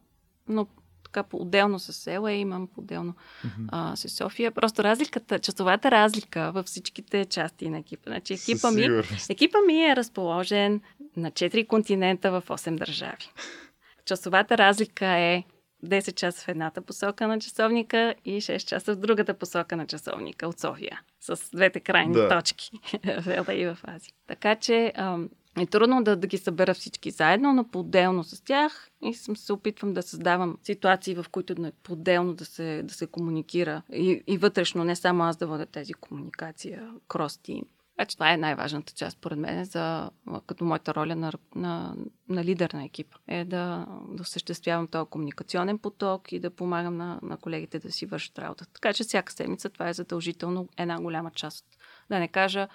но 0.48 0.66
така 1.12 1.22
по-отделно 1.22 1.78
с 1.78 2.06
Ела 2.06 2.32
имам 2.32 2.66
по-отделно 2.66 3.14
mm-hmm. 3.46 3.94
с 3.94 4.08
София. 4.08 4.50
Просто 4.50 4.84
разликата, 4.84 5.38
часовата 5.38 5.90
разлика 5.90 6.52
във 6.54 6.66
всичките 6.66 7.24
части 7.24 7.70
на 7.70 7.78
екипа. 7.78 8.10
Значи 8.10 8.34
екипа 8.34 8.70
ми, 8.70 9.02
екипа 9.30 9.58
ми 9.66 9.84
е 9.84 9.96
разположен 9.96 10.80
на 11.16 11.30
4 11.30 11.66
континента 11.66 12.30
в 12.30 12.42
8 12.48 12.78
държави. 12.78 13.30
Часовата 14.04 14.58
разлика 14.58 15.06
е 15.06 15.44
10 15.84 16.14
часа 16.14 16.44
в 16.44 16.48
едната 16.48 16.82
посока 16.82 17.28
на 17.28 17.40
часовника 17.40 18.14
и 18.24 18.40
6 18.40 18.68
часа 18.68 18.94
в 18.94 18.98
другата 18.98 19.34
посока 19.34 19.76
на 19.76 19.86
часовника 19.86 20.48
от 20.48 20.60
София. 20.60 21.00
С 21.20 21.50
двете 21.54 21.80
крайни 21.80 22.12
да. 22.12 22.28
точки 22.28 22.70
в 23.04 23.26
Ела 23.26 23.54
и 23.54 23.66
в 23.66 23.78
Азия. 23.84 24.12
Така 24.26 24.56
че 24.56 24.92
ам, 24.96 25.28
е 25.58 25.66
трудно 25.66 26.04
да, 26.04 26.16
да 26.16 26.26
ги 26.26 26.38
събера 26.38 26.74
всички 26.74 27.10
заедно, 27.10 27.52
но 27.52 27.68
по-отделно 27.68 28.24
с 28.24 28.44
тях 28.44 28.88
и 29.02 29.14
съм 29.14 29.36
се 29.36 29.52
опитвам 29.52 29.94
да 29.94 30.02
създавам 30.02 30.58
ситуации, 30.62 31.14
в 31.14 31.26
които 31.30 31.72
по-отделно 31.82 32.34
да 32.34 32.44
се, 32.44 32.82
да 32.82 32.94
се 32.94 33.06
комуникира 33.06 33.82
и, 33.92 34.22
и 34.26 34.38
вътрешно, 34.38 34.84
не 34.84 34.96
само 34.96 35.24
аз 35.24 35.36
да 35.36 35.46
водя 35.46 35.66
тези 35.66 35.94
комуникация, 35.94 36.90
крос-тим. 37.08 37.62
Значи 37.94 38.16
това 38.16 38.32
е 38.32 38.36
най-важната 38.36 38.92
част, 38.92 39.18
поред 39.18 39.38
мен, 39.38 39.64
за, 39.64 40.10
като 40.46 40.64
моята 40.64 40.94
роля 40.94 41.16
на, 41.16 41.32
на, 41.54 41.94
на 42.28 42.44
лидер 42.44 42.70
на 42.70 42.84
екипа. 42.84 43.16
Е 43.28 43.44
да, 43.44 43.86
да 44.08 44.22
осъществявам 44.22 44.86
този 44.86 45.10
комуникационен 45.10 45.78
поток 45.78 46.32
и 46.32 46.40
да 46.40 46.50
помагам 46.50 46.96
на, 46.96 47.18
на 47.22 47.36
колегите 47.36 47.78
да 47.78 47.92
си 47.92 48.06
вършат 48.06 48.38
работата. 48.38 48.72
Така 48.72 48.92
че 48.92 49.04
всяка 49.04 49.32
седмица 49.32 49.70
това 49.70 49.88
е 49.88 49.92
задължително 49.92 50.68
една 50.76 51.00
голяма 51.00 51.30
част. 51.30 51.64
Да 52.10 52.18
не 52.18 52.28
кажа, 52.28 52.68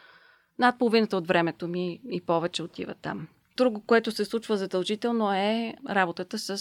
над 0.59 0.79
половината 0.79 1.17
от 1.17 1.27
времето 1.27 1.67
ми 1.67 1.99
и 2.09 2.21
повече 2.21 2.63
отива 2.63 2.93
там. 3.01 3.27
Друго, 3.57 3.81
което 3.81 4.11
се 4.11 4.25
случва 4.25 4.57
задължително 4.57 5.33
е 5.33 5.73
работата 5.89 6.39
с, 6.39 6.57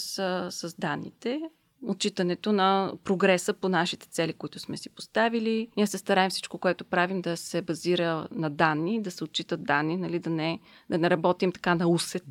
с 0.51 0.75
данните 0.79 1.41
отчитането 1.85 2.51
на 2.51 2.91
прогреса 3.03 3.53
по 3.53 3.69
нашите 3.69 4.07
цели, 4.07 4.33
които 4.33 4.59
сме 4.59 4.77
си 4.77 4.89
поставили. 4.89 5.67
Ние 5.77 5.87
се 5.87 5.97
стараем 5.97 6.29
всичко, 6.29 6.57
което 6.57 6.85
правим, 6.85 7.21
да 7.21 7.37
се 7.37 7.61
базира 7.61 8.27
на 8.31 8.49
данни, 8.49 9.01
да 9.01 9.11
се 9.11 9.23
отчитат 9.23 9.63
данни, 9.63 9.97
нали, 9.97 10.19
да, 10.19 10.29
не, 10.29 10.59
да 10.89 10.97
не 10.97 11.09
работим 11.09 11.51
така 11.51 11.75
на 11.75 11.87
усет. 11.87 12.23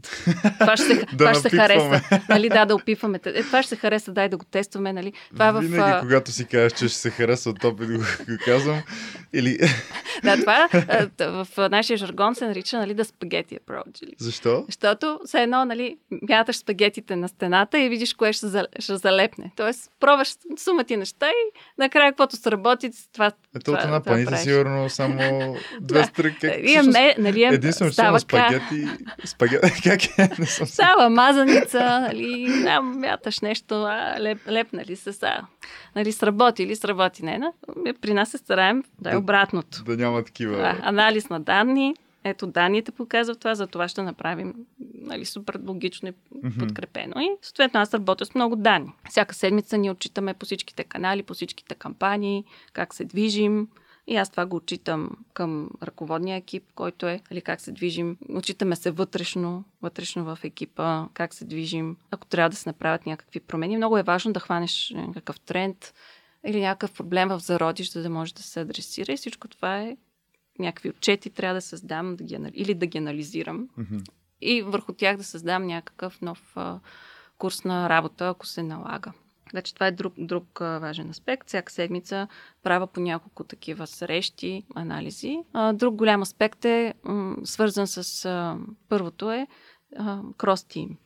Това 0.60 0.76
ще, 0.76 0.94
да 0.94 1.06
това 1.06 1.34
ще 1.34 1.50
се 1.50 1.56
хареса. 1.56 2.20
Нали, 2.28 2.48
да, 2.48 2.64
да 2.64 2.74
опитваме. 2.74 3.20
Е, 3.24 3.42
това 3.42 3.62
ще 3.62 3.68
се 3.68 3.76
хареса, 3.76 4.12
дай 4.12 4.28
да 4.28 4.36
го 4.36 4.44
тестваме. 4.44 4.92
Нали. 4.92 5.12
Това 5.32 5.48
е 5.48 5.52
Винаги, 5.52 5.76
в, 5.76 6.00
когато 6.00 6.32
си 6.32 6.44
кажеш, 6.44 6.72
че 6.72 6.88
ще 6.88 6.98
се 6.98 7.10
хареса 7.10 7.50
от 7.50 7.64
опит, 7.64 7.86
го, 7.86 7.98
го 7.98 8.36
казвам. 8.44 8.82
Или... 9.32 9.58
да, 10.24 10.36
това 10.36 10.68
в 11.18 11.68
нашия 11.70 11.96
жаргон 11.96 12.34
се 12.34 12.46
нарича 12.46 12.78
нали, 12.78 12.94
да 12.94 13.04
спагети 13.04 13.58
approach. 13.58 14.14
Защо? 14.18 14.64
Защото 14.66 15.20
все 15.24 15.42
едно, 15.42 15.64
нали, 15.64 15.96
мяташ 16.28 16.56
спагетите 16.56 17.16
на 17.16 17.28
стената 17.28 17.78
и 17.78 17.88
видиш 17.88 18.14
кое 18.14 18.32
ще, 18.32 18.46
ще 18.78 18.96
залепне 18.96 19.35
лепне. 19.38 19.52
Тоест, 19.56 19.90
пробваш 20.00 20.34
сума 20.58 20.84
ти 20.84 20.96
неща 20.96 21.28
и 21.28 21.58
накрая, 21.78 22.12
каквото 22.12 22.36
сработи, 22.36 22.90
това. 23.12 23.32
Ето 23.56 23.72
от 23.72 23.84
една 23.84 24.02
паница, 24.02 24.36
сигурно 24.36 24.90
само 24.90 25.56
две 25.80 26.04
строки. 26.04 26.36
Как, 26.40 26.54
Имаме, 26.62 27.14
нали, 27.18 27.44
единствено, 27.44 27.92
че 27.92 28.02
има 28.02 28.20
спагети. 28.20 28.86
спагети. 29.24 29.82
как 29.84 30.18
е? 30.18 30.30
Не 30.38 30.46
съм 30.46 30.66
става 30.66 31.10
мазаница, 31.10 32.00
нали, 32.00 32.62
да, 32.62 32.80
мяташ 32.80 33.40
нещо, 33.40 33.82
а, 33.82 34.16
леп, 34.20 34.48
лепна 34.48 34.84
ли 34.84 34.96
се 34.96 35.12
са. 35.12 35.32
Нали, 35.96 36.12
сработи 36.12 36.62
или 36.62 36.76
сработи 36.76 37.24
не. 37.24 37.40
При 38.00 38.14
нас 38.14 38.30
се 38.30 38.38
стараем 38.38 38.84
да 39.00 39.12
е 39.12 39.16
обратното. 39.16 39.84
Да, 39.84 39.96
да 39.96 40.04
няма 40.04 40.24
такива. 40.24 40.56
Да, 40.56 40.78
анализ 40.82 41.28
на 41.28 41.40
данни, 41.40 41.94
ето 42.28 42.46
данните 42.46 42.92
показват 42.92 43.38
това, 43.38 43.54
за 43.54 43.66
това 43.66 43.88
ще 43.88 44.02
направим 44.02 44.54
нали, 44.94 45.24
супер 45.24 45.60
логично 45.66 46.08
и 46.08 46.12
подкрепено. 46.58 47.14
Mm-hmm. 47.14 47.34
И 47.34 47.38
съответно 47.42 47.80
аз 47.80 47.94
работя 47.94 48.26
с 48.26 48.34
много 48.34 48.56
данни. 48.56 48.92
Всяка 49.10 49.34
седмица 49.34 49.78
ние 49.78 49.90
отчитаме 49.90 50.34
по 50.34 50.46
всичките 50.46 50.84
канали, 50.84 51.22
по 51.22 51.34
всичките 51.34 51.74
кампании, 51.74 52.44
как 52.72 52.94
се 52.94 53.04
движим. 53.04 53.68
И 54.06 54.16
аз 54.16 54.30
това 54.30 54.46
го 54.46 54.56
отчитам 54.56 55.10
към 55.32 55.70
ръководния 55.82 56.36
екип, 56.36 56.64
който 56.74 57.06
е, 57.06 57.14
или 57.14 57.20
нали, 57.30 57.40
как 57.40 57.60
се 57.60 57.72
движим. 57.72 58.16
Отчитаме 58.34 58.76
се 58.76 58.90
вътрешно, 58.90 59.64
вътрешно 59.82 60.24
в 60.24 60.38
екипа, 60.44 61.06
как 61.14 61.34
се 61.34 61.44
движим. 61.44 61.96
Ако 62.10 62.26
трябва 62.26 62.50
да 62.50 62.56
се 62.56 62.68
направят 62.68 63.06
някакви 63.06 63.40
промени, 63.40 63.76
много 63.76 63.98
е 63.98 64.02
важно 64.02 64.32
да 64.32 64.40
хванеш 64.40 64.92
някакъв 64.96 65.40
тренд 65.40 65.94
или 66.46 66.60
някакъв 66.60 66.92
проблем 66.92 67.28
в 67.28 67.38
зародиш, 67.38 67.90
за 67.90 68.02
да 68.02 68.10
може 68.10 68.34
да 68.34 68.42
се 68.42 68.60
адресира. 68.60 69.12
И 69.12 69.16
всичко 69.16 69.48
това 69.48 69.80
е 69.80 69.96
някакви 70.58 70.90
отчети 70.90 71.30
трябва 71.30 71.54
да 71.54 71.60
създам 71.60 72.16
да 72.16 72.24
ги, 72.24 72.38
или 72.54 72.74
да 72.74 72.86
ги 72.86 72.98
анализирам 72.98 73.68
mm-hmm. 73.78 74.10
и 74.40 74.62
върху 74.62 74.92
тях 74.92 75.16
да 75.16 75.24
създам 75.24 75.66
някакъв 75.66 76.20
нов 76.20 76.52
а, 76.56 76.80
курс 77.38 77.64
на 77.64 77.88
работа, 77.88 78.28
ако 78.28 78.46
се 78.46 78.62
налага. 78.62 79.12
Значи 79.50 79.74
това 79.74 79.86
е 79.86 79.92
друг, 79.92 80.14
друг 80.18 80.58
важен 80.60 81.10
аспект. 81.10 81.48
Всяка 81.48 81.72
седмица 81.72 82.28
правя 82.62 82.86
по 82.86 83.00
няколко 83.00 83.44
такива 83.44 83.86
срещи, 83.86 84.64
анализи. 84.74 85.38
Друг 85.74 85.94
голям 85.94 86.22
аспект 86.22 86.64
е 86.64 86.94
свързан 87.44 87.86
с 87.86 88.28
първото 88.88 89.30
е 89.30 89.46
крос-тим. 90.36 90.96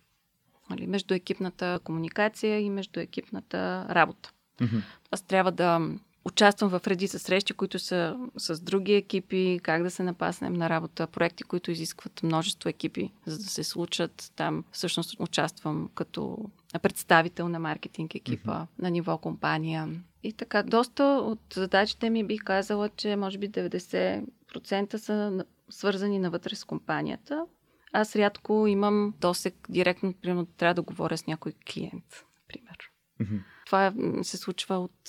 Нали, 0.71 0.87
между 0.87 1.15
екипната 1.15 1.81
комуникация 1.85 2.61
и 2.61 2.71
между 2.71 3.01
екипната 3.01 3.87
работа. 3.91 4.33
Mm-hmm. 4.61 4.83
Аз 5.11 5.23
трябва 5.23 5.53
да 5.53 5.91
Участвам 6.25 6.71
в 6.71 6.87
редица 6.87 7.19
срещи, 7.19 7.53
които 7.53 7.79
са 7.79 8.17
с 8.37 8.61
други 8.61 8.93
екипи, 8.93 9.61
как 9.63 9.83
да 9.83 9.91
се 9.91 10.03
напаснем 10.03 10.53
на 10.53 10.71
работа, 10.71 11.07
проекти, 11.07 11.43
които 11.43 11.71
изискват 11.71 12.23
множество 12.23 12.69
екипи, 12.69 13.13
за 13.27 13.39
да 13.39 13.45
се 13.45 13.65
случат. 13.65 14.33
Там 14.37 14.65
всъщност 14.73 15.21
участвам 15.21 15.91
като 15.95 16.39
представител 16.83 17.49
на 17.49 17.59
маркетинг 17.59 18.15
екипа 18.15 18.53
mm-hmm. 18.53 18.83
на 18.83 18.91
ниво 18.91 19.19
компания. 19.19 19.89
И 20.23 20.33
така, 20.33 20.63
доста 20.63 21.05
от 21.05 21.41
задачите 21.55 22.11
ми 22.11 22.25
бих 22.25 22.45
казала, 22.45 22.89
че 22.89 23.17
може 23.17 23.39
би 23.39 23.51
90% 23.51 24.97
са 24.97 25.45
свързани 25.71 26.19
навътре 26.19 26.55
с 26.55 26.65
компанията. 26.65 27.47
Аз 27.93 28.17
рядко 28.17 28.67
имам 28.67 29.15
досек 29.21 29.67
директно, 29.69 30.15
примерно, 30.23 30.47
трябва 30.47 30.75
да 30.75 30.83
говоря 30.83 31.19
с 31.19 31.27
някой 31.27 31.53
клиент, 31.73 32.25
например. 32.43 32.77
Mm-hmm. 33.21 33.41
Това 33.71 33.93
се 34.23 34.37
случва, 34.37 34.79
от, 34.79 35.09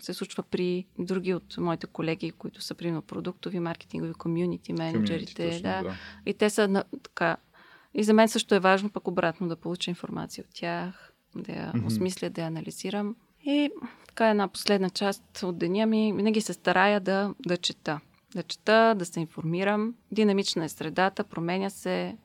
се 0.00 0.14
случва 0.14 0.42
при 0.42 0.86
други 0.98 1.34
от 1.34 1.56
моите 1.58 1.86
колеги, 1.86 2.30
които 2.30 2.62
са 2.62 2.74
примерно 2.74 3.02
продуктови, 3.02 3.60
маркетингови, 3.60 4.12
комюнити 4.12 4.72
менеджерите. 4.72 5.60
Да. 5.62 5.82
да. 5.82 5.94
И 6.26 6.34
те 6.34 6.50
са 6.50 6.68
на, 6.68 6.84
така. 7.02 7.36
И 7.94 8.04
за 8.04 8.12
мен 8.12 8.28
също 8.28 8.54
е 8.54 8.60
важно 8.60 8.90
пък 8.90 9.08
обратно 9.08 9.48
да 9.48 9.56
получа 9.56 9.90
информация 9.90 10.44
от 10.48 10.54
тях, 10.54 11.12
да 11.36 11.52
я 11.52 11.72
mm-hmm. 11.72 11.86
осмисля, 11.86 12.30
да 12.30 12.40
я 12.40 12.46
анализирам. 12.46 13.16
И 13.44 13.70
така 14.06 14.30
една 14.30 14.48
последна 14.48 14.90
част 14.90 15.42
от 15.42 15.58
деня 15.58 15.86
ми 15.86 16.12
винаги 16.16 16.40
се 16.40 16.52
старая 16.52 17.00
да, 17.00 17.34
да 17.46 17.56
чета. 17.56 18.00
Да 18.34 18.42
чета, 18.42 18.94
да 18.98 19.04
се 19.04 19.20
информирам. 19.20 19.94
Динамична 20.12 20.64
е 20.64 20.68
средата, 20.68 21.24
променя 21.24 21.70
се 21.70 22.16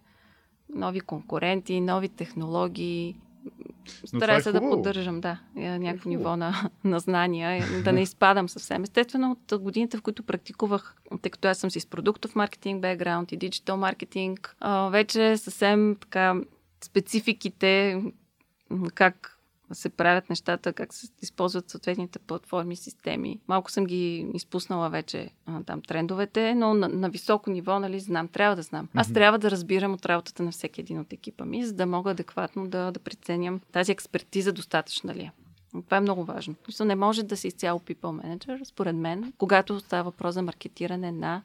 нови 0.75 0.99
конкуренти, 0.99 1.81
нови 1.81 2.09
технологии, 2.09 3.15
Старая 4.05 4.37
е 4.37 4.41
се 4.41 4.51
да 4.51 4.59
поддържам, 4.59 5.21
да, 5.21 5.39
е 5.57 5.79
някакво 5.79 6.09
ниво 6.09 6.37
на, 6.37 6.69
на 6.83 6.99
знания, 6.99 7.65
да 7.83 7.93
не 7.93 8.01
изпадам 8.01 8.49
съвсем. 8.49 8.83
Естествено, 8.83 9.37
от 9.51 9.61
годините, 9.61 9.97
в 9.97 10.01
които 10.01 10.23
практикувах, 10.23 10.95
тъй 11.21 11.31
като 11.31 11.47
аз 11.47 11.57
съм 11.57 11.71
си 11.71 11.79
с 11.79 11.85
продуктов 11.85 12.35
маркетинг 12.35 12.81
бекграунд 12.81 13.31
и 13.31 13.37
диджитал 13.37 13.77
маркетинг, 13.77 14.55
вече 14.89 15.37
съвсем 15.37 15.97
така 16.01 16.35
спецификите, 16.83 18.01
как 18.93 19.32
се 19.71 19.89
правят 19.89 20.29
нещата, 20.29 20.73
как 20.73 20.93
се 20.93 21.07
използват 21.21 21.69
съответните 21.69 22.19
платформи, 22.19 22.75
системи. 22.75 23.39
Малко 23.47 23.71
съм 23.71 23.85
ги 23.85 24.27
изпуснала 24.33 24.89
вече 24.89 25.29
а, 25.45 25.63
там 25.63 25.81
трендовете, 25.81 26.55
но 26.55 26.73
на, 26.73 26.89
на 26.89 27.09
високо 27.09 27.49
ниво, 27.49 27.79
нали, 27.79 27.99
знам, 27.99 28.27
трябва 28.27 28.55
да 28.55 28.61
знам. 28.61 28.89
Аз 28.93 29.07
mm-hmm. 29.07 29.13
трябва 29.13 29.39
да 29.39 29.51
разбирам 29.51 29.93
от 29.93 30.05
работата 30.05 30.43
на 30.43 30.51
всеки 30.51 30.81
един 30.81 30.99
от 30.99 31.13
екипа 31.13 31.45
ми, 31.45 31.65
за 31.65 31.73
да 31.73 31.85
мога 31.85 32.11
адекватно 32.11 32.67
да, 32.67 32.91
да 32.91 32.99
преценям 32.99 33.59
тази 33.71 33.91
експертиза 33.91 34.51
достатъчна 34.51 35.15
ли 35.15 35.21
е. 35.21 35.31
Това 35.85 35.97
е 35.97 36.01
много 36.01 36.23
важно. 36.23 36.55
Не 36.79 36.95
може 36.95 37.23
да 37.23 37.37
си 37.37 37.47
изцяло 37.47 37.79
people 37.79 38.37
manager, 38.37 38.63
според 38.63 38.95
мен, 38.95 39.33
когато 39.37 39.79
става 39.79 40.03
въпрос 40.03 40.33
за 40.33 40.41
маркетиране 40.41 41.11
на 41.11 41.43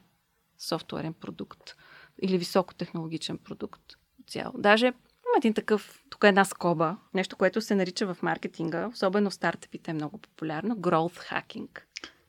софтуерен 0.57 1.13
продукт 1.13 1.75
или 2.21 2.37
високотехнологичен 2.37 3.37
продукт. 3.37 3.81
Цяло. 4.27 4.53
Даже 4.57 4.93
има 5.29 5.37
един 5.37 5.53
такъв, 5.53 6.03
тук 6.09 6.23
е 6.23 6.27
една 6.27 6.45
скоба, 6.45 6.97
нещо, 7.13 7.35
което 7.35 7.61
се 7.61 7.75
нарича 7.75 8.13
в 8.13 8.23
маркетинга, 8.23 8.87
особено 8.87 9.29
в 9.29 9.33
стартъпите 9.33 9.91
е 9.91 9.93
много 9.93 10.17
популярно, 10.17 10.75
growth 10.75 11.31
hacking. 11.31 11.79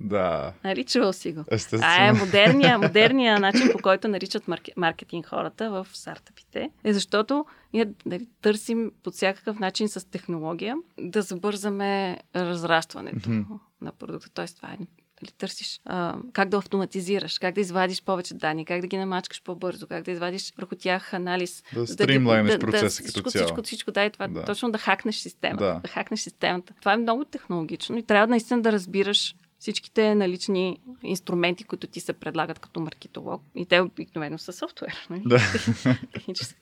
Да. 0.01 0.53
Чувал 0.87 1.13
си 1.13 1.33
го. 1.33 1.45
Естествено. 1.51 1.85
А 1.87 2.09
е 2.09 2.13
модерния, 2.13 2.79
модерния 2.79 3.41
начин, 3.41 3.69
по 3.73 3.79
който 3.79 4.09
наричат 4.09 4.49
марке, 4.49 4.73
маркетинг 4.77 5.27
хората 5.27 5.71
в 5.71 5.87
стартъпите. 5.93 6.71
Е 6.85 6.93
защото 6.93 7.45
ние 7.73 7.93
нали, 8.07 8.29
търсим 8.43 8.93
по 9.03 9.11
всякакъв 9.11 9.59
начин 9.59 9.89
с 9.89 10.11
технология 10.11 10.77
да 10.99 11.23
забързаме 11.23 12.19
разрастването 12.37 13.31
Мгм. 13.31 13.55
на 13.81 13.93
продукта. 13.93 14.31
Тоест, 14.35 14.57
това 14.57 14.69
е 14.69 14.79
нали, 15.23 15.33
търсиш 15.33 15.81
а, 15.85 16.17
как 16.33 16.49
да 16.49 16.57
автоматизираш, 16.57 17.39
как 17.39 17.55
да 17.55 17.61
извадиш 17.61 18.03
повече 18.03 18.35
данни, 18.35 18.65
как 18.65 18.81
да 18.81 18.87
ги 18.87 18.97
намачкаш 18.99 19.43
по-бързо, 19.43 19.87
как 19.87 20.05
да 20.05 20.11
извадиш 20.11 20.53
върху 20.59 20.75
тях 20.75 21.15
анализ. 21.15 21.63
Да 21.75 21.81
ги- 21.81 21.87
стримлайнеш 21.87 22.53
да- 22.53 22.59
процеса 22.59 23.03
да, 23.03 23.07
като 23.07 23.13
всичко, 23.13 23.31
цяло. 23.31 23.45
Всичко, 23.45 23.63
всичко, 23.63 23.93
да, 23.93 24.05
и 24.05 24.11
това 24.11 24.29
Да. 24.29 24.45
точно 24.45 24.71
да 24.71 24.79
хакнеш 24.79 25.17
системата. 25.17 25.65
Да. 25.65 25.81
Да 25.81 25.89
хакнеш 25.89 26.21
системата. 26.21 26.75
Това 26.81 26.93
е 26.93 26.97
много 26.97 27.25
технологично 27.25 27.99
и 27.99 28.03
трябва 28.03 28.27
наистина 28.27 28.63
да 28.63 28.73
разбираш 28.73 29.35
всичките 29.61 30.15
налични 30.15 30.81
инструменти, 31.03 31.65
които 31.65 31.87
ти 31.87 32.01
се 32.01 32.13
предлагат 32.13 32.59
като 32.59 32.81
маркетолог. 32.81 33.43
И 33.55 33.67
те 33.67 33.81
обикновено 33.81 34.39
са 34.39 34.53
софтуер. 34.53 35.07
Нали? 35.11 35.23
Да. 35.27 35.39
Технически. 36.13 36.55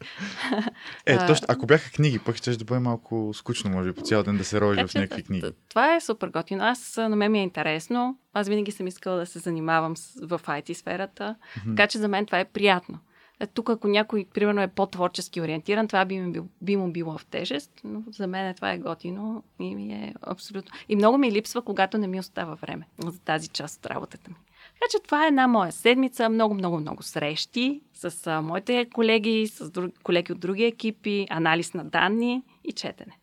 Е, 1.07 1.26
точно, 1.26 1.46
ако 1.51 1.66
бяха 1.66 1.90
книги, 1.90 2.18
пък 2.18 2.36
ще 2.36 2.57
да 2.57 2.64
бъде 2.64 2.80
малко 2.80 3.30
скучно, 3.34 3.70
може 3.70 3.92
би, 3.92 3.94
по 3.94 4.03
цял 4.03 4.22
ден 4.22 4.36
да 4.36 4.44
се 4.44 4.61
Така 4.61 4.86
в 4.86 4.94
някакви 4.94 5.22
книги. 5.22 5.53
Това 5.68 5.94
е 5.94 6.01
супер 6.01 6.28
готино. 6.28 6.64
Аз 6.64 6.96
на 6.96 7.16
мен 7.16 7.32
ми 7.32 7.38
е 7.38 7.42
интересно. 7.42 8.18
Аз 8.32 8.49
винаги 8.49 8.72
съм 8.72 8.86
искала 8.86 9.16
да 9.16 9.26
се 9.26 9.38
занимавам 9.38 9.94
в 10.22 10.40
IT 10.44 10.72
сферата. 10.72 11.36
Така 11.66 11.86
че 11.86 11.99
за 11.99 12.09
мен 12.09 12.26
това 12.26 12.40
е 12.40 12.44
приятно. 12.44 12.99
Е, 13.41 13.47
тук, 13.47 13.70
ако 13.70 13.89
някой, 13.89 14.26
примерно, 14.34 14.61
е 14.61 14.68
по-творчески 14.68 15.41
ориентиран, 15.41 15.89
това 15.89 16.05
би, 16.05 16.20
ми 16.20 16.41
би 16.62 16.76
му 16.76 16.93
било 16.93 17.18
в 17.18 17.26
тежест, 17.26 17.70
но 17.84 18.03
за 18.11 18.26
мен 18.26 18.55
това 18.55 18.72
е 18.72 18.78
готино 18.78 19.43
и 19.61 19.74
ми 19.74 19.93
е 19.93 20.14
абсолютно. 20.22 20.70
И 20.89 20.97
много 20.97 21.18
ми 21.18 21.32
липсва, 21.32 21.62
когато 21.62 21.99
не 21.99 22.07
ми 22.07 22.20
остава 22.20 22.55
време 22.55 22.86
за 22.99 23.20
тази 23.20 23.49
част 23.49 23.78
от 23.78 23.86
работата 23.86 24.30
ми. 24.30 24.36
Така 24.74 24.86
че 24.91 25.03
това 25.05 25.24
е 25.24 25.28
една 25.28 25.47
моя 25.47 25.72
седмица, 25.72 26.28
много, 26.28 26.55
много, 26.55 26.80
много 26.80 27.03
срещи 27.03 27.80
с 27.95 28.26
а, 28.26 28.43
моите 28.43 28.86
колеги, 28.95 29.47
с 29.47 29.70
друг, 29.70 29.95
колеги 30.03 30.32
от 30.32 30.41
други 30.41 30.64
екипи, 30.64 31.26
анализ 31.30 31.74
на 31.74 31.84
данни 31.84 32.43
и 32.64 32.72
четене. 32.72 33.18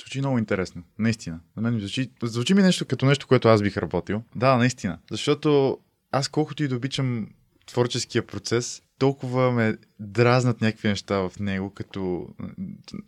Звучи 0.00 0.18
много 0.18 0.38
интересно. 0.38 0.82
Наистина. 0.98 1.40
На 1.56 1.62
мен 1.62 1.78
звучи, 1.80 2.10
звучи 2.22 2.54
ми 2.54 2.62
нещо 2.62 2.86
като 2.86 3.06
нещо, 3.06 3.26
което 3.26 3.48
аз 3.48 3.62
бих 3.62 3.76
работил. 3.76 4.22
Да, 4.34 4.56
наистина. 4.56 4.98
Защото 5.10 5.78
аз 6.12 6.28
колкото 6.28 6.62
и 6.62 6.68
да 6.68 6.76
обичам 6.76 7.28
творческия 7.70 8.26
процес, 8.26 8.82
толкова 8.98 9.52
ме 9.52 9.76
дразнат 10.00 10.60
някакви 10.60 10.88
неща 10.88 11.18
в 11.18 11.32
него, 11.40 11.70
като 11.70 12.28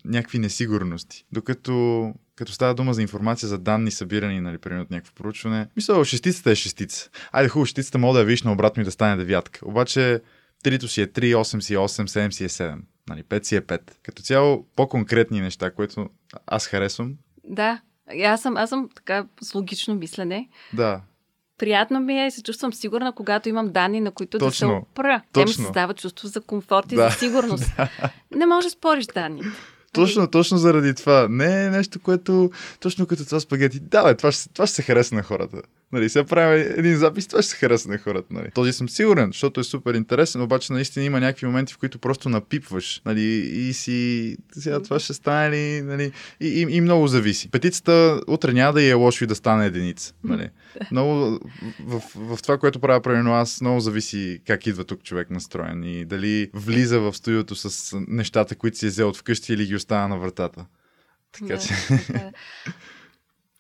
някакви 0.05 0.39
несигурности. 0.39 1.25
Докато 1.33 2.15
като 2.37 2.53
става 2.53 2.75
дума 2.75 2.95
за 2.95 3.03
информация 3.03 3.49
за 3.49 3.59
данни 3.59 3.91
събирани, 3.91 4.41
нали, 4.41 4.59
примерно 4.59 4.83
от 4.83 4.91
някакво 4.91 5.15
проучване. 5.15 5.69
Мисля, 5.77 6.05
шестицата 6.05 6.51
е 6.51 6.55
шестица. 6.55 7.11
Айде, 7.33 7.49
хубаво, 7.49 7.67
шестицата 7.67 7.99
мога 7.99 8.15
да 8.15 8.21
я 8.21 8.27
видиш 8.27 8.43
на 8.43 8.53
обратно 8.53 8.81
и 8.81 8.85
да 8.85 8.91
стане 8.91 9.25
девятка. 9.25 9.61
Обаче, 9.65 10.21
трито 10.63 10.89
си 10.89 11.03
е 11.03 11.07
3, 11.07 11.35
8 11.35 11.61
си 11.61 11.75
е 11.75 11.79
8, 11.79 12.29
7 12.29 12.31
си 12.31 12.45
е 12.45 12.49
7. 12.49 12.79
Нали, 13.09 13.23
5 13.23 13.45
си 13.45 13.57
е 13.57 13.61
5. 13.61 13.81
Като 14.03 14.23
цяло 14.23 14.67
по-конкретни 14.77 15.41
неща, 15.41 15.71
които 15.71 16.09
аз 16.47 16.67
харесвам. 16.67 17.15
Да, 17.45 17.81
и 18.15 18.23
аз 18.23 18.43
съм, 18.43 18.57
аз 18.57 18.69
съм 18.69 18.89
така 18.95 19.27
с 19.43 19.55
логично 19.55 19.95
мислене. 19.95 20.49
Да, 20.73 21.01
Приятно 21.63 22.01
ми 22.01 22.23
е 22.23 22.27
и 22.27 22.31
се 22.31 22.43
чувствам 22.43 22.73
сигурна, 22.73 23.13
когато 23.13 23.49
имам 23.49 23.69
данни, 23.69 24.01
на 24.01 24.11
които 24.11 24.39
да 24.39 24.45
се 24.45 24.51
Точно. 24.51 24.77
опра. 24.77 25.23
Те 25.33 25.41
ми 25.41 25.47
Точно. 25.47 25.65
създават 25.65 25.97
чувство 25.97 26.29
за 26.29 26.41
комфорт 26.41 26.93
и 26.93 26.95
Да. 26.95 27.11
за 27.11 27.17
сигурност. 27.17 27.65
Не 28.35 28.47
може 28.47 28.67
да 28.67 28.71
спориш 28.71 29.07
данните. 29.07 29.49
Точно, 29.93 30.27
точно 30.27 30.59
заради 30.59 30.95
това. 30.95 31.27
Не 31.31 31.65
е 31.65 31.71
нещо, 31.71 32.01
което 32.01 32.51
точно 32.81 33.07
като 33.07 33.25
това 33.25 33.41
спагети. 33.41 33.81
Да, 33.81 34.05
бе, 34.05 34.15
това 34.17 34.33
ще, 34.33 34.49
това 34.49 34.67
ще 34.67 34.77
се 34.77 34.83
хареса 34.83 35.15
на 35.15 35.23
хората. 35.23 35.63
Нали, 35.93 36.09
сега 36.09 36.25
правим 36.25 36.75
един 36.77 36.97
запис, 36.97 37.27
това 37.27 37.43
ще 37.43 37.51
се 37.51 37.57
хареса 37.57 37.89
на 37.89 37.99
хората. 37.99 38.35
Нали. 38.35 38.51
Този 38.55 38.73
съм 38.73 38.89
сигурен, 38.89 39.27
защото 39.27 39.61
е 39.61 39.65
супер 39.65 39.95
интересен, 39.95 40.43
обаче 40.43 40.73
наистина 40.73 41.05
има 41.05 41.21
някакви 41.21 41.47
моменти, 41.47 41.75
в 41.75 41.79
които 41.79 41.99
просто 41.99 42.29
напипваш. 42.29 43.03
Нали, 43.07 43.23
и 43.23 43.73
си, 43.73 44.37
сега 44.53 44.83
това 44.83 44.99
ще 44.99 45.15
стане 45.15 45.57
ли, 45.57 45.83
нали, 45.83 46.13
и, 46.41 46.49
и, 46.49 46.77
и 46.77 46.81
много 46.81 47.07
зависи. 47.07 47.51
Петицата 47.51 48.21
утре 48.27 48.53
няма 48.53 48.73
да 48.73 48.83
е 48.83 48.93
лошо 48.93 49.25
и 49.25 49.27
да 49.27 49.35
стане 49.35 49.67
единица. 49.67 50.15
Нали. 50.25 50.49
Много, 50.91 51.41
в, 51.81 52.01
в, 52.15 52.37
в 52.37 52.43
това, 52.43 52.59
което 52.59 52.81
правя 52.81 53.01
примерно 53.01 53.35
аз, 53.35 53.61
много 53.61 53.81
зависи 53.81 54.41
как 54.47 54.67
идва 54.67 54.85
тук 54.85 55.03
човек 55.03 55.31
настроен 55.31 55.85
и 55.85 56.05
дали 56.05 56.51
влиза 56.55 57.01
в 57.01 57.15
студиото 57.15 57.55
с 57.55 57.97
нещата, 58.09 58.55
които 58.55 58.79
си 58.79 58.87
е 58.87 58.89
взел 58.89 59.09
от 59.09 59.17
вкъщи 59.17 59.53
или 59.53 59.67
ги 59.67 59.77
остава 59.77 60.09
на 60.09 60.19
вратата. 60.19 60.67
Така 61.33 61.55
Да, 61.55 61.59
че... 61.59 61.75
е. 62.15 62.33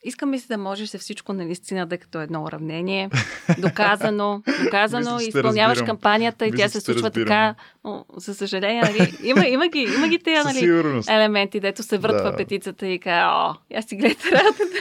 Искам 0.04 0.30
ми 0.30 0.38
се 0.38 0.48
да 0.48 0.58
можеш 0.58 0.88
се 0.88 0.98
всичко 0.98 1.32
наистина 1.32 1.86
да 1.86 1.94
е 1.94 1.98
като 1.98 2.20
едно 2.20 2.42
уравнение. 2.44 3.10
Доказано, 3.58 4.42
доказано 4.64 5.20
и 5.20 5.24
изпълняваш 5.24 5.78
разбирам. 5.78 5.86
кампанията 5.86 6.46
и 6.46 6.50
Мисля, 6.50 6.62
тя 6.64 6.68
се 6.68 6.80
случва 6.80 7.06
разбирам. 7.06 7.26
така. 7.26 7.54
Но, 7.84 8.04
за 8.16 8.34
съжаление, 8.34 8.82
нали, 8.82 9.18
има, 9.22 9.46
има, 9.46 9.68
ги, 9.68 9.86
има 9.96 10.08
ги 10.08 10.18
тези 10.18 10.44
нали, 10.44 10.58
сигурност. 10.58 11.08
елементи, 11.10 11.60
дето 11.60 11.82
се 11.82 11.98
въртва 11.98 12.30
Да. 12.30 12.36
петицата 12.36 12.86
и 12.86 12.98
казва, 12.98 13.56
о, 13.70 13.74
я 13.76 13.82
си 13.82 13.96
гледайте 13.96 14.30
работата. 14.30 14.78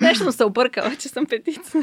Нещо 0.00 0.24
съм 0.24 0.32
се 0.32 0.44
объркала, 0.44 0.96
че 0.96 1.08
съм 1.08 1.26
петица. 1.26 1.78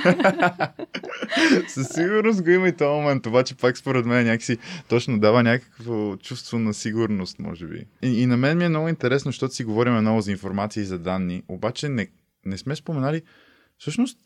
Със 1.67 1.87
сигурност 1.87 2.43
го 2.43 2.49
има 2.49 2.67
и 2.67 2.71
този 2.71 2.89
момент, 2.91 3.25
обаче 3.25 3.55
пак 3.55 3.77
според 3.77 4.05
мен 4.05 4.25
някакси 4.25 4.57
точно 4.89 5.19
дава 5.19 5.43
някакво 5.43 6.15
чувство 6.17 6.59
на 6.59 6.73
сигурност, 6.73 7.39
може 7.39 7.65
би. 7.65 7.85
И, 8.01 8.21
и 8.21 8.25
на 8.25 8.37
мен 8.37 8.57
ми 8.57 8.65
е 8.65 8.69
много 8.69 8.89
интересно, 8.89 9.29
защото 9.29 9.53
си 9.53 9.63
говорим 9.63 9.93
много 9.93 10.21
за 10.21 10.31
информация 10.31 10.81
и 10.81 10.85
за 10.85 10.99
данни, 10.99 11.38
обаче 11.47 11.89
не, 11.89 12.07
не 12.45 12.57
сме 12.57 12.75
споменали 12.75 13.21
всъщност 13.77 14.17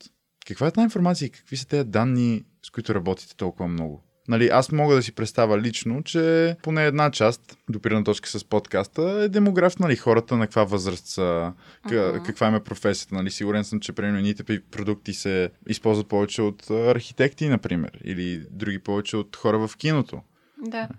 каква 0.48 0.68
е 0.68 0.72
тази 0.72 0.84
информация 0.84 1.26
и 1.26 1.30
какви 1.30 1.58
са 1.58 1.68
тези 1.68 1.90
данни, 1.90 2.44
с 2.66 2.70
които 2.70 2.96
работите 2.96 3.36
толкова 3.36 3.68
много. 3.68 4.04
Нали, 4.28 4.48
аз 4.48 4.72
мога 4.72 4.96
да 4.96 5.04
си 5.04 5.12
представя 5.16 5.62
лично, 5.62 6.04
че 6.04 6.56
поне 6.64 6.86
една 6.86 7.12
част, 7.12 7.58
допирана 7.70 8.04
точка 8.04 8.30
с 8.30 8.44
подкаста, 8.44 9.02
е 9.02 9.30
демограф, 9.30 9.80
нали, 9.80 9.96
хората 9.96 10.38
на 10.38 10.46
каква 10.48 10.64
възраст 10.64 11.06
са, 11.08 11.54
Мгм. 11.86 12.24
каква 12.26 12.48
им 12.48 12.56
е 12.56 12.64
професията. 12.64 13.16
Нали. 13.16 13.32
Сигурен 13.32 13.64
съм, 13.64 13.80
че 13.80 13.94
примерно 13.94 14.18
едните 14.18 14.62
продукти 14.62 15.14
се 15.14 15.50
използват 15.68 16.08
повече 16.08 16.42
от 16.42 16.70
архитекти, 16.70 17.48
например, 17.50 18.00
или 18.04 18.46
други 18.52 18.80
повече 18.80 19.18
от 19.18 19.36
хора 19.36 19.68
в 19.68 19.78
киното. 19.78 20.22
да. 20.58 20.90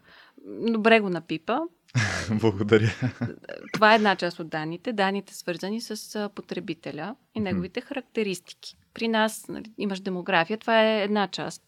Добре 0.68 1.00
го 1.00 1.08
напипа. 1.10 1.58
Благодаря. 2.30 2.90
Това 3.72 3.92
е 3.92 3.96
една 3.96 4.16
част 4.16 4.38
от 4.38 4.48
данните. 4.48 4.92
Данните 4.92 5.34
свързани 5.34 5.80
с 5.80 6.30
потребителя 6.34 7.14
и 7.34 7.40
неговите 7.40 7.80
характеристики. 7.80 8.76
При 8.94 9.08
нас 9.08 9.48
нали, 9.48 9.72
имаш 9.78 10.00
демография, 10.00 10.58
това 10.58 10.82
е 10.82 11.02
една 11.02 11.28
част. 11.28 11.62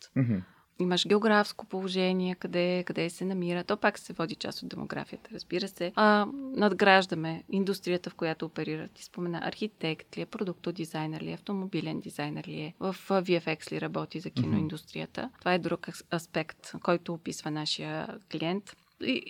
Имаш 0.79 1.07
географско 1.09 1.67
положение, 1.67 2.35
къде, 2.35 2.85
къде 2.87 3.11
се 3.11 3.25
намира. 3.25 3.65
То 3.65 3.77
пак 3.77 3.99
се 3.99 4.13
води 4.13 4.35
част 4.35 4.63
от 4.63 4.69
демографията, 4.69 5.31
разбира 5.35 5.69
се. 5.69 5.93
А, 5.95 6.27
надграждаме 6.35 7.45
индустрията, 7.51 8.11
в 8.11 8.15
която 8.15 8.47
оперират. 8.47 8.93
Ти 8.93 9.05
спомена 9.05 9.41
архитект 9.45 10.17
ли 10.17 10.21
е, 10.21 10.27
продуктодизайнер 10.27 11.21
ли 11.21 11.31
е, 11.31 11.35
автомобилен 11.35 12.01
дизайнер 12.01 12.45
ли 12.49 12.61
е, 12.61 12.75
в 12.81 12.97
VFX 13.09 13.73
ли 13.73 13.81
работи 13.81 14.21
за 14.21 14.31
киноиндустрията. 14.31 15.31
Това 15.39 15.55
е 15.55 15.59
друг 15.59 15.81
ас- 15.81 16.15
аспект, 16.15 16.73
който 16.83 17.15
описва 17.15 17.51
нашия 17.51 18.19
клиент. 18.33 18.77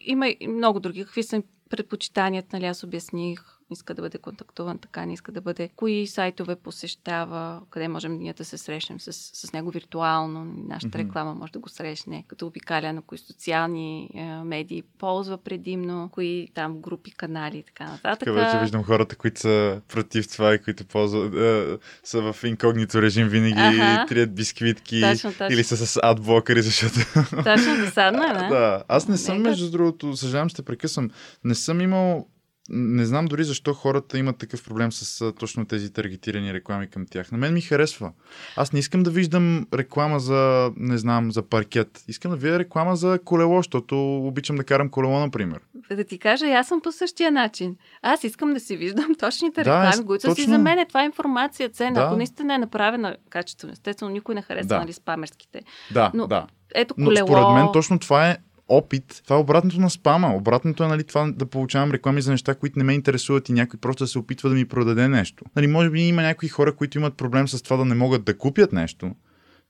Има 0.04 0.28
и 0.40 0.48
много 0.48 0.80
други. 0.80 1.04
Какви 1.04 1.22
са 1.22 1.42
предпочитанията, 1.70 2.56
нали 2.56 2.66
аз 2.66 2.84
обясних, 2.84 3.55
иска 3.74 3.94
да 3.94 4.02
бъде 4.02 4.18
контактуван 4.18 4.78
така, 4.78 5.06
не 5.06 5.12
иска 5.12 5.32
да 5.32 5.40
бъде. 5.40 5.70
Кои 5.76 6.06
сайтове 6.06 6.56
посещава, 6.56 7.62
къде 7.70 7.88
можем 7.88 8.18
ние 8.18 8.32
да 8.32 8.44
се 8.44 8.58
срещнем 8.58 9.00
с, 9.00 9.12
с 9.12 9.52
него 9.52 9.70
виртуално, 9.70 10.44
нашата 10.44 10.98
Мгм. 10.98 11.08
реклама 11.08 11.34
може 11.34 11.52
да 11.52 11.58
го 11.58 11.68
срещне, 11.68 12.24
като 12.28 12.46
обикаля 12.46 12.92
на 12.92 13.02
кои 13.02 13.18
социални 13.18 14.10
е, 14.14 14.24
медии 14.24 14.82
ползва 14.98 15.38
предимно, 15.38 16.08
кои 16.12 16.48
там 16.54 16.80
групи, 16.80 17.10
канали 17.10 17.58
и 17.58 17.62
така 17.62 17.84
нататък. 17.84 18.18
Така 18.18 18.32
вече 18.32 18.58
виждам 18.60 18.84
хората, 18.84 19.16
които 19.16 19.40
са 19.40 19.80
против 19.88 20.28
това 20.28 20.54
и 20.54 20.62
които 20.62 20.84
ползват, 20.84 21.34
е, 21.34 21.78
са 22.04 22.32
в 22.32 22.44
инкогнито 22.44 23.02
режим 23.02 23.28
винаги, 23.28 23.80
Аха. 23.80 24.06
трият 24.08 24.34
бисквитки 24.34 25.00
Точно, 25.00 25.30
точно. 25.30 25.46
или 25.50 25.64
са 25.64 25.76
с 25.86 26.00
адблокъри, 26.02 26.62
защото 26.62 26.94
Точно 27.30 27.76
досадно 27.84 28.24
е, 28.24 28.32
да? 28.32 28.48
да, 28.50 28.84
аз 28.88 29.08
не 29.08 29.16
съм, 29.16 29.36
Нека. 29.36 29.48
между 29.48 29.70
другото, 29.70 30.16
съжалявам, 30.16 30.48
ще 30.48 30.62
прекъсвам, 30.62 31.10
не 31.44 31.54
съм 31.54 31.80
имал, 31.80 32.26
не 32.68 33.04
знам 33.06 33.26
дори 33.26 33.44
защо 33.44 33.74
хората 33.74 34.18
имат 34.18 34.38
такъв 34.38 34.64
проблем 34.64 34.92
с 34.92 35.32
точно 35.32 35.66
тези 35.66 35.92
таргетирани 35.92 36.54
реклами 36.54 36.86
към 36.86 37.06
тях. 37.06 37.32
На 37.32 37.38
мен 37.38 37.54
ми 37.54 37.60
харесва. 37.60 38.12
Аз 38.56 38.72
не 38.72 38.78
искам 38.78 39.02
да 39.02 39.10
виждам 39.10 39.66
реклама 39.74 40.20
за, 40.20 40.70
не 40.76 40.98
знам, 40.98 41.32
за 41.32 41.42
паркет. 41.42 42.04
Искам 42.08 42.30
да 42.30 42.36
видя 42.36 42.58
реклама 42.58 42.96
за 42.96 43.18
колело, 43.24 43.56
защото 43.56 44.16
обичам 44.18 44.56
да 44.56 44.64
карам 44.64 44.88
колело, 44.88 45.18
например. 45.20 45.60
Да 45.90 46.04
ти 46.04 46.18
кажа, 46.18 46.46
аз 46.46 46.68
съм 46.68 46.80
по 46.80 46.92
същия 46.92 47.30
начин. 47.30 47.76
Аз 48.02 48.24
искам 48.24 48.54
да 48.54 48.60
си 48.60 48.76
виждам 48.76 49.14
точните 49.18 49.62
Да, 49.62 49.86
реклами, 49.86 50.06
които 50.06 50.22
са 50.22 50.30
си 50.30 50.42
точно. 50.42 50.52
за 50.52 50.58
мен. 50.58 50.86
Това 50.88 51.02
е 51.02 51.06
информация 51.06 51.68
ценна. 51.68 51.94
Да. 51.94 52.06
Ако 52.06 52.16
наистина 52.16 52.54
е 52.54 52.58
направена 52.58 53.16
качествено, 53.30 53.72
естествено, 53.72 54.12
никой 54.12 54.34
не 54.34 54.42
харесва 54.42 54.68
Да. 54.68 54.78
нали, 54.78 54.92
спамерските. 54.92 55.62
Да, 55.94 56.10
Но 56.14 56.26
да. 56.26 56.46
Ето 56.74 56.94
Но 56.98 57.06
колело. 57.06 57.28
според 57.28 57.54
мен 57.54 57.66
точно 57.72 57.98
това 57.98 58.30
е 58.30 58.36
опит. 58.68 59.20
Това 59.24 59.36
е 59.36 59.38
обратното 59.38 59.80
на 59.80 59.90
спама. 59.90 60.34
Обратното 60.36 60.84
е 60.84 60.88
нали, 60.88 61.04
това 61.04 61.32
да 61.32 61.46
получавам 61.46 61.90
реклами 61.90 62.22
за 62.22 62.30
неща, 62.30 62.54
които 62.54 62.78
не 62.78 62.84
ме 62.84 62.94
интересуват 62.94 63.48
и 63.48 63.52
някой 63.52 63.80
просто 63.80 64.04
да 64.04 64.08
се 64.08 64.18
опитва 64.18 64.48
да 64.48 64.54
ми 64.54 64.64
продаде 64.64 65.08
нещо. 65.08 65.44
Нали, 65.56 65.66
може 65.66 65.90
би 65.90 66.00
има 66.00 66.22
някои 66.22 66.48
хора, 66.48 66.76
които 66.76 66.98
имат 66.98 67.16
проблем 67.16 67.48
с 67.48 67.62
това 67.62 67.76
да 67.76 67.84
не 67.84 67.94
могат 67.94 68.24
да 68.24 68.38
купят 68.38 68.72
нещо, 68.72 69.10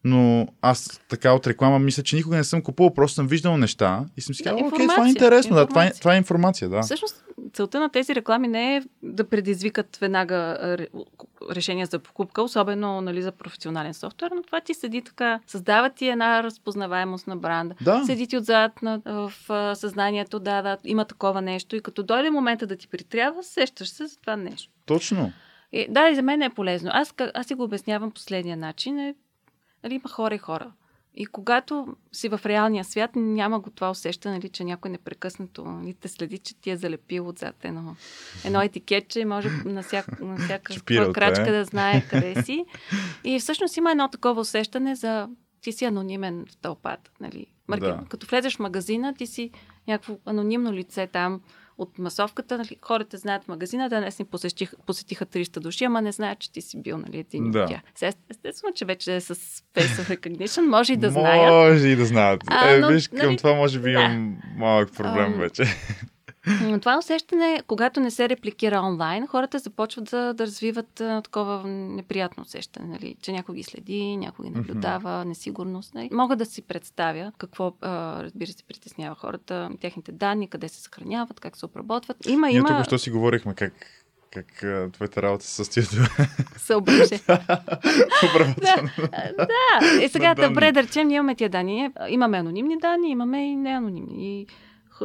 но 0.04 0.48
аз 0.62 1.00
така 1.08 1.32
от 1.32 1.46
реклама 1.46 1.78
мисля, 1.78 2.02
че 2.02 2.16
никога 2.16 2.36
не 2.36 2.44
съм 2.44 2.62
купувал, 2.62 2.94
просто 2.94 3.14
съм 3.14 3.26
виждал 3.26 3.56
неща 3.56 4.04
и 4.16 4.20
съм 4.20 4.34
си 4.34 4.42
казал, 4.42 4.58
окей, 4.66 4.86
това 4.86 5.06
е 5.06 5.08
интересно, 5.08 5.56
да, 5.56 5.66
това 5.66 5.84
е, 5.84 5.92
това 5.92 6.14
е 6.14 6.18
информация, 6.18 6.68
да. 6.68 6.82
Всъщност, 6.82 7.24
целта 7.56 7.80
на 7.80 7.88
тези 7.88 8.14
реклами 8.14 8.48
не 8.48 8.76
е 8.76 8.82
да 9.02 9.28
предизвикат 9.28 9.96
веднага 9.96 10.58
решение 11.50 11.86
за 11.86 11.98
покупка, 11.98 12.42
особено 12.42 13.00
нали, 13.00 13.22
за 13.22 13.32
професионален 13.32 13.94
софтуер, 13.94 14.30
но 14.34 14.42
това 14.42 14.60
ти 14.60 14.74
седи 14.74 15.02
така, 15.02 15.40
създава 15.46 15.90
ти 15.90 16.08
една 16.08 16.42
разпознаваемост 16.42 17.26
на 17.26 17.36
бранда. 17.36 17.74
Да. 17.80 18.04
Седи 18.04 18.26
ти 18.26 18.36
отзад 18.36 18.82
на, 18.82 19.00
в 19.06 19.32
съзнанието, 19.76 20.38
да, 20.38 20.62
да, 20.62 20.78
има 20.84 21.04
такова 21.04 21.42
нещо 21.42 21.76
и 21.76 21.80
като 21.80 22.02
дойде 22.02 22.30
момента 22.30 22.66
да 22.66 22.76
ти 22.76 22.88
притрябва, 22.88 23.42
сещаш 23.42 23.88
се 23.88 24.06
за 24.06 24.20
това 24.20 24.36
нещо. 24.36 24.72
Точно. 24.86 25.32
И, 25.72 25.86
да, 25.90 26.08
и 26.08 26.14
за 26.14 26.22
мен 26.22 26.42
е 26.42 26.50
полезно. 26.50 26.90
Аз, 26.92 27.14
аз 27.34 27.46
си 27.46 27.54
го 27.54 27.62
обяснявам 27.62 28.10
последния 28.10 28.56
начин. 28.56 28.98
Е, 28.98 29.14
нали, 29.84 29.94
има 29.94 30.08
хора 30.08 30.34
и 30.34 30.38
хора. 30.38 30.72
И 31.16 31.26
когато 31.26 31.96
си 32.12 32.28
в 32.28 32.40
реалния 32.46 32.84
свят, 32.84 33.10
няма 33.16 33.60
го 33.60 33.70
това 33.70 33.90
усещане, 33.90 34.34
нали, 34.34 34.48
че 34.48 34.64
някой 34.64 34.90
непрекъснато 34.90 35.64
нали, 35.64 35.94
те 35.94 36.08
следи, 36.08 36.38
че 36.38 36.54
ти 36.54 36.70
е 36.70 36.76
залепил 36.76 37.28
отзад 37.28 37.64
едно, 37.64 37.96
едно 38.44 38.62
етикетче 38.62 39.20
и 39.20 39.24
може 39.24 39.48
на, 39.64 39.82
всяк, 39.82 40.20
на 40.20 40.36
всяка 40.36 40.72
Чипирал 40.74 41.06
те, 41.06 41.12
крачка 41.12 41.48
е. 41.48 41.52
да 41.52 41.64
знае 41.64 42.04
къде 42.10 42.42
си. 42.44 42.64
И 43.24 43.40
всъщност 43.40 43.76
има 43.76 43.90
едно 43.90 44.08
такова 44.08 44.40
усещане 44.40 44.94
за 44.94 45.28
ти 45.60 45.72
си 45.72 45.84
анонимен 45.84 46.44
в 46.50 46.56
тълпата. 46.56 47.10
Нали. 47.20 47.46
Марки... 47.68 47.86
Да. 47.86 48.04
Като 48.08 48.26
влезеш 48.26 48.56
в 48.56 48.60
магазина, 48.60 49.14
ти 49.14 49.26
си 49.26 49.50
някакво 49.88 50.18
анонимно 50.26 50.72
лице 50.72 51.06
там 51.06 51.40
от 51.78 51.98
масовката. 51.98 52.58
Нали. 52.58 52.76
Хората 52.82 53.18
знаят 53.18 53.48
магазина, 53.48 53.88
да 53.88 54.00
днес 54.00 54.18
ни 54.18 54.24
посетих, 54.24 54.72
посетиха 54.86 55.26
300 55.26 55.60
души, 55.60 55.84
ама 55.84 56.02
не 56.02 56.12
знаят, 56.12 56.38
че 56.38 56.52
ти 56.52 56.60
си 56.60 56.82
бил 56.82 56.98
нали, 56.98 57.18
един 57.18 57.50
Да. 57.50 57.62
от 57.62 57.68
тях. 57.68 57.80
Сега, 57.94 58.12
Естествено, 58.30 58.74
че 58.74 58.84
вече 58.84 59.16
е 59.16 59.20
с 59.20 59.34
Face 59.74 60.16
Recognition, 60.16 60.60
може 60.60 60.92
и 60.92 60.96
да 60.96 61.10
знаят. 61.10 61.72
Може 61.72 61.88
и 61.88 61.96
да 61.96 62.04
знаят. 62.04 62.42
А, 62.46 62.70
е, 62.70 62.78
но, 62.78 62.88
виж, 62.88 63.08
към 63.08 63.18
нали, 63.18 63.36
това 63.36 63.54
може 63.54 63.80
би 63.80 63.90
имам 63.90 64.38
малък 64.56 64.92
проблем 64.96 65.32
Ам, 65.32 65.38
вече. 65.40 65.64
Но 66.62 66.80
това 66.80 66.98
усещане, 66.98 67.62
когато 67.66 68.00
не 68.00 68.10
се 68.10 68.28
репликира 68.28 68.80
онлайн, 68.80 69.26
хората 69.26 69.58
започват 69.58 70.04
да, 70.04 70.34
да 70.34 70.46
развиват 70.46 71.00
а, 71.00 71.22
такова 71.22 71.62
неприятно 71.68 72.42
усещане, 72.42 72.88
нали? 72.88 73.16
че 73.22 73.32
някой 73.32 73.54
ги 73.54 73.62
следи, 73.62 74.16
някой 74.16 74.46
ги 74.46 74.50
наблюдава, 74.50 75.24
несигурност. 75.24 75.94
Нали? 75.94 76.08
Мога 76.12 76.36
да 76.36 76.46
си 76.46 76.62
представя 76.62 77.32
какво, 77.38 77.72
а, 77.80 78.22
разбира 78.22 78.50
се, 78.50 78.64
притеснява 78.64 79.14
хората, 79.14 79.70
техните 79.80 80.12
данни, 80.12 80.48
къде 80.48 80.68
се 80.68 80.82
съхраняват, 80.82 81.40
как 81.40 81.56
се 81.56 81.66
обработват. 81.66 82.26
Има, 82.26 82.46
Ние 82.46 82.56
има 82.56 82.76
тук 82.76 82.86
що 82.86 82.98
си 82.98 83.10
говорихме 83.10 83.54
как, 83.54 83.72
как 84.30 84.64
твоята 84.92 85.22
работа 85.22 85.44
се 85.44 85.54
състои 85.54 85.82
от 85.82 85.88
съображение. 86.60 87.20
да, 89.36 90.04
и 90.04 90.08
сега, 90.08 90.28
На 90.28 90.34
данни. 90.34 90.48
добре, 90.48 90.72
да 90.72 90.82
речем, 90.82 91.08
ние 91.08 91.16
имаме 91.16 91.34
тия 91.34 91.50
данни. 91.50 91.90
Имаме 92.08 92.38
анонимни 92.38 92.78
данни, 92.78 93.10
имаме 93.10 93.46
и 93.46 93.56
неанонимни. 93.56 94.46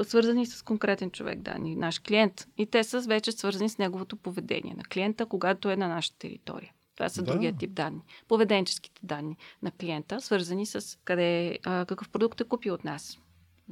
Свързани 0.03 0.45
с 0.45 0.61
конкретен 0.61 1.11
човек 1.11 1.39
данни, 1.39 1.75
наш 1.75 1.99
клиент. 1.99 2.47
И 2.57 2.65
те 2.65 2.83
са 2.83 3.01
вече 3.01 3.31
свързани 3.31 3.69
с 3.69 3.77
неговото 3.77 4.17
поведение 4.17 4.73
на 4.77 4.83
клиента, 4.83 5.25
когато 5.25 5.69
е 5.69 5.75
на 5.75 5.87
нашата 5.87 6.17
територия. 6.17 6.71
Това 6.95 7.09
са 7.09 7.23
Да. 7.23 7.31
другия 7.31 7.57
тип 7.57 7.73
данни. 7.73 8.01
Поведенческите 8.27 9.01
данни 9.03 9.37
на 9.61 9.71
клиента, 9.71 10.21
свързани 10.21 10.65
с 10.65 10.99
къде, 11.03 11.59
а, 11.63 11.85
какъв 11.85 12.09
продукт 12.09 12.41
е 12.41 12.43
купил 12.43 12.73
от 12.73 12.83
нас. 12.83 13.19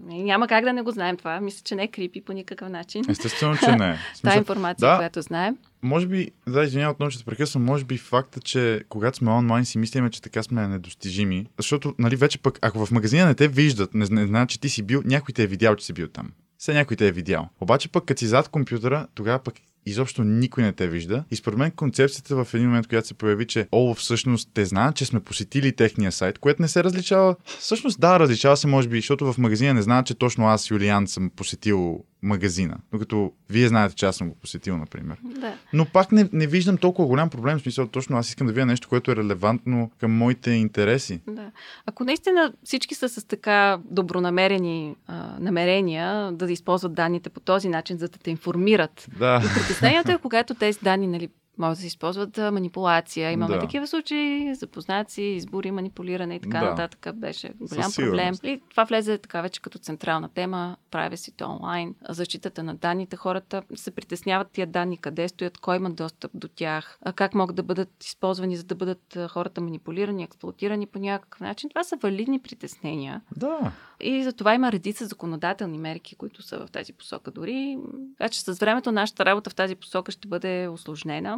Няма 0.04 0.48
как 0.48 0.64
да 0.64 0.74
не 0.74 0.82
го 0.82 0.92
знаем 0.92 1.18
това. 1.18 1.40
Мисля, 1.42 1.62
че 1.64 1.76
не 1.76 1.84
е 1.84 1.88
крипи 1.88 2.22
по 2.22 2.34
никакъв 2.34 2.70
начин. 2.70 3.06
Естествено, 3.10 3.58
че 3.58 3.72
не. 3.72 3.94
В 3.98 3.98
Та 3.98 4.16
смисъл, 4.16 4.40
информация, 4.40 4.90
да. 4.90 4.98
която 4.98 5.22
знаем. 5.22 5.58
може 5.82 6.08
би, 6.08 6.32
да, 6.48 6.64
извинявам 6.64 6.92
отново, 6.92 7.12
че 7.12 7.26
прекъсвам, 7.26 7.66
може 7.66 7.86
би 7.86 7.98
факта, 7.98 8.40
че 8.40 8.84
когато 8.90 9.18
сме 9.18 9.32
онлайн 9.32 9.66
си 9.66 9.78
мислиме, 9.78 10.10
че 10.10 10.22
така 10.22 10.44
сме 10.44 10.68
недостижими, 10.68 11.46
защото, 11.58 11.96
нали, 12.00 12.16
вече 12.16 12.38
пък, 12.38 12.60
ако 12.62 12.86
в 12.86 12.92
магазина 12.92 13.26
не 13.26 13.36
те 13.36 13.48
виждат, 13.48 13.94
не, 13.94 14.06
не 14.12 14.28
знаят, 14.28 14.50
че 14.50 14.60
ти 14.60 14.70
си 14.70 14.84
бил, 14.84 15.02
някой 15.06 15.34
те 15.34 15.44
е 15.44 15.48
видял, 15.48 15.76
че 15.76 15.86
си 15.86 15.94
бил 15.94 16.08
там. 16.08 16.32
Все 16.58 16.74
някой 16.74 16.98
те 16.98 17.08
е 17.08 17.12
видял. 17.12 17.50
Обаче 17.62 17.90
пък, 17.90 18.06
като 18.06 18.20
си 18.20 18.28
зад 18.28 18.50
компютъра, 18.50 19.08
тогава 19.16 19.40
пък 19.40 19.56
изобщо 19.86 20.24
никой 20.24 20.64
не 20.64 20.74
те 20.74 20.88
вижда. 20.88 21.24
И 21.32 21.36
според 21.36 21.60
мен 21.60 21.72
концепцията 21.72 22.44
в 22.44 22.54
един 22.54 22.68
момент, 22.68 22.88
когато 22.88 23.08
се 23.08 23.14
появи, 23.14 23.48
че 23.48 23.68
О, 23.72 23.94
всъщност 23.94 24.50
те 24.54 24.66
знаят, 24.66 24.96
че 24.96 25.06
сме 25.06 25.20
посетили 25.20 25.76
техния 25.76 26.12
сайт, 26.12 26.40
което 26.40 26.62
не 26.62 26.68
се 26.68 26.84
различава. 26.84 27.36
Всъщност 27.60 28.00
да, 28.00 28.20
различава 28.20 28.58
се 28.58 28.68
може 28.68 28.88
би, 28.88 28.98
защото 28.98 29.34
в 29.34 29.38
магазина 29.38 29.74
не 29.74 29.82
знаят, 29.82 30.06
че 30.06 30.14
точно 30.14 30.48
аз, 30.48 30.72
Юлиан, 30.72 31.08
съм 31.08 31.32
посетил 31.36 32.04
магазина. 32.22 32.78
Докато 32.92 33.32
вие 33.50 33.68
знаете, 33.68 33.96
че 33.96 34.06
аз 34.06 34.16
съм 34.16 34.30
го 34.30 34.36
посетил, 34.36 34.78
например. 34.78 35.18
Да. 35.24 35.54
Но 35.74 35.86
пак 35.86 36.12
не, 36.12 36.30
не 36.34 36.48
виждам 36.48 36.78
толкова 36.78 37.08
голям 37.08 37.30
проблем, 37.30 37.60
в 37.60 37.62
смисъл 37.62 37.88
точно 37.88 38.18
аз 38.18 38.30
искам 38.30 38.48
да 38.48 38.54
видя 38.54 38.66
нещо, 38.66 38.90
което 38.90 39.12
е 39.12 39.16
релевантно 39.16 39.92
към 40.00 40.12
моите 40.12 40.52
интереси. 40.52 41.22
Да. 41.28 41.52
Ако 41.86 42.04
наистина 42.04 42.54
всички 42.64 42.96
са 42.96 43.10
с 43.10 43.28
така 43.28 43.80
добронамерени 43.86 44.96
а, 45.08 45.40
намерения 45.40 46.32
да 46.32 46.52
използват 46.52 46.94
данните 46.94 47.30
по 47.30 47.40
този 47.40 47.70
начин, 47.70 47.98
за 47.98 48.10
да 48.10 48.18
те 48.18 48.32
информират. 48.32 49.08
Да. 49.20 49.42
И 49.46 49.60
притеснението 49.60 50.12
е, 50.12 50.18
когато 50.18 50.56
тези 50.56 50.80
данни 50.84 51.08
нали, 51.08 51.30
могат 51.60 51.78
да 51.78 51.82
се 51.82 51.88
използват 51.88 52.36
за 52.36 52.52
манипулация. 52.52 53.32
Имаме 53.32 53.56
Да. 53.56 53.60
такива 53.62 53.88
случаи, 53.88 54.56
запознаци, 54.56 55.22
избори, 55.22 55.72
манипулиране 55.72 56.36
и 56.36 56.40
така 56.40 56.60
Да. 56.60 56.66
нататък. 56.70 57.08
Беше 57.16 57.54
голям 57.60 57.92
проблем. 57.96 58.34
И 58.44 58.62
това 58.70 58.84
влезе 58.84 59.18
така 59.18 59.42
вече 59.42 59.62
като 59.62 59.80
централна 59.80 60.30
тема. 60.30 60.78
Privacy 60.92 61.48
онлайн, 61.48 61.96
защитата 62.10 62.64
на 62.64 62.76
данните. 62.76 63.16
Хората 63.16 63.64
се 63.76 63.92
притесняват 63.92 64.52
тия 64.52 64.68
данни, 64.68 64.98
къде 64.98 65.28
стоят, 65.28 65.58
кой 65.58 65.76
има 65.76 65.90
достъп 65.90 66.32
до 66.34 66.48
тях, 66.48 67.00
как 67.16 67.36
могат 67.36 67.56
да 67.56 67.64
бъдат 67.64 68.04
използвани, 68.04 68.58
за 68.58 68.64
да 68.64 68.76
бъдат 68.76 69.18
хората 69.30 69.62
манипулирани, 69.62 70.24
експлуатирани 70.24 70.86
по 70.88 71.00
някакъв 71.00 71.42
начин. 71.42 71.70
Това 71.70 71.84
са 71.84 71.96
валидни 71.96 72.40
притеснения. 72.40 73.22
Да. 73.38 73.72
И 74.02 74.24
за 74.24 74.34
това 74.34 74.54
има 74.54 74.72
редица 74.72 75.06
законодателни 75.06 75.78
мерки, 75.78 76.16
които 76.16 76.42
са 76.42 76.60
в 76.60 76.72
тази 76.72 76.94
посока 76.94 77.32
дори. 77.32 77.78
Така 78.18 78.30
че 78.30 78.42
с 78.42 78.60
времето 78.60 78.92
нашата 78.92 79.26
работа 79.26 79.50
в 79.50 79.56
тази 79.56 79.76
посока 79.76 80.12
ще 80.12 80.28
бъде 80.28 80.68
осложнена. 80.68 81.38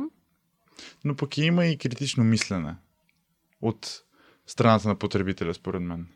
Но 1.04 1.16
пък 1.16 1.38
има 1.38 1.66
и 1.66 1.78
критично 1.78 2.24
мислене 2.24 2.76
от 3.62 4.02
страната 4.48 4.88
на 4.88 4.96
потребителя, 4.96 5.54
според 5.54 5.82
мен. 5.82 6.08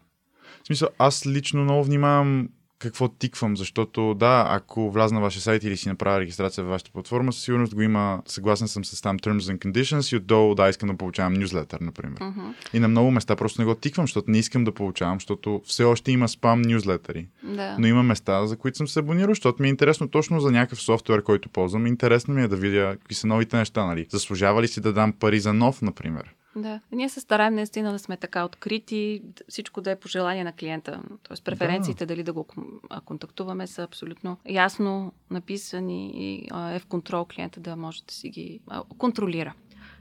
В 0.64 0.68
смисъл, 0.68 0.89
аз 0.97 1.26
лично 1.26 1.64
много 1.64 1.84
внимавам 1.84 2.49
какво 2.80 3.07
тиквам, 3.07 3.57
защото 3.57 4.13
да, 4.13 4.45
ако 4.49 4.91
вляза 4.91 5.15
на 5.15 5.21
вашия 5.21 5.41
сайт 5.41 5.63
или 5.63 5.78
си 5.78 5.89
направя 5.89 6.19
регистрация 6.19 6.63
в 6.63 6.67
вашата 6.67 6.91
платформа, 6.91 7.34
със 7.34 7.43
сигурност 7.43 7.76
го 7.76 7.82
има, 7.82 8.21
съгласен 8.26 8.67
съм 8.67 8.86
с 8.86 9.01
там 9.01 9.19
Terms 9.19 9.39
and 9.39 9.57
Conditions 9.57 10.13
и 10.13 10.17
отдолу 10.17 10.55
да, 10.55 10.69
искам 10.69 10.89
да 10.89 10.97
получавам 10.97 11.34
нюзлетър, 11.34 11.80
например. 11.80 12.17
Мгм. 12.21 12.41
И 12.73 12.80
на 12.80 12.88
много 12.88 13.11
места 13.11 13.36
просто 13.36 13.61
не 13.61 13.65
го 13.65 13.76
тиквам, 13.76 14.03
защото 14.03 14.32
не 14.32 14.38
искам 14.38 14.63
да 14.63 14.71
получавам, 14.71 15.15
защото 15.15 15.61
все 15.65 15.84
още 15.84 16.11
има 16.11 16.28
спам 16.30 16.61
нюзлетъри. 16.61 17.28
Да. 17.43 17.76
Но 17.80 17.88
има 17.88 18.03
места, 18.03 18.45
за 18.45 18.57
които 18.57 18.78
съм 18.78 18.88
се 18.88 18.99
абонирал, 18.99 19.32
защото 19.32 19.61
ми 19.61 19.67
е 19.67 19.71
интересно 19.71 20.07
точно 20.07 20.39
за 20.39 20.51
някакъв 20.51 20.82
софтуер, 20.82 21.23
който 21.23 21.49
ползвам. 21.49 21.88
Интересно 21.88 22.34
ми 22.34 22.43
е 22.43 22.47
да 22.47 22.55
видя 22.55 22.91
какви 22.91 23.15
са 23.15 23.28
новите 23.28 23.57
неща, 23.57 23.86
нали? 23.86 24.07
Заслужава 24.09 24.61
ли 24.61 24.67
си 24.67 24.82
да 24.82 24.93
дам 24.93 25.13
пари 25.13 25.39
за 25.39 25.53
нов, 25.53 25.82
например? 25.82 26.34
Да. 26.56 26.80
Ние 26.91 27.10
се 27.10 27.20
стараем 27.20 27.56
наистина 27.56 27.91
да 27.91 27.99
сме 27.99 28.18
така 28.18 28.45
открити, 28.45 29.22
всичко 29.49 29.82
да 29.82 29.91
е 29.91 29.99
по 29.99 30.08
желание 30.08 30.43
на 30.43 30.53
клиента. 30.53 31.01
Тоест 31.24 31.43
преференциите, 31.43 32.06
дали 32.06 32.24
да 32.24 32.34
го 32.34 32.43
кон- 32.43 32.80
а, 32.89 33.01
контактуваме, 33.01 33.68
са 33.68 33.84
абсолютно 33.84 34.38
ясно 34.49 35.14
написани 35.30 36.12
и 36.16 36.47
а, 36.51 36.72
е 36.72 36.80
в 36.80 36.86
контрол 36.86 37.26
клиента 37.26 37.60
да 37.60 37.76
може 37.76 38.03
да 38.03 38.14
си 38.14 38.30
ги 38.30 38.60
а, 38.68 38.84
контролира. 38.97 39.53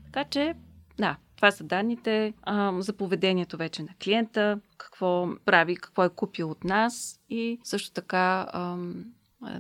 Така 0.05 0.25
че, 0.25 0.55
да, 0.99 1.17
това 1.37 1.51
са 1.51 1.65
данните 1.65 2.33
а, 2.43 2.83
за 2.83 2.93
поведението 2.93 3.57
вече 3.57 3.83
на 3.83 3.95
клиента, 4.05 4.61
какво 4.77 5.29
прави, 5.45 5.77
какво 5.77 6.05
е 6.05 6.09
купил 6.09 6.51
от 6.51 6.65
нас 6.65 7.21
и 7.31 7.59
също 7.65 7.93
така 7.93 8.47
ам, 8.53 9.05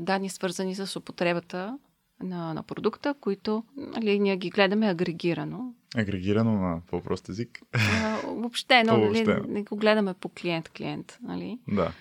данни 0.00 0.28
свързани 0.28 0.74
с 0.74 0.96
употребата 0.96 1.78
на, 2.24 2.54
на 2.54 2.62
продукта, 2.62 3.14
които 3.20 3.64
нали, 3.76 4.18
ние 4.18 4.36
ги 4.36 4.50
гледаме 4.50 4.86
агрегирано. 4.86 5.74
Агрегирано 5.96 6.52
на 6.52 6.80
по-прост 6.90 7.28
език. 7.28 7.62
А, 7.72 8.16
въобще, 8.26 8.84
но 8.84 8.96
нали, 8.96 9.24
не 9.48 9.62
го 9.62 9.76
гледаме 9.76 10.14
по 10.14 10.28
клиент-клиент. 10.28 11.18
Нали? 11.22 11.58
Да. 11.68 11.92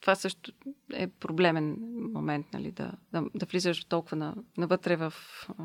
Това 0.00 0.14
също 0.14 0.52
е 0.92 1.06
проблемен 1.06 1.76
момент, 2.14 2.46
нали, 2.52 2.70
да, 2.70 2.92
да, 3.12 3.24
да 3.34 3.46
влизаш 3.46 3.84
толкова 3.84 4.16
на, 4.16 4.34
навътре 4.56 4.96
в 4.96 5.12
а, 5.58 5.64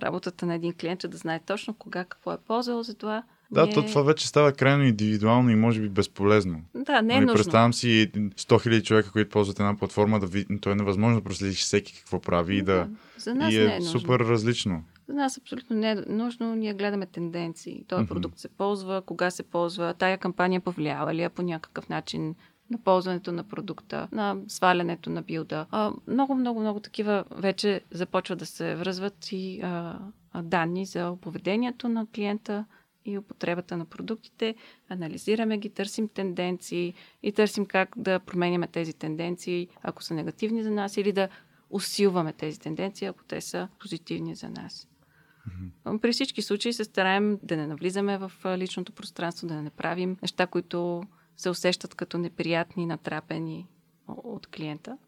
работата 0.00 0.46
на 0.46 0.54
един 0.54 0.74
клиент, 0.74 1.00
че 1.00 1.08
да 1.08 1.16
знае 1.16 1.40
точно 1.40 1.74
кога 1.74 2.04
какво 2.04 2.32
е 2.32 2.38
ползвал 2.38 2.82
за 2.82 2.94
това. 2.94 3.22
Да, 3.50 3.66
Не- 3.66 3.72
то 3.72 3.82
това 3.82 4.02
вече 4.02 4.28
става 4.28 4.52
крайно 4.52 4.84
индивидуално 4.84 5.50
и 5.50 5.54
може 5.54 5.80
би 5.80 5.88
безполезно. 5.88 6.62
Да, 6.74 7.02
не 7.02 7.12
е 7.12 7.16
Нали, 7.16 7.24
нужно. 7.26 7.34
Представям 7.36 7.72
си 7.72 8.10
100 8.14 8.30
000 8.36 8.82
човека, 8.82 9.12
които 9.12 9.30
ползват 9.30 9.60
една 9.60 9.76
платформа, 9.76 10.20
да 10.20 10.26
ви... 10.26 10.60
то 10.60 10.70
е 10.70 10.74
невъзможно 10.74 11.18
да 11.18 11.24
проследиш 11.24 11.58
всеки 11.58 11.94
какво 11.98 12.20
прави 12.20 12.56
и 12.56 12.62
да... 12.62 12.88
За 13.16 13.34
нас 13.34 13.54
И 13.54 13.58
не 13.58 13.64
е, 13.64 13.66
е 13.66 13.78
нужно. 13.78 14.00
супер 14.00 14.18
различно. 14.18 14.84
За 15.08 15.14
нас 15.14 15.38
абсолютно 15.38 15.76
не 15.76 15.90
е 15.90 15.94
нужно. 16.08 16.54
Ние 16.54 16.74
гледаме 16.74 17.06
тенденции. 17.06 17.84
Този 17.88 18.02
Мгм. 18.02 18.08
продукт 18.08 18.38
се 18.38 18.48
ползва, 18.48 19.02
кога 19.02 19.30
се 19.30 19.42
ползва, 19.42 19.94
тая 19.94 20.18
кампания 20.18 20.60
повлиява 20.60 21.14
ли 21.14 21.22
я 21.22 21.30
по 21.30 21.42
някакъв 21.42 21.88
начин 21.88 22.34
на 22.70 22.78
ползването 22.78 23.32
на 23.32 23.42
продукта, 23.44 24.08
на 24.12 24.36
свалянето 24.48 25.10
на 25.10 25.22
билда. 25.22 25.66
А, 25.70 25.92
много, 26.06 26.34
много, 26.34 26.60
много 26.60 26.80
такива 26.80 27.24
вече 27.30 27.80
започват 27.90 28.38
да 28.38 28.46
се 28.46 28.74
връзват 28.74 29.32
и 29.32 29.60
а, 29.62 29.98
данни 30.42 30.86
за 30.86 31.16
поведението 31.20 31.88
на 31.88 32.06
клиента 32.14 32.64
и 33.10 33.18
употребата 33.18 33.76
на 33.76 33.84
продуктите. 33.84 34.54
Анализираме 34.88 35.58
ги, 35.58 35.70
търсим 35.70 36.08
тенденции 36.08 36.94
и 37.22 37.32
търсим 37.32 37.66
как 37.66 37.94
да 37.96 38.18
променяме 38.20 38.66
тези 38.66 38.92
тенденции, 38.92 39.68
ако 39.82 40.02
са 40.02 40.14
негативни 40.14 40.62
за 40.62 40.70
нас, 40.70 40.96
или 40.96 41.12
да 41.12 41.28
усилваме 41.70 42.32
тези 42.32 42.60
тенденции, 42.60 43.06
ако 43.06 43.24
те 43.24 43.40
са 43.40 43.68
позитивни 43.78 44.34
за 44.34 44.50
нас. 44.50 44.88
Mm-hmm. 45.48 46.00
При 46.00 46.12
всички 46.12 46.42
случаи 46.42 46.72
се 46.72 46.84
стараем 46.84 47.38
да 47.42 47.56
не 47.56 47.66
навлизаме 47.66 48.18
в 48.18 48.32
личното 48.56 48.92
пространство, 48.92 49.46
да 49.46 49.54
не 49.54 49.62
направим 49.62 50.16
неща, 50.22 50.46
които 50.46 51.02
се 51.36 51.50
усещат 51.50 51.94
като 51.94 52.18
неприятни, 52.18 52.86
натрапени 52.86 53.66
от 54.08 54.46
клиента. 54.46 54.98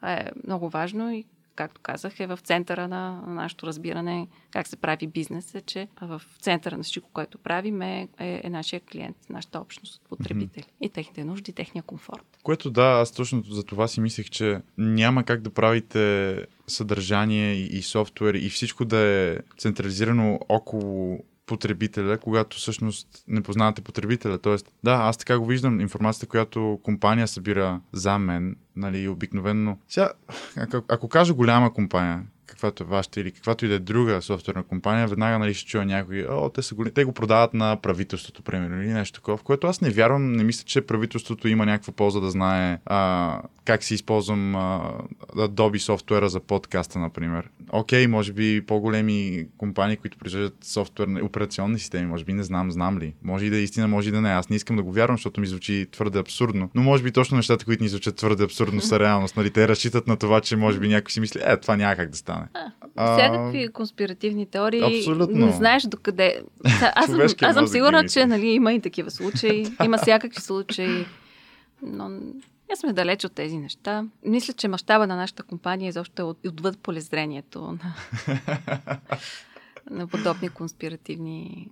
А 0.00 0.12
е 0.12 0.30
много 0.46 0.68
важно 0.68 1.12
и 1.12 1.24
както 1.56 1.80
казах, 1.80 2.20
е 2.20 2.26
в 2.26 2.38
центъра 2.42 2.88
на 2.88 3.22
нашето 3.26 3.66
разбиране 3.66 4.28
как 4.50 4.66
се 4.66 4.76
прави 4.76 5.06
бизнес, 5.06 5.54
е, 5.54 5.60
че 5.60 5.88
в 6.02 6.22
центъра 6.40 6.76
на 6.76 6.82
всичко, 6.82 7.10
което 7.12 7.38
правим 7.38 7.82
е, 7.82 8.08
е, 8.18 8.40
е 8.44 8.50
нашия 8.50 8.80
клиент, 8.80 9.16
нашата 9.30 9.60
общност 9.60 9.96
от 9.96 10.08
потребители 10.08 10.62
mm-hmm. 10.62 10.86
и 10.86 10.88
техните 10.88 11.24
нужди, 11.24 11.52
техния 11.52 11.82
комфорт. 11.82 12.38
Което 12.42 12.70
да, 12.70 12.82
аз 12.82 13.12
точно 13.12 13.42
за 13.42 13.64
това 13.64 13.88
си 13.88 14.00
мислех, 14.00 14.30
че 14.30 14.60
няма 14.78 15.24
как 15.24 15.40
да 15.40 15.50
правите 15.50 16.36
съдържание 16.66 17.52
и, 17.52 17.78
и 17.78 17.82
софтуер 17.82 18.34
и 18.34 18.50
всичко 18.50 18.84
да 18.84 18.98
е 18.98 19.38
централизирано 19.58 20.40
около 20.48 21.24
потребителя, 21.46 22.18
когато 22.18 22.56
всъщност 22.56 23.24
не 23.28 23.42
познавате 23.42 23.82
потребителя. 23.82 24.38
Тоест, 24.38 24.72
да, 24.84 24.92
аз 24.92 25.16
така 25.16 25.38
го 25.38 25.46
виждам, 25.46 25.80
информацията, 25.80 26.26
която 26.26 26.80
компания 26.82 27.28
събира 27.28 27.80
за 27.92 28.18
мен, 28.18 28.56
нали, 28.76 29.08
обикновенно. 29.08 29.78
Сега, 29.88 30.12
ако, 30.56 30.82
ако 30.88 31.08
кажа 31.08 31.34
голяма 31.34 31.72
компания, 31.72 32.22
каквато 32.46 32.82
е 32.82 32.86
вашата 32.86 33.20
или 33.20 33.32
каквато 33.32 33.64
и 33.64 33.68
да 33.68 33.74
е 33.74 33.78
друга 33.78 34.22
софтуерна 34.22 34.62
компания, 34.62 35.08
веднага 35.08 35.38
нали, 35.38 35.54
ще 35.54 35.70
чуя 35.70 35.84
някой, 35.84 36.26
о, 36.30 36.48
те, 36.48 36.62
са 36.62 36.74
голи... 36.74 36.90
те 36.90 37.04
го 37.04 37.12
продават 37.12 37.54
на 37.54 37.76
правителството, 37.76 38.42
примерно, 38.42 38.82
или 38.82 38.92
нещо 38.92 39.20
такова, 39.20 39.36
в 39.36 39.42
което 39.42 39.66
аз 39.66 39.80
не 39.80 39.90
вярвам, 39.90 40.32
не 40.32 40.44
мисля, 40.44 40.64
че 40.64 40.80
правителството 40.80 41.48
има 41.48 41.66
някаква 41.66 41.92
полза 41.92 42.20
да 42.20 42.30
знае 42.30 42.78
а, 42.86 43.40
как 43.64 43.84
си 43.84 43.94
използвам 43.94 44.56
а, 44.56 44.92
Adobe 45.36 45.78
софтуера 45.78 46.28
за 46.28 46.40
подкаста, 46.40 46.98
например. 46.98 47.50
Окей, 47.72 48.06
може 48.06 48.32
би 48.32 48.66
по-големи 48.66 49.46
компании, 49.58 49.96
които 49.96 50.18
произвеждат 50.18 50.56
софтуерни 50.64 51.22
операционни 51.22 51.78
системи, 51.78 52.06
може 52.06 52.24
би 52.24 52.32
не 52.32 52.42
знам, 52.42 52.72
знам 52.72 52.98
ли. 52.98 53.14
Може 53.22 53.44
и 53.44 53.50
да 53.50 53.56
е 53.56 53.60
истина, 53.60 53.88
може 53.88 54.08
и 54.08 54.12
да 54.12 54.20
не. 54.20 54.30
Аз 54.30 54.48
не 54.48 54.56
искам 54.56 54.76
да 54.76 54.82
го 54.82 54.92
вярвам, 54.92 55.16
защото 55.16 55.40
ми 55.40 55.46
звучи 55.46 55.86
твърде 55.92 56.18
абсурдно. 56.18 56.70
Но 56.74 56.82
може 56.82 57.02
би 57.02 57.12
точно 57.12 57.36
нещата, 57.36 57.64
които 57.64 57.82
ни 57.82 57.88
звучат 57.88 58.16
твърде 58.16 58.44
абсурдно 58.44 58.80
са 58.80 59.00
реалност. 59.00 59.36
Нали? 59.36 59.50
Те 59.50 59.68
разчитат 59.68 60.06
на 60.06 60.16
това, 60.16 60.40
че 60.40 60.56
може 60.56 60.78
би 60.78 60.88
някой 60.88 61.10
си 61.10 61.20
мисли, 61.20 61.40
е, 61.44 61.56
това 61.56 61.76
няма 61.76 61.96
как 61.96 62.10
да 62.10 62.16
стане. 62.16 62.35
А, 62.96 63.16
всякакви 63.16 63.68
конспиративни 63.68 64.46
теории. 64.46 64.98
Абсолютно. 64.98 65.46
Не 65.46 65.52
знаеш 65.52 65.82
докъде. 65.82 66.42
Аз 66.94 67.06
съм, 67.06 67.20
аз 67.42 67.54
съм 67.54 67.66
сигурна, 67.66 68.08
че 68.08 68.26
нали, 68.26 68.46
има 68.46 68.72
и 68.72 68.80
такива 68.80 69.10
случаи. 69.10 69.66
Има 69.84 69.98
всякакви 69.98 70.40
случаи. 70.40 71.06
Но 71.82 72.08
ние 72.08 72.76
сме 72.76 72.92
далеч 72.92 73.24
от 73.24 73.32
тези 73.32 73.58
неща. 73.58 74.04
Мисля, 74.24 74.52
че 74.52 74.68
мащаба 74.68 75.06
на 75.06 75.16
нашата 75.16 75.42
компания 75.42 75.88
изобщо 75.88 76.36
е 76.44 76.48
отвъд 76.48 76.78
полезрението 76.78 77.60
на, 77.60 77.94
на 79.90 80.06
подобни 80.06 80.48
конспиративни 80.48 81.70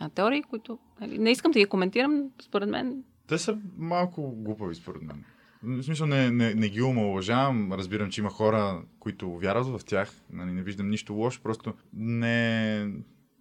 а, 0.00 0.08
теории, 0.08 0.42
които 0.42 0.78
нали, 1.00 1.18
не 1.18 1.30
искам 1.30 1.52
да 1.52 1.58
ги 1.58 1.66
коментирам, 1.66 2.22
според 2.42 2.68
мен. 2.68 3.04
Те 3.26 3.38
са 3.38 3.58
малко 3.78 4.30
глупави, 4.36 4.74
според 4.74 5.02
мен. 5.02 5.24
В 5.62 5.82
смисъл 5.82 6.06
не, 6.06 6.30
не, 6.30 6.54
не 6.54 6.68
ги 6.68 6.82
омалъжавам. 6.82 7.72
Разбирам, 7.72 8.10
че 8.10 8.20
има 8.20 8.30
хора, 8.30 8.82
които 8.98 9.38
вярват 9.38 9.80
в 9.80 9.84
тях. 9.84 10.12
Нали, 10.32 10.52
не 10.52 10.62
виждам 10.62 10.90
нищо 10.90 11.14
лошо. 11.14 11.42
Просто 11.42 11.74
не... 11.92 12.78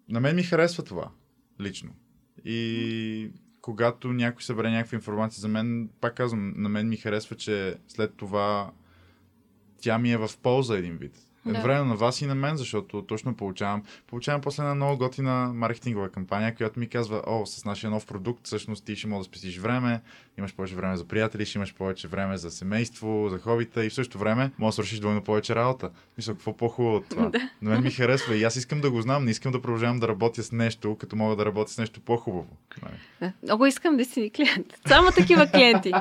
На 0.10 0.20
мен 0.20 0.36
ми 0.36 0.44
харесва 0.44 0.84
това. 0.84 1.12
Лично. 1.62 1.92
И 2.46 3.32
когато 3.62 4.14
някой 4.14 4.44
събере 4.44 4.72
някаква 4.72 4.96
информация 4.96 5.42
за 5.42 5.48
мен, 5.48 5.90
пак 6.02 6.16
казвам, 6.16 6.54
на 6.58 6.70
мен 6.70 6.90
ми 6.90 6.98
харесва, 6.98 7.36
че 7.36 7.76
след 7.88 8.16
това 8.16 8.72
тя 9.82 10.00
ми 10.00 10.12
е 10.12 10.18
в 10.18 10.30
полза 10.44 10.78
един 10.78 10.98
вид. 10.98 11.25
Едновременно 11.48 11.84
да. 11.84 11.90
на 11.90 11.96
вас 11.96 12.22
и 12.22 12.26
на 12.26 12.36
мен, 12.36 12.58
защото 12.58 13.02
точно 13.02 13.36
получавам. 13.36 13.84
Получавам 14.08 14.42
после 14.42 14.64
една 14.64 14.76
много 14.76 14.98
готина 14.98 15.52
маркетингова 15.54 16.10
кампания, 16.10 16.56
която 16.56 16.80
ми 16.80 16.90
казва, 16.90 17.22
о, 17.28 17.46
с 17.46 17.66
нашия 17.66 17.90
нов 17.90 18.06
продукт, 18.06 18.46
всъщност 18.46 18.86
ти 18.86 18.96
ще 18.96 19.08
можеш 19.08 19.28
да 19.28 19.32
спестиш 19.32 19.58
време, 19.58 20.02
имаш 20.38 20.56
повече 20.56 20.76
време 20.76 20.98
за 20.98 21.06
приятели, 21.06 21.46
ще 21.46 21.58
имаш 21.58 21.74
повече 21.74 22.08
време 22.08 22.38
за 22.38 22.52
семейство, 22.52 23.28
за 23.30 23.40
хобита 23.40 23.86
и 23.86 23.90
в 23.90 23.94
същото 23.94 24.20
време 24.20 24.52
можеш 24.60 24.72
да 24.72 24.74
свършиш 24.74 25.00
двойно 25.00 25.22
повече 25.22 25.56
работа. 25.56 25.90
Мисля, 26.18 26.34
какво 26.34 26.58
по-хубаво 26.58 26.96
от 26.96 27.10
това? 27.10 27.30
Да. 27.36 27.50
На 27.62 27.70
мен 27.72 27.84
ми 27.84 27.92
харесва 27.92 28.36
и 28.36 28.44
аз 28.44 28.56
искам 28.56 28.82
да 28.82 28.92
го 28.92 29.02
знам, 29.02 29.26
не 29.26 29.32
искам 29.32 29.52
да 29.52 29.62
продължавам 29.62 30.00
да 30.00 30.08
работя 30.08 30.44
с 30.44 30.52
нещо, 30.52 30.96
като 30.96 31.16
мога 31.16 31.36
да 31.36 31.46
работя 31.46 31.72
с 31.72 31.78
нещо 31.78 32.02
по-хубаво. 32.02 32.58
Нали? 32.84 33.34
Много 33.44 33.66
искам 33.66 33.98
да 33.98 34.06
си 34.06 34.32
клиент. 34.36 34.68
Само 34.88 35.12
такива 35.12 35.48
клиенти. 35.48 35.92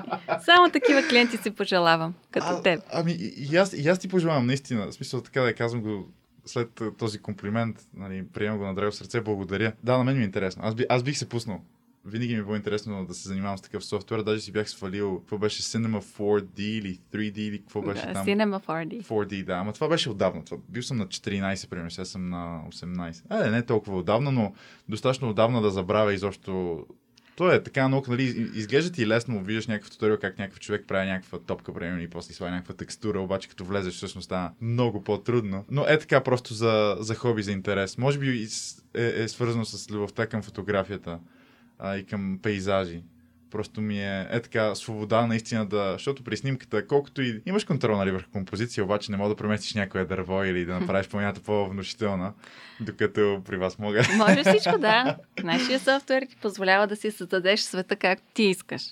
Само 0.44 0.70
такива 0.70 1.08
клиенти 1.08 1.36
си 1.36 1.50
пожелавам, 1.50 2.14
като 2.30 2.46
а, 2.46 2.62
теб. 2.62 2.80
Ами 2.92 3.12
и 3.36 3.56
аз, 3.56 3.72
и 3.72 3.88
аз 3.88 3.98
ти 3.98 4.08
пожелавам, 4.08 4.46
наистина. 4.46 4.86
В 4.86 4.92
смисъл 4.92 5.20
така 5.34 5.46
да 5.46 5.54
казвам 5.54 5.82
го 5.82 6.08
след 6.44 6.82
този 6.98 7.18
комплимент, 7.18 7.86
нали, 7.94 8.26
приемам 8.32 8.58
го 8.58 8.64
на 8.64 8.74
драго 8.74 8.92
сърце, 8.92 9.20
благодаря. 9.20 9.72
Да, 9.82 9.98
на 9.98 10.04
мен 10.04 10.16
ми 10.16 10.22
е 10.22 10.24
интересно. 10.24 10.62
Аз, 10.64 10.74
би, 10.74 10.86
аз 10.88 11.02
бих 11.02 11.18
се 11.18 11.28
пуснал 11.28 11.60
винаги 12.06 12.34
ми 12.34 12.40
е 12.40 12.42
било 12.42 12.56
интересно 12.56 13.06
да 13.06 13.14
се 13.14 13.28
занимавам 13.28 13.58
с 13.58 13.62
такъв 13.62 13.84
софтуер. 13.84 14.22
Даже 14.22 14.40
си 14.40 14.52
бях 14.52 14.70
свалил, 14.70 15.18
какво 15.18 15.38
беше 15.38 15.62
Cinema 15.62 16.02
4D 16.02 16.60
или 16.60 16.98
3D 17.12 17.38
или 17.38 17.58
какво 17.58 17.82
беше 17.82 18.06
да, 18.06 18.12
там? 18.12 18.26
Cinema 18.26 18.66
4D. 18.66 19.04
4D, 19.04 19.44
да. 19.44 19.52
Ама 19.52 19.72
това 19.72 19.88
беше 19.88 20.10
отдавна. 20.10 20.44
Това, 20.44 20.58
бил 20.68 20.82
съм 20.82 20.96
на 20.96 21.06
14, 21.06 21.68
примерно, 21.68 21.90
сега 21.90 22.04
съм 22.04 22.28
на 22.28 22.62
18. 22.68 23.22
А, 23.28 23.50
не 23.50 23.62
толкова 23.62 23.98
отдавна, 23.98 24.32
но 24.32 24.52
достатъчно 24.88 25.30
отдавна 25.30 25.62
да 25.62 25.70
забравя 25.70 26.14
изобщо 26.14 26.86
то 27.36 27.52
е 27.52 27.62
така 27.62 27.88
наука, 27.88 28.10
нали, 28.10 28.50
изглежда 28.54 28.92
ти 28.92 29.06
лесно, 29.06 29.44
виждаш 29.44 29.66
някакъв 29.66 29.90
туториал, 29.90 30.18
как 30.18 30.38
някакъв 30.38 30.60
човек 30.60 30.84
прави 30.88 31.06
някаква 31.06 31.38
топка, 31.38 31.74
примерно, 31.74 32.02
и 32.02 32.10
после 32.10 32.34
слага 32.34 32.52
някаква 32.52 32.74
текстура, 32.74 33.20
обаче 33.20 33.48
като 33.48 33.64
влезеш, 33.64 33.94
всъщност 33.94 34.24
става 34.24 34.50
много 34.60 35.04
по-трудно. 35.04 35.64
Но 35.70 35.84
е 35.88 35.98
така 35.98 36.22
просто 36.22 36.54
за, 36.54 36.96
за 37.00 37.14
хоби, 37.14 37.42
за 37.42 37.52
интерес. 37.52 37.98
Може 37.98 38.18
би 38.18 38.48
е, 38.94 39.22
е 39.22 39.28
свързано 39.28 39.64
с 39.64 39.90
любовта 39.90 40.26
към 40.26 40.42
фотографията 40.42 41.18
а, 41.78 41.96
и 41.96 42.04
към 42.04 42.38
пейзажи. 42.42 43.02
Просто 43.54 43.80
ми 43.80 44.00
е, 44.00 44.28
е 44.30 44.40
така 44.40 44.74
свобода 44.74 45.26
наистина 45.26 45.66
да... 45.66 45.92
Защото 45.92 46.24
при 46.24 46.36
снимката, 46.36 46.86
колкото 46.86 47.22
и 47.22 47.42
имаш 47.46 47.64
контрол 47.64 47.96
нали, 47.96 48.10
върху 48.10 48.30
композиция, 48.30 48.84
обаче 48.84 49.10
не 49.10 49.16
мога 49.16 49.28
да 49.28 49.36
преместиш 49.36 49.74
някое 49.74 50.04
дърво 50.04 50.44
или 50.44 50.64
да 50.64 50.80
направиш 50.80 51.08
планята 51.08 51.40
по-внушителна, 51.40 52.32
докато 52.80 53.42
при 53.44 53.56
вас 53.56 53.78
мога. 53.78 54.02
Може 54.16 54.44
всичко, 54.44 54.78
да. 54.78 55.16
Нашия 55.42 55.80
софтуер 55.80 56.26
ти 56.30 56.36
позволява 56.36 56.86
да 56.86 56.96
си 56.96 57.10
създадеш 57.10 57.60
света 57.60 57.96
както 57.96 58.24
ти 58.34 58.42
искаш. 58.42 58.82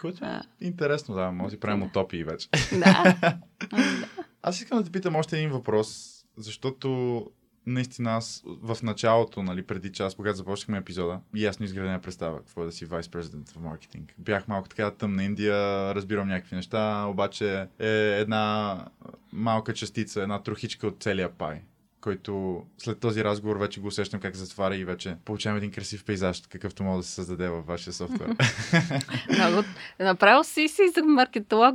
Което 0.00 0.24
е 0.24 0.40
интересно, 0.60 1.14
да. 1.14 1.30
Може 1.30 1.54
да 1.54 1.60
правим 1.60 1.82
утопии 1.82 2.24
вече. 2.24 2.48
Да. 2.72 3.16
Аз 4.42 4.60
искам 4.60 4.78
да 4.78 4.84
те 4.84 4.90
питам 4.90 5.16
още 5.16 5.36
един 5.36 5.50
въпрос, 5.50 6.18
защото 6.36 7.26
наистина 7.66 8.10
аз 8.10 8.42
в 8.46 8.78
началото, 8.82 9.42
нали, 9.42 9.62
преди 9.62 9.92
час, 9.92 10.14
когато 10.14 10.36
започнахме 10.36 10.78
епизода, 10.78 11.20
ясно 11.34 11.64
изградена 11.64 12.00
представа 12.00 12.38
какво 12.38 12.62
е 12.62 12.66
да 12.66 12.72
си 12.72 12.84
вайс 12.84 13.08
президент 13.08 13.50
в 13.50 13.60
маркетинг. 13.60 14.14
Бях 14.18 14.48
малко 14.48 14.68
така 14.68 14.90
тъмна 14.90 15.24
Индия, 15.24 15.54
разбирам 15.94 16.28
някакви 16.28 16.56
неща, 16.56 17.04
обаче 17.08 17.68
е 17.78 18.18
една 18.20 18.78
малка 19.32 19.74
частица, 19.74 20.22
една 20.22 20.42
трохичка 20.42 20.86
от 20.86 21.02
целия 21.02 21.30
пай 21.30 21.62
който 22.02 22.62
след 22.78 23.00
този 23.00 23.24
разговор 23.24 23.56
вече 23.56 23.80
го 23.80 23.86
усещам 23.86 24.20
как 24.20 24.36
затваря 24.36 24.76
и 24.76 24.84
вече 24.84 25.16
получавам 25.24 25.56
един 25.56 25.70
красив 25.70 26.04
пейзаж, 26.04 26.42
какъвто 26.48 26.84
мога 26.84 26.96
да 26.96 27.02
се 27.02 27.14
създаде 27.14 27.48
във 27.48 27.66
вашия 27.66 27.92
софтуер. 27.92 28.28
Много. 29.38 29.62
Направо 30.00 30.44
си 30.44 30.68
си 30.68 30.82
за 30.94 31.02
маркетолог. 31.02 31.74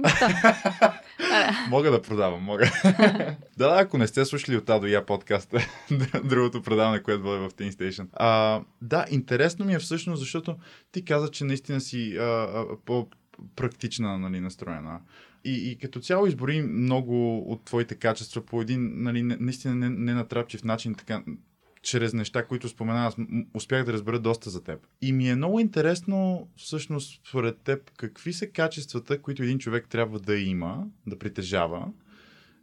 мога 1.69 1.91
да 1.91 2.01
продавам, 2.01 2.43
мога. 2.43 2.71
да, 3.57 3.77
ако 3.79 3.97
не 3.97 4.07
сте 4.07 4.25
слушали 4.25 4.57
от 4.57 4.69
А 4.69 4.79
до 4.79 4.87
Я 4.87 5.05
подкаста, 5.05 5.59
другото 6.23 6.61
предаване, 6.61 7.03
което 7.03 7.23
бъде 7.23 7.37
в 7.37 7.49
Teen 7.49 7.71
Station. 7.71 8.07
А, 8.13 8.61
да, 8.81 9.05
интересно 9.11 9.65
ми 9.65 9.73
е 9.73 9.79
всъщност, 9.79 10.19
защото 10.19 10.55
ти 10.91 11.05
каза, 11.05 11.31
че 11.31 11.43
наистина 11.43 11.81
си 11.81 12.17
а, 12.17 12.23
а, 12.23 12.65
по-практична 12.85 14.17
нали, 14.17 14.39
настроена 14.39 14.99
и, 15.45 15.71
и 15.71 15.77
като 15.77 15.99
цяло 15.99 16.27
избори 16.27 16.61
много 16.61 17.37
от 17.51 17.65
твоите 17.65 17.95
качества 17.95 18.45
по 18.45 18.61
един 18.61 18.91
нали, 19.03 19.23
наистина 19.23 19.75
не, 19.75 19.89
не 19.89 20.13
натрапчив 20.13 20.63
начин, 20.63 20.95
така, 20.95 21.23
чрез 21.81 22.13
неща, 22.13 22.45
които 22.45 22.69
спомена, 22.69 23.05
аз 23.05 23.15
успях 23.53 23.85
да 23.85 23.93
разбера 23.93 24.19
доста 24.19 24.49
за 24.49 24.63
теб. 24.63 24.79
И 25.01 25.13
ми 25.13 25.29
е 25.29 25.35
много 25.35 25.59
интересно, 25.59 26.47
всъщност, 26.55 27.27
според 27.27 27.57
теб, 27.57 27.91
какви 27.97 28.33
са 28.33 28.47
качествата, 28.47 29.21
които 29.21 29.43
един 29.43 29.59
човек 29.59 29.87
трябва 29.89 30.19
да 30.19 30.37
има, 30.37 30.85
да 31.07 31.19
притежава, 31.19 31.87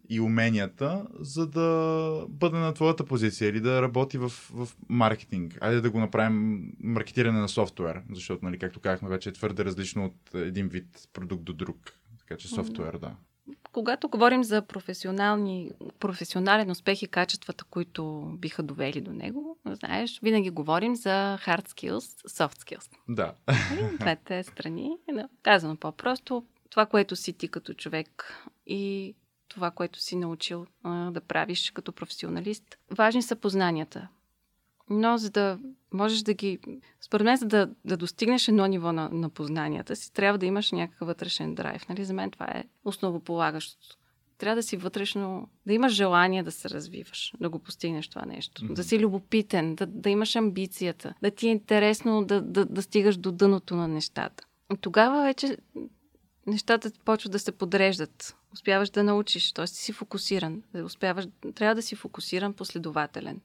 и 0.09 0.21
уменията, 0.21 1.07
за 1.21 1.47
да 1.47 2.27
бъде 2.29 2.57
на 2.57 2.75
твоята 2.75 3.05
позиция 3.05 3.49
или 3.49 3.61
да 3.61 3.83
работи 3.83 4.19
в, 4.19 4.29
в 4.29 4.69
маркетинг. 4.89 5.59
Айде 5.61 5.81
да 5.81 5.91
го 5.91 6.01
направим 6.01 6.73
маркетиране 6.81 7.39
на 7.39 7.49
софтуер, 7.49 8.03
защото, 8.13 8.45
нали, 8.45 8.59
както 8.59 8.81
казахме, 8.81 9.09
вече 9.09 9.29
е 9.29 9.33
твърде 9.33 9.65
различно 9.65 10.05
от 10.05 10.35
един 10.35 10.69
вид 10.69 11.09
продукт 11.13 11.45
до 11.45 11.53
друг. 11.53 11.77
Така 12.29 12.39
че 12.39 12.49
софтуер, 12.49 12.99
да. 12.99 13.17
Когато 13.73 14.09
говорим 14.09 14.45
за 14.45 14.63
професионални, 14.63 15.71
професионален 16.01 16.71
успех 16.71 17.03
и 17.03 17.07
качествата, 17.07 17.65
които 17.65 18.33
биха 18.39 18.63
довели 18.63 19.01
до 19.01 19.13
него, 19.13 19.59
знаеш, 19.67 20.21
винаги 20.23 20.51
говорим 20.51 20.97
за 20.97 21.39
hard 21.47 21.69
skills, 21.69 22.29
soft 22.29 22.55
skills. 22.55 22.91
Да. 23.09 23.35
Нали? 23.71 23.97
Двете 24.01 24.43
страни. 24.43 24.97
Да. 25.15 25.29
Казано 25.43 25.77
по-просто, 25.77 26.45
това, 26.71 26.87
което 26.87 27.17
си 27.17 27.33
ти 27.33 27.49
като 27.49 27.75
човек 27.75 28.35
и 28.67 29.15
това, 29.49 29.71
което 29.71 29.99
си 30.01 30.17
научил 30.17 30.67
а, 30.83 31.11
да 31.11 31.21
правиш 31.21 31.71
като 31.71 31.93
професионалист. 31.93 32.79
Важни 32.91 33.23
са 33.23 33.37
познанията. 33.37 34.09
Но 34.91 35.19
за 35.19 35.31
да 35.31 35.59
можеш 35.93 36.23
да 36.23 36.35
ги... 36.35 36.59
Според 37.01 37.25
мен, 37.25 37.37
за 37.37 37.47
да, 37.47 37.71
да 37.85 37.97
достигнеш 37.97 38.49
едно 38.49 38.67
ниво 38.67 38.93
на, 38.93 39.09
на 39.13 39.31
познанията 39.31 39.97
си, 39.97 40.13
трябва 40.13 40.39
да 40.39 40.47
имаш 40.47 40.73
някакъв 40.73 41.09
вътрешен 41.09 41.55
драйв. 41.55 41.89
Нали? 41.89 42.05
За 42.05 42.13
мен 42.13 42.31
това 42.31 42.47
е 42.47 42.65
основополагащото. 42.85 43.97
Трябва 44.39 44.57
да 44.57 44.63
си 44.63 44.77
вътрешно... 44.77 45.49
Да 45.67 45.73
имаш 45.73 45.93
желание 45.93 46.43
да 46.43 46.51
се 46.51 46.71
развиваш, 46.71 47.33
да 47.41 47.49
го 47.49 47.59
постигнеш 47.59 48.09
това 48.09 48.23
нещо. 48.27 48.63
Mm-hmm. 48.63 48.73
Да 48.73 48.85
си 48.85 48.99
любопитен, 48.99 49.75
да, 49.75 49.87
да 49.87 50.11
имаш 50.11 50.37
амбицията, 50.37 51.15
да 51.23 51.31
ти 51.31 51.49
е 51.49 51.51
интересно 51.51 52.25
да, 52.25 52.43
да, 52.43 52.65
да 52.65 52.83
стигаш 52.83 53.17
до 53.17 53.33
дъното 53.33 53.77
на 53.77 53.89
нещата. 53.89 54.45
Тогава 54.81 55.23
вече 55.23 55.57
нещата 56.47 56.91
почват 57.05 57.33
да 57.33 57.39
се 57.39 57.53
подреждат. 57.53 58.37
Успяваш 58.53 58.91
да 58.91 59.05
научиш, 59.05 59.53
т.е. 59.53 59.67
си 59.67 59.93
фокусиран. 59.93 60.63
Успяваш, 60.85 61.27
трябва 61.55 61.75
да 61.75 61.83
си 61.83 61.97
фокусиран, 61.97 62.53
последователен. 62.53 63.41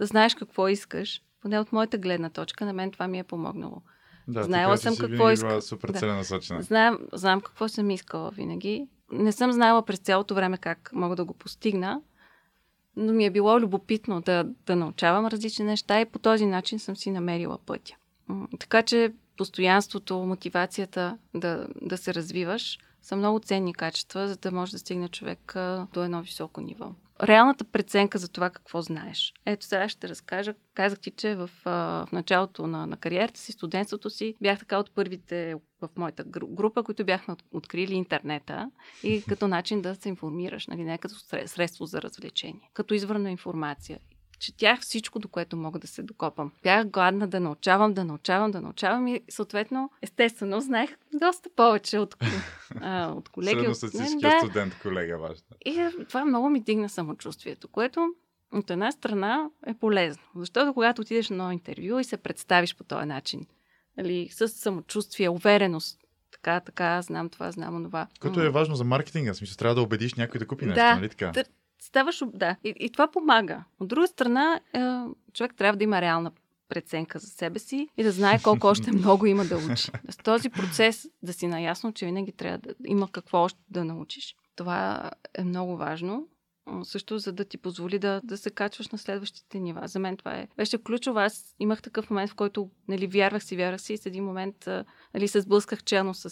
Да 0.00 0.06
знаеш 0.06 0.34
какво 0.34 0.68
искаш. 0.68 1.22
Поне 1.42 1.60
от 1.60 1.72
моята 1.72 1.98
гледна 1.98 2.30
точка, 2.30 2.64
на 2.64 2.72
мен 2.72 2.90
това 2.90 3.08
ми 3.08 3.18
е 3.18 3.24
помогнало. 3.24 3.82
Да, 4.28 4.42
Знаела 4.42 4.78
съм 4.78 4.96
какво 4.96 5.30
искам. 5.30 5.62
супер 5.62 5.88
Да. 5.88 6.62
Знам, 6.62 6.98
знам 7.12 7.40
какво 7.40 7.68
съм 7.68 7.90
искала 7.90 8.30
винаги. 8.30 8.88
Не 9.12 9.32
съм 9.32 9.52
знаела 9.52 9.84
през 9.84 9.98
цялото 9.98 10.34
време 10.34 10.58
как 10.58 10.90
мога 10.92 11.16
да 11.16 11.24
го 11.24 11.34
постигна, 11.34 12.00
но 12.96 13.12
ми 13.12 13.26
е 13.26 13.30
било 13.30 13.60
любопитно 13.60 14.20
да, 14.20 14.44
да 14.66 14.76
научавам 14.76 15.26
различни 15.26 15.64
неща 15.64 16.00
и 16.00 16.06
по 16.06 16.18
този 16.18 16.46
начин 16.46 16.78
съм 16.78 16.96
си 16.96 17.10
намерила 17.10 17.58
пътя. 17.66 17.94
Така 18.58 18.82
че 18.82 19.12
постоянството, 19.36 20.18
мотивацията 20.18 21.18
да, 21.34 21.66
да 21.82 21.96
се 21.96 22.14
развиваш 22.14 22.78
са 23.02 23.16
много 23.16 23.40
ценни 23.40 23.74
качества, 23.74 24.28
за 24.28 24.36
да 24.36 24.52
може 24.52 24.72
да 24.72 24.78
стигне 24.78 25.08
човек 25.08 25.54
до 25.92 26.04
едно 26.04 26.22
високо 26.22 26.60
ниво. 26.60 26.92
Реалната 27.22 27.64
преценка 27.64 28.18
за 28.18 28.28
това 28.28 28.50
какво 28.50 28.82
знаеш. 28.82 29.34
Ето 29.46 29.66
сега 29.66 29.88
ще 29.88 30.08
разкажа. 30.08 30.54
Казах 30.74 31.00
ти, 31.00 31.10
че 31.10 31.34
в, 31.34 31.50
в 31.64 32.08
началото 32.12 32.66
на, 32.66 32.86
на 32.86 32.96
кариерата 32.96 33.40
си, 33.40 33.52
студентството 33.52 34.10
си, 34.10 34.34
бях 34.40 34.58
така 34.58 34.78
от 34.78 34.90
първите 34.94 35.54
в 35.80 35.88
моята 35.96 36.24
гру- 36.24 36.54
група, 36.54 36.82
които 36.82 37.04
бяхме 37.04 37.32
от- 37.32 37.44
открили 37.52 37.94
интернета 37.94 38.70
и 39.02 39.22
като 39.28 39.48
начин 39.48 39.82
да 39.82 39.94
се 39.94 40.08
информираш, 40.08 40.66
нали, 40.66 40.84
не 40.84 40.98
като 40.98 41.14
сре- 41.14 41.46
средство 41.46 41.84
за 41.86 42.02
развлечение, 42.02 42.70
като 42.74 42.94
извърна 42.94 43.30
информация. 43.30 43.98
Четях 44.38 44.80
всичко, 44.80 45.18
до 45.18 45.28
което 45.28 45.56
мога 45.56 45.78
да 45.78 45.86
се 45.86 46.02
докопам. 46.02 46.52
Бях 46.62 46.86
гладна 46.86 47.28
да 47.28 47.40
научавам, 47.40 47.94
да 47.94 48.04
научавам, 48.04 48.50
да 48.50 48.60
научавам 48.60 49.06
и 49.08 49.20
съответно, 49.30 49.90
естествено, 50.02 50.60
знаех 50.60 50.90
доста 51.14 51.50
повече 51.56 51.98
от, 51.98 52.16
а, 52.80 53.12
от 53.12 53.28
колеги. 53.28 53.56
от... 53.56 53.60
Средностатистическия 53.76 54.40
студент, 54.40 54.78
колега 54.82 55.18
вашата. 55.18 55.49
И 55.64 55.88
това 56.08 56.24
много 56.24 56.50
ми 56.50 56.60
дигна 56.60 56.88
самочувствието, 56.88 57.68
което 57.68 58.14
от 58.52 58.70
една 58.70 58.92
страна 58.92 59.50
е 59.66 59.74
полезно. 59.74 60.22
Защото 60.36 60.74
когато 60.74 61.02
отидеш 61.02 61.30
на 61.30 61.34
едно 61.34 61.52
интервю 61.52 61.98
и 61.98 62.04
се 62.04 62.16
представиш 62.16 62.76
по 62.76 62.84
този 62.84 63.06
начин, 63.06 63.46
нали, 63.96 64.28
с 64.30 64.48
самочувствие, 64.48 65.28
увереност, 65.28 65.98
така, 66.32 66.60
така, 66.60 67.02
знам 67.02 67.28
това, 67.28 67.50
знам 67.50 67.76
онова. 67.76 68.06
Което 68.20 68.40
е 68.40 68.50
важно 68.50 68.74
за 68.74 68.84
маркетинга. 68.84 69.34
Смисъл, 69.34 69.56
трябва 69.56 69.74
да 69.74 69.82
убедиш 69.82 70.14
някой 70.14 70.38
да 70.38 70.46
купи 70.46 70.66
нещо, 70.66 70.80
Да, 70.80 70.94
нали 70.94 71.08
така? 71.08 71.30
да. 71.34 71.44
Ставаш, 71.82 72.22
да. 72.34 72.56
И, 72.64 72.74
и 72.80 72.90
това 72.90 73.10
помага. 73.10 73.64
От 73.80 73.88
друга 73.88 74.06
страна, 74.06 74.60
е, 74.74 74.80
човек 75.32 75.54
трябва 75.56 75.76
да 75.76 75.84
има 75.84 76.00
реална 76.00 76.32
преценка 76.68 77.18
за 77.18 77.26
себе 77.26 77.58
си 77.58 77.88
и 77.96 78.02
да 78.02 78.12
знае 78.12 78.42
колко 78.42 78.66
още 78.66 78.92
много 78.92 79.26
има 79.26 79.44
да 79.44 79.56
учи. 79.56 79.90
С 80.08 80.16
този 80.16 80.50
процес 80.50 81.08
да 81.22 81.32
си 81.32 81.46
наясно, 81.46 81.92
че 81.92 82.06
винаги 82.06 82.32
трябва 82.32 82.58
да 82.58 82.74
има 82.86 83.08
какво 83.12 83.38
още 83.38 83.60
да 83.70 83.84
научиш. 83.84 84.36
Това 84.60 85.10
е 85.38 85.44
много 85.44 85.76
важно. 85.76 86.28
Също 86.82 87.18
за 87.18 87.32
да 87.32 87.44
ти 87.44 87.58
позволи 87.58 87.98
да, 87.98 88.20
да 88.24 88.36
се 88.36 88.50
качваш 88.50 88.88
на 88.88 88.98
следващите 88.98 89.60
нива. 89.60 89.88
За 89.88 89.98
мен 89.98 90.16
това 90.16 90.34
е. 90.34 90.48
Беше 90.56 90.82
ключово. 90.82 91.18
Аз 91.18 91.54
имах 91.58 91.82
такъв 91.82 92.10
момент, 92.10 92.30
в 92.30 92.34
който 92.34 92.70
нали, 92.88 93.06
вярвах 93.06 93.44
си, 93.44 93.56
вярвах 93.56 93.80
си 93.80 93.92
и 93.92 93.96
с 93.96 94.06
един 94.06 94.24
момент 94.24 94.68
нали, 95.14 95.28
се 95.28 95.40
сблъсках 95.40 95.82
челно 95.82 96.14
с, 96.14 96.30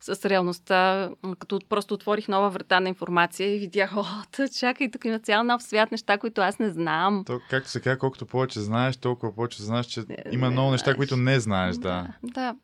с 0.00 0.24
реалността, 0.24 1.10
като 1.38 1.60
просто 1.68 1.94
отворих 1.94 2.28
нова 2.28 2.50
врата 2.50 2.80
на 2.80 2.88
информация 2.88 3.56
и 3.56 3.58
видях, 3.58 3.96
о, 3.96 4.04
тъ, 4.32 4.48
чакай, 4.48 4.90
тук 4.90 5.04
има 5.04 5.18
цял 5.18 5.44
нов 5.44 5.62
свят, 5.62 5.90
неща, 5.90 6.18
които 6.18 6.40
аз 6.40 6.58
не 6.58 6.70
знам. 6.70 7.22
То, 7.26 7.40
както 7.50 7.70
се 7.70 7.80
казва, 7.80 7.98
колкото 7.98 8.26
повече 8.26 8.60
знаеш, 8.60 8.96
толкова 8.96 9.34
повече 9.34 9.62
знаеш, 9.62 9.86
че 9.86 10.00
Не- 10.08 10.16
има 10.32 10.46
не 10.46 10.52
много 10.52 10.70
неща, 10.70 10.84
знаеш. 10.84 10.96
които 10.96 11.16
не 11.16 11.40
знаеш, 11.40 11.76
да. 11.76 12.06
Да. 12.22 12.54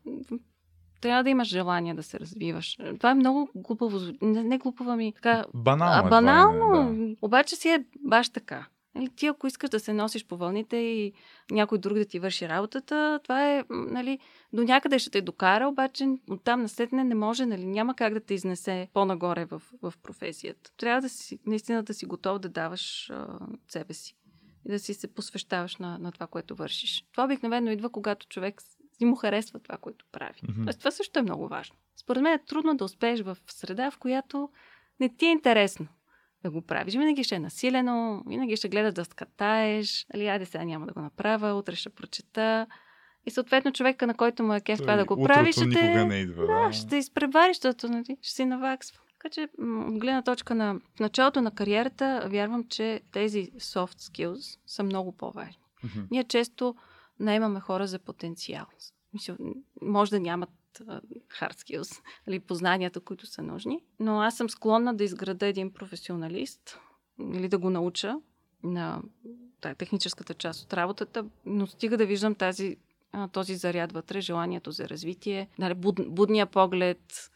Трябва 1.00 1.24
да 1.24 1.30
имаш 1.30 1.48
желание 1.48 1.94
да 1.94 2.02
се 2.02 2.20
развиваш. 2.20 2.78
Това 2.98 3.10
е 3.10 3.14
много 3.14 3.48
глупаво. 3.54 3.98
Не, 4.22 4.42
не 4.42 4.58
глупава 4.58 4.96
ми. 4.96 5.12
Така, 5.12 5.44
Банално 5.54 5.92
а, 5.94 5.98
е 5.98 6.00
това 6.00 6.10
банално. 6.10 6.90
име, 6.90 7.08
да. 7.08 7.16
Обаче 7.22 7.56
си 7.56 7.68
е 7.68 7.84
баш 8.00 8.28
така. 8.28 8.66
Нали, 8.96 9.08
ти 9.16 9.26
ако 9.26 9.46
искаш 9.46 9.70
да 9.70 9.80
се 9.80 9.92
носиш 9.92 10.26
по 10.26 10.36
вълните 10.36 10.76
и 10.76 11.12
някой 11.50 11.78
друг 11.78 11.98
да 11.98 12.04
ти 12.04 12.18
върши 12.18 12.48
работата, 12.48 13.20
това 13.22 13.52
е, 13.52 13.64
нали, 13.70 14.18
до 14.52 14.64
някъде 14.64 14.98
ще 14.98 15.10
те 15.10 15.20
докара, 15.20 15.68
обаче 15.68 16.06
оттам 16.30 16.62
насетне 16.62 17.04
не 17.04 17.14
може, 17.14 17.46
нали, 17.46 17.66
няма 17.66 17.94
как 17.94 18.14
да 18.14 18.20
те 18.20 18.34
изнесе 18.34 18.88
по-нагоре 18.92 19.44
в, 19.44 19.62
в 19.82 19.94
професията. 20.02 20.70
Трябва 20.76 21.00
да 21.00 21.08
си, 21.08 21.38
наистина 21.46 21.82
да 21.82 21.94
си 21.94 22.06
готов 22.06 22.38
да 22.38 22.48
даваш 22.48 23.10
а, 23.10 23.38
себе 23.68 23.94
си 23.94 24.16
и 24.66 24.70
да 24.70 24.78
си 24.78 24.94
се 24.94 25.14
посвещаваш 25.14 25.76
на, 25.76 25.98
на 25.98 26.12
това, 26.12 26.26
което 26.26 26.56
вършиш. 26.56 27.04
Това 27.12 27.24
обикновено 27.24 27.70
идва, 27.70 27.90
когато 27.90 28.26
човек 28.26 28.62
си 28.98 29.04
му 29.04 29.16
харесва 29.16 29.58
това, 29.58 29.76
което 29.76 30.04
прави. 30.12 30.40
Мгм. 30.48 30.64
Тоест, 30.64 30.78
това 30.78 30.90
също 30.90 31.18
е 31.18 31.22
много 31.22 31.48
важно. 31.48 31.76
Според 31.96 32.22
мен 32.22 32.32
е 32.32 32.44
трудно 32.44 32.76
да 32.76 32.84
успееш 32.84 33.20
в 33.20 33.36
среда, 33.46 33.90
в 33.90 33.98
която 33.98 34.50
не 35.00 35.08
ти 35.08 35.26
е 35.26 35.30
интересно 35.30 35.86
да 36.42 36.50
го 36.50 36.62
правиш. 36.62 36.94
Винаги 36.94 37.24
ще 37.24 37.34
е 37.34 37.38
насилено, 37.38 38.22
винаги 38.26 38.56
ще 38.56 38.68
гледаш 38.68 38.94
да 38.94 39.04
скатаеш. 39.04 40.06
Али, 40.14 40.26
айде 40.26 40.46
сега 40.46 40.64
няма 40.64 40.86
да 40.86 40.92
го 40.92 41.00
направя, 41.00 41.54
утре 41.54 41.74
ще 41.74 41.88
прочета. 41.90 42.66
И 43.26 43.30
съответно 43.30 43.72
човека, 43.72 44.06
на 44.06 44.14
който 44.14 44.42
му 44.42 44.54
е 44.54 44.60
кеф 44.60 44.78
това 44.78 44.96
да 44.96 45.04
го 45.04 45.14
утрото 45.14 45.28
прави, 45.28 45.52
ще 45.52 45.68
те... 45.68 46.04
не 46.04 46.16
идва. 46.16 46.46
Да, 46.46 46.72
ще 46.72 46.86
те 46.86 46.96
изпревари, 46.96 47.54
защото 47.54 47.88
нали, 47.88 48.16
ще 48.22 48.34
си 48.34 48.44
наваксва. 48.44 49.00
Така 49.12 49.28
че, 49.28 49.48
от 49.58 49.98
гледна 49.98 50.22
точка 50.22 50.54
на 50.54 50.74
в 50.96 51.00
началото 51.00 51.40
на 51.40 51.50
кариерата, 51.50 52.28
вярвам, 52.30 52.64
че 52.68 53.00
тези 53.12 53.50
soft 53.58 54.00
skills 54.00 54.58
са 54.66 54.82
много 54.82 55.12
по-важни. 55.12 55.62
Мгм. 55.84 56.00
Ние 56.10 56.24
често 56.24 56.74
наемаме 57.20 57.60
хора 57.60 57.86
за 57.86 57.98
потенциал. 57.98 58.66
Мисля, 59.12 59.36
може 59.82 60.10
да 60.10 60.20
нямат 60.20 60.50
hard 61.40 61.54
skills, 61.54 62.00
или 62.28 62.40
познанията, 62.40 63.00
които 63.00 63.26
са 63.26 63.42
нужни, 63.42 63.84
но 64.00 64.20
аз 64.20 64.36
съм 64.36 64.50
склонна 64.50 64.94
да 64.94 65.04
изграда 65.04 65.46
един 65.46 65.72
професионалист 65.72 66.78
или 67.34 67.48
да 67.48 67.58
го 67.58 67.70
науча 67.70 68.16
на 68.62 69.02
тая 69.60 69.74
техническата 69.74 70.34
част 70.34 70.64
от 70.64 70.74
работата, 70.74 71.24
но 71.46 71.66
стига 71.66 71.96
да 71.96 72.06
виждам 72.06 72.34
тази, 72.34 72.76
този 73.32 73.54
заряд 73.54 73.92
вътре, 73.92 74.20
желанието 74.20 74.70
за 74.70 74.88
развитие, 74.88 75.48
нали, 75.58 75.74
буд, 75.74 76.00
будния 76.08 76.46
поглед, 76.46 77.30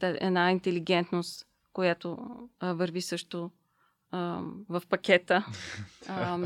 една 0.00 0.52
интелигентност, 0.52 1.46
която 1.72 2.18
а, 2.60 2.72
върви 2.72 3.02
също 3.02 3.50
а, 4.10 4.42
в 4.68 4.82
пакета. 4.88 5.46
А, 6.08 6.38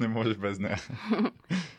Не 0.00 0.08
можеш 0.08 0.36
без 0.36 0.58
нея. 0.58 0.78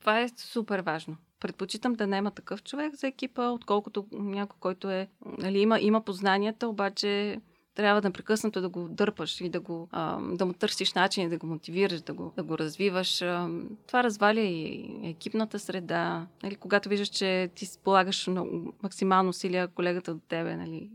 това 0.00 0.20
е 0.20 0.28
супер 0.28 0.80
важно. 0.80 1.16
Предпочитам 1.40 1.92
да 1.92 2.06
няма 2.06 2.30
такъв 2.30 2.62
човек 2.62 2.94
за 2.94 3.06
екипа, 3.06 3.48
отколкото 3.48 4.06
някой, 4.12 4.56
който 4.60 4.90
е, 4.90 5.08
нали, 5.38 5.58
има, 5.58 5.80
има 5.80 6.04
познанията, 6.04 6.68
обаче 6.68 7.40
трябва 7.78 8.00
да 8.00 8.08
непрекъснато 8.08 8.60
да 8.60 8.68
го 8.68 8.88
дърпаш 8.88 9.40
и 9.40 9.48
да, 9.48 9.60
го, 9.60 9.88
а, 9.92 10.18
да 10.20 10.46
му 10.46 10.52
търсиш 10.52 10.92
начини 10.92 11.28
да 11.28 11.38
го 11.38 11.46
мотивираш, 11.46 12.00
да 12.00 12.14
го, 12.14 12.32
да 12.36 12.42
го 12.42 12.58
развиваш. 12.58 13.22
А, 13.22 13.50
това 13.86 14.02
разваля 14.02 14.40
и 14.40 14.90
екипната 15.04 15.58
среда. 15.58 16.26
Нали, 16.42 16.56
когато 16.56 16.88
виждаш, 16.88 17.08
че 17.08 17.50
ти 17.54 17.66
полагаш 17.84 18.26
много, 18.26 18.72
максимално 18.82 19.28
усилия, 19.30 19.68
колегата 19.68 20.14
до 20.14 20.20
тебе, 20.28 20.56
нали, 20.56 20.90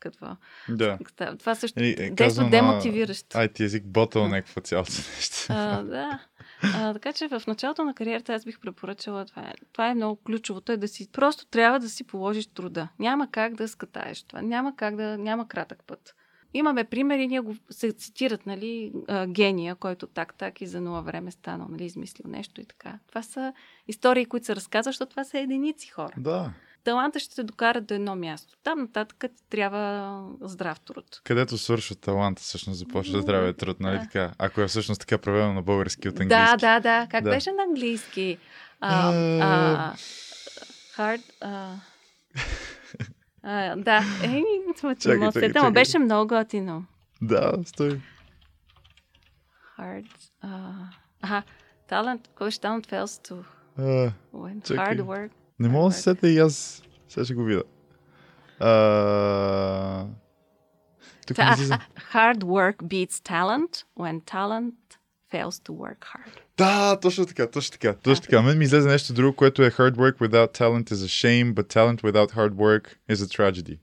какво. 0.00 0.26
Да. 0.68 0.98
Това 1.38 1.54
също 1.54 1.80
е, 1.82 2.10
действа 2.10 2.50
демотивиращо. 2.50 3.36
IT 3.36 3.60
език 3.60 3.84
ботъл 3.84 4.28
някаква 4.28 4.62
цялото 4.62 4.92
нещо. 5.16 5.46
А, 5.48 5.82
да. 5.82 6.20
А, 6.62 6.92
така 6.92 7.12
че 7.12 7.28
в 7.28 7.42
началото 7.46 7.84
на 7.84 7.94
кариерата 7.94 8.34
аз 8.34 8.44
бих 8.44 8.60
препоръчала 8.60 9.24
това. 9.24 9.42
Е, 9.42 9.52
това 9.72 9.88
е 9.88 9.94
много 9.94 10.16
ключовото, 10.16 10.72
е 10.72 10.76
да 10.76 10.88
си 10.88 11.12
просто 11.12 11.46
трябва 11.46 11.80
да 11.80 11.88
си 11.88 12.04
положиш 12.04 12.46
труда. 12.46 12.88
Няма 12.98 13.30
как 13.30 13.54
да 13.54 13.68
скатаеш 13.68 14.22
това. 14.22 14.42
Няма 14.42 14.76
как 14.76 14.96
да, 14.96 15.18
няма 15.18 15.48
кратък 15.48 15.84
път. 15.86 16.14
имаме 16.54 16.84
примери, 16.84 17.26
ние 17.26 17.40
го 17.40 17.54
се 17.70 17.92
цитират, 17.92 18.46
нали, 18.46 18.92
гения, 19.28 19.74
който 19.74 20.06
так-так 20.06 20.60
и 20.60 20.66
за 20.66 20.80
нула 20.80 21.02
време 21.02 21.30
станал, 21.30 21.68
нали, 21.70 21.84
измислил 21.84 22.30
нещо 22.30 22.60
и 22.60 22.64
така. 22.64 22.98
Това 23.08 23.22
са 23.22 23.52
истории, 23.88 24.26
които 24.26 24.46
се 24.46 24.56
разказват, 24.56 24.92
защото 24.92 25.10
това 25.10 25.24
са 25.24 25.38
единици 25.38 25.88
хора. 25.88 26.14
Да. 26.16 26.52
Таланта 26.88 27.20
ще 27.20 27.34
те 27.34 27.42
докара 27.42 27.80
до 27.80 27.94
едно 27.94 28.16
място. 28.16 28.54
Там 28.64 28.80
нататък 28.80 29.24
ти 29.28 29.42
трябва 29.50 30.24
здрав 30.40 30.80
труд. 30.80 31.20
Където 31.24 31.58
свършва 31.58 31.96
таланта, 31.96 32.42
всъщност 32.42 32.78
започва 32.78 33.12
да 33.12 33.22
здравия 33.22 33.54
труд, 33.54 33.80
нали 33.80 33.96
Да. 33.96 34.02
така? 34.02 34.32
Ако 34.38 34.60
е 34.60 34.66
всъщност 34.68 35.00
така 35.00 35.18
преведено 35.18 35.52
на 35.52 35.62
български 35.62 36.08
от 36.08 36.20
английски. 36.20 36.28
Да, 36.50 36.56
да, 36.56 36.80
да. 36.80 37.06
Как 37.10 37.24
Да. 37.24 37.30
беше 37.30 37.52
на 37.52 37.62
английски? 37.62 38.38
А, 38.80 39.14
Е, 39.14 39.38
а, 39.40 39.94
hard... 40.96 41.22
А, 41.40 41.74
а, 43.42 43.76
да, 43.76 44.00
че 44.22 44.98
Чакай, 44.98 45.18
да 45.18 45.32
чакай, 45.32 45.52
чакай. 45.52 45.70
беше 45.70 45.98
много 45.98 46.28
готино. 46.28 46.84
Да, 47.22 47.52
стой. 47.66 48.00
Hard... 49.78 50.06
А, 50.40 50.72
аха, 51.22 51.42
talent, 51.90 52.50
ще 52.50 52.66
talent 52.66 52.86
fails 52.86 53.28
to 53.30 53.44
А, 53.78 54.12
when 54.34 54.62
Чакай. 54.66 54.96
hard 54.96 55.02
work. 55.02 55.30
не 55.59 55.69
мога 55.69 55.89
да 55.89 55.93
се 55.95 56.01
сета 56.01 56.29
и 56.29 56.39
аз. 56.39 56.83
Сега 57.09 57.25
ще 57.25 57.33
го 57.33 57.43
видя. 57.43 57.63
А... 58.59 60.05
Тук 61.27 61.35
Та, 61.37 61.43
не 61.45 61.49
а, 61.49 61.53
излиза. 61.53 61.73
а, 61.73 61.79
hard 62.13 62.39
work 62.43 62.75
beats 62.83 63.19
talent 63.29 63.83
when 63.97 64.21
talent 64.21 64.73
fails 65.33 65.59
to 65.67 65.71
work 65.71 66.05
hard. 66.05 66.31
Да, 66.57 66.99
точно 66.99 67.25
така, 67.25 67.47
точно 67.51 67.71
така, 67.71 67.93
точно 67.93 68.23
така. 68.23 68.41
Мен 68.41 68.57
ми 68.57 68.63
излезе 68.65 68.89
нещо 68.89 69.13
друго, 69.13 69.35
което 69.35 69.63
е 69.63 69.71
hard 69.71 69.95
work 69.95 70.17
without 70.17 70.57
talent 70.57 70.91
is 70.91 70.95
a 70.95 71.07
shame, 71.07 71.53
but 71.53 71.67
talent 71.73 72.01
without 72.01 72.31
hard 72.31 72.51
work 72.53 72.87
is 73.09 73.15
a 73.15 73.27
tragedy. 73.37 73.79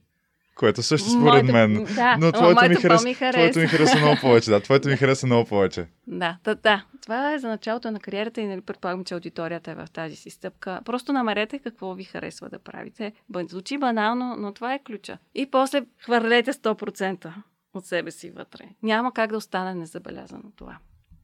Което 0.56 0.82
също 0.82 1.08
според 1.10 1.22
Моето- 1.24 1.52
мен. 1.52 1.86
да, 1.94 2.16
но 2.20 2.32
твоето 2.32 2.68
ми, 2.68 2.74
харес... 2.74 3.02
по-ми 3.02 3.14
твоето 3.14 3.58
ми 3.58 3.66
хареса. 3.66 3.68
хареса 3.68 3.98
много 3.98 4.16
повече. 4.20 4.50
Да, 4.50 4.60
твоето 4.60 4.88
ми 4.88 4.96
хареса 4.96 5.26
много 5.26 5.48
повече. 5.48 5.86
Да, 6.06 6.38
да, 6.44 6.54
да. 6.54 6.84
Това 7.02 7.32
е 7.34 7.38
за 7.38 7.48
началото 7.48 7.90
на 7.90 8.00
кариерата 8.00 8.40
и 8.40 8.46
нали, 8.46 8.60
предполагам, 8.60 9.04
че 9.04 9.14
аудиторията 9.14 9.70
е 9.70 9.74
в 9.74 9.86
тази 9.92 10.16
си 10.16 10.30
стъпка. 10.30 10.80
Просто 10.84 11.12
намерете 11.12 11.58
какво 11.58 11.94
ви 11.94 12.04
харесва 12.04 12.48
да 12.48 12.58
правите. 12.58 13.12
Звучи 13.48 13.78
банално, 13.78 14.36
но 14.38 14.52
това 14.52 14.74
е 14.74 14.82
ключа. 14.82 15.18
И 15.34 15.50
после 15.50 15.82
хвърлете 16.04 16.52
100% 16.52 17.32
от 17.74 17.86
себе 17.86 18.10
си 18.10 18.30
вътре. 18.30 18.64
Няма 18.82 19.12
как 19.12 19.30
да 19.30 19.36
остане 19.36 19.74
незабелязано 19.74 20.44
това. 20.56 20.78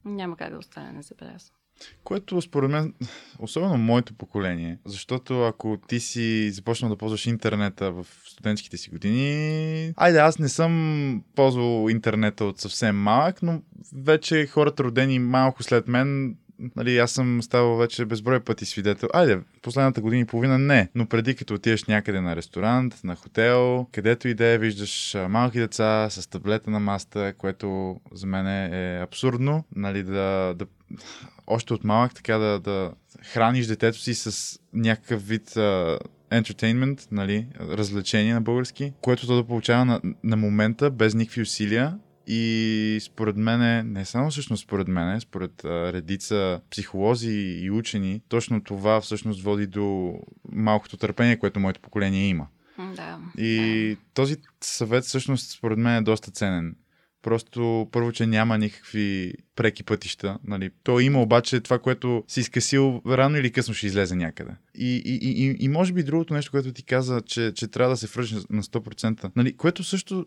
Няма 0.05 0.37
как 0.37 0.51
да 0.51 0.57
остане 0.57 0.91
незабелязано. 0.91 1.57
Което 2.03 2.41
според 2.41 2.71
мен, 2.71 2.93
особено 3.39 3.77
моето 3.77 4.13
поколение, 4.13 4.77
защото 4.85 5.43
ако 5.43 5.77
ти 5.87 5.99
си 5.99 6.51
започнал 6.51 6.89
да 6.89 6.97
ползваш 6.97 7.25
интернета 7.25 7.91
в 7.91 8.05
студентските 8.25 8.77
си 8.77 8.89
години, 8.89 9.93
айде 9.97 10.19
аз 10.19 10.39
не 10.39 10.49
съм 10.49 11.23
ползвал 11.35 11.89
интернета 11.89 12.45
от 12.45 12.59
съвсем 12.59 12.95
малък, 12.95 13.43
но 13.43 13.61
вече 13.95 14.47
хората 14.47 14.83
родени 14.83 15.19
малко 15.19 15.63
след 15.63 15.87
мен 15.87 16.35
Нали, 16.75 16.97
аз 16.97 17.11
съм 17.11 17.41
ставал 17.41 17.75
вече 17.77 18.05
безброй 18.05 18.39
пъти 18.39 18.65
свидетел. 18.65 19.09
Айде, 19.13 19.39
последната 19.61 20.01
година 20.01 20.21
и 20.21 20.25
половина 20.25 20.57
не, 20.59 20.89
но 20.95 21.05
преди 21.05 21.35
като 21.35 21.53
отидеш 21.53 21.83
някъде 21.83 22.21
на 22.21 22.35
ресторант, 22.35 22.99
на 23.03 23.15
хотел, 23.15 23.87
където 23.91 24.27
и 24.27 24.33
да 24.33 24.45
е, 24.45 24.57
виждаш 24.57 25.17
малки 25.29 25.59
деца 25.59 26.09
с 26.09 26.29
таблета 26.29 26.71
на 26.71 26.79
маста, 26.79 27.33
което 27.37 27.99
за 28.11 28.27
мен 28.27 28.47
е 28.47 29.01
абсурдно, 29.01 29.63
нали, 29.75 30.03
да, 30.03 30.53
да 30.57 30.65
още 31.47 31.73
от 31.73 31.83
малък 31.83 32.15
така 32.15 32.37
да, 32.37 32.59
да 32.59 32.91
храниш 33.23 33.67
детето 33.67 33.99
си 33.99 34.13
с 34.15 34.59
някакъв 34.73 35.27
вид 35.27 35.57
а, 35.57 35.99
entertainment, 36.31 37.07
нали, 37.11 37.47
развлечение 37.59 38.33
на 38.33 38.41
български, 38.41 38.93
което 39.01 39.27
то 39.27 39.35
да 39.35 39.47
получава 39.47 39.85
на, 39.85 40.01
на 40.23 40.35
момента 40.37 40.91
без 40.91 41.13
никакви 41.13 41.41
усилия 41.41 41.99
и 42.27 42.99
според 43.01 43.37
мен, 43.37 43.91
не 43.93 44.05
само 44.05 44.29
всъщност 44.29 44.63
според 44.63 44.87
мен, 44.87 45.21
според 45.21 45.65
а, 45.65 45.93
редица 45.93 46.61
психолози 46.71 47.59
и 47.61 47.71
учени, 47.71 48.21
точно 48.29 48.63
това 48.63 49.01
всъщност 49.01 49.43
води 49.43 49.67
до 49.67 50.13
малкото 50.51 50.97
търпение, 50.97 51.39
което 51.39 51.59
моето 51.59 51.81
поколение 51.81 52.27
има. 52.27 52.47
Да. 52.95 53.19
И 53.37 53.97
този 54.13 54.35
съвет 54.61 55.03
всъщност 55.03 55.51
според 55.51 55.77
мен 55.77 55.95
е 55.95 56.01
доста 56.01 56.31
ценен. 56.31 56.75
Просто 57.23 57.87
първо, 57.91 58.11
че 58.11 58.25
няма 58.25 58.57
никакви 58.57 59.33
преки 59.55 59.83
пътища. 59.83 60.37
Нали. 60.43 60.69
То 60.83 60.99
има 60.99 61.21
обаче 61.21 61.59
това, 61.59 61.79
което 61.79 62.23
си 62.27 62.39
изкасил, 62.39 63.01
рано 63.07 63.37
или 63.37 63.51
късно 63.51 63.73
ще 63.73 63.87
излезе 63.87 64.15
някъде. 64.15 64.51
И, 64.75 65.01
и, 65.05 65.15
и, 65.15 65.55
и, 65.59 65.67
може 65.67 65.93
би 65.93 66.03
другото 66.03 66.33
нещо, 66.33 66.51
което 66.51 66.73
ти 66.73 66.83
каза, 66.83 67.21
че, 67.21 67.51
че 67.55 67.67
трябва 67.67 67.93
да 67.93 67.97
се 67.97 68.07
връща 68.07 68.35
на 68.49 68.63
100%. 68.63 69.31
Нали, 69.35 69.57
което 69.57 69.83
също 69.83 70.25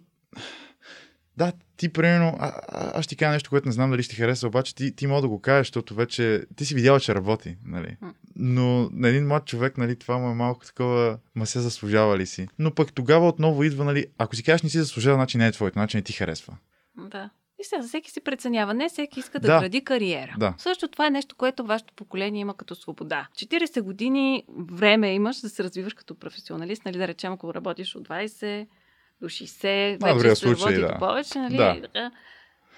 да, 1.36 1.52
ти 1.76 1.88
примерно, 1.88 2.36
а, 2.38 2.52
а, 2.68 2.98
аз 2.98 3.06
ти 3.06 3.16
кажа 3.16 3.32
нещо, 3.32 3.50
което 3.50 3.68
не 3.68 3.72
знам 3.72 3.90
дали 3.90 4.02
ще 4.02 4.16
хареса, 4.16 4.46
обаче 4.46 4.74
ти, 4.74 4.96
ти 4.96 5.06
мога 5.06 5.22
да 5.22 5.28
го 5.28 5.40
кажеш, 5.40 5.66
защото 5.66 5.94
вече 5.94 6.44
ти 6.56 6.64
си 6.64 6.74
видяла, 6.74 7.00
че 7.00 7.14
работи, 7.14 7.56
нали. 7.64 7.96
Но 8.36 8.90
на 8.92 9.08
един 9.08 9.26
млад 9.26 9.46
човек, 9.46 9.78
нали, 9.78 9.96
това 9.96 10.18
му 10.18 10.30
е 10.30 10.34
малко 10.34 10.66
такова, 10.66 11.18
ма 11.34 11.46
се 11.46 11.60
заслужава 11.60 12.18
ли 12.18 12.26
си. 12.26 12.48
Но 12.58 12.74
пък 12.74 12.92
тогава 12.92 13.28
отново 13.28 13.64
идва, 13.64 13.84
нали, 13.84 14.06
ако 14.18 14.36
си 14.36 14.42
кажеш 14.42 14.62
не 14.62 14.70
си 14.70 14.78
заслужава, 14.78 15.16
значи 15.16 15.38
не 15.38 15.46
е 15.46 15.52
твоето, 15.52 15.74
значи 15.74 15.96
не 15.96 16.02
ти 16.02 16.12
харесва. 16.12 16.56
Да. 16.98 17.30
И 17.60 17.64
сега 17.64 17.82
всеки 17.82 18.10
си 18.10 18.20
преценява. 18.20 18.74
Не 18.74 18.88
всеки 18.88 19.20
иска 19.20 19.40
да, 19.40 19.46
Да. 19.48 19.60
гради 19.60 19.84
кариера. 19.84 20.34
Да. 20.38 20.54
Също 20.58 20.88
това 20.88 21.06
е 21.06 21.10
нещо, 21.10 21.36
което 21.36 21.64
вашето 21.64 21.94
поколение 21.94 22.40
има 22.40 22.56
като 22.56 22.74
свобода. 22.74 23.28
40 23.34 23.80
години 23.82 24.44
време 24.58 25.14
имаш 25.14 25.40
да 25.40 25.48
се 25.48 25.64
развиваш 25.64 25.94
като 25.94 26.14
професионалист, 26.18 26.84
нали, 26.84 26.98
да 26.98 27.08
речем, 27.08 27.32
ако 27.32 27.54
работиш 27.54 27.96
от 27.96 28.08
20 28.08 28.66
до 29.20 29.28
60, 29.28 30.00
Най-добрия 30.00 30.30
вече 30.30 30.40
се 30.40 30.46
работи 30.46 30.74
да. 30.80 30.98
повече, 30.98 31.38
нали? 31.38 31.56
Да. 31.56 31.80
Да. 31.94 32.10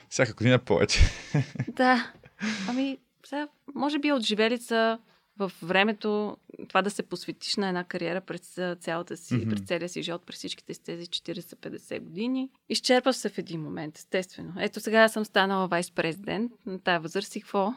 Всяка 0.08 0.34
година 0.34 0.58
повече. 0.58 1.00
да. 1.68 2.12
Ами, 2.68 2.98
сега, 3.26 3.48
може 3.74 3.98
би 3.98 4.12
от 4.12 4.22
живелица 4.22 4.98
в 5.38 5.52
времето 5.62 6.36
това 6.68 6.82
да 6.82 6.90
се 6.90 7.02
посветиш 7.02 7.56
на 7.56 7.68
една 7.68 7.84
кариера 7.84 8.20
през 8.20 8.40
цялата 8.80 9.16
си, 9.16 9.34
Мгм. 9.34 9.50
през 9.50 9.60
целия 9.60 9.88
си 9.88 10.02
живот, 10.02 10.22
през 10.26 10.36
всичките 10.36 10.74
си 10.74 10.82
тези 10.82 11.06
40-50 11.06 12.00
години. 12.00 12.50
Изчерпваш 12.68 13.16
се 13.16 13.28
в 13.28 13.38
един 13.38 13.62
момент, 13.62 13.98
естествено. 13.98 14.52
Ето 14.58 14.80
сега 14.80 15.08
съм 15.08 15.24
станала 15.24 15.68
вайс-президент 15.68 16.52
на 16.66 16.78
тази 16.78 17.02
възраст 17.02 17.36
и 17.36 17.40
какво? 17.40 17.72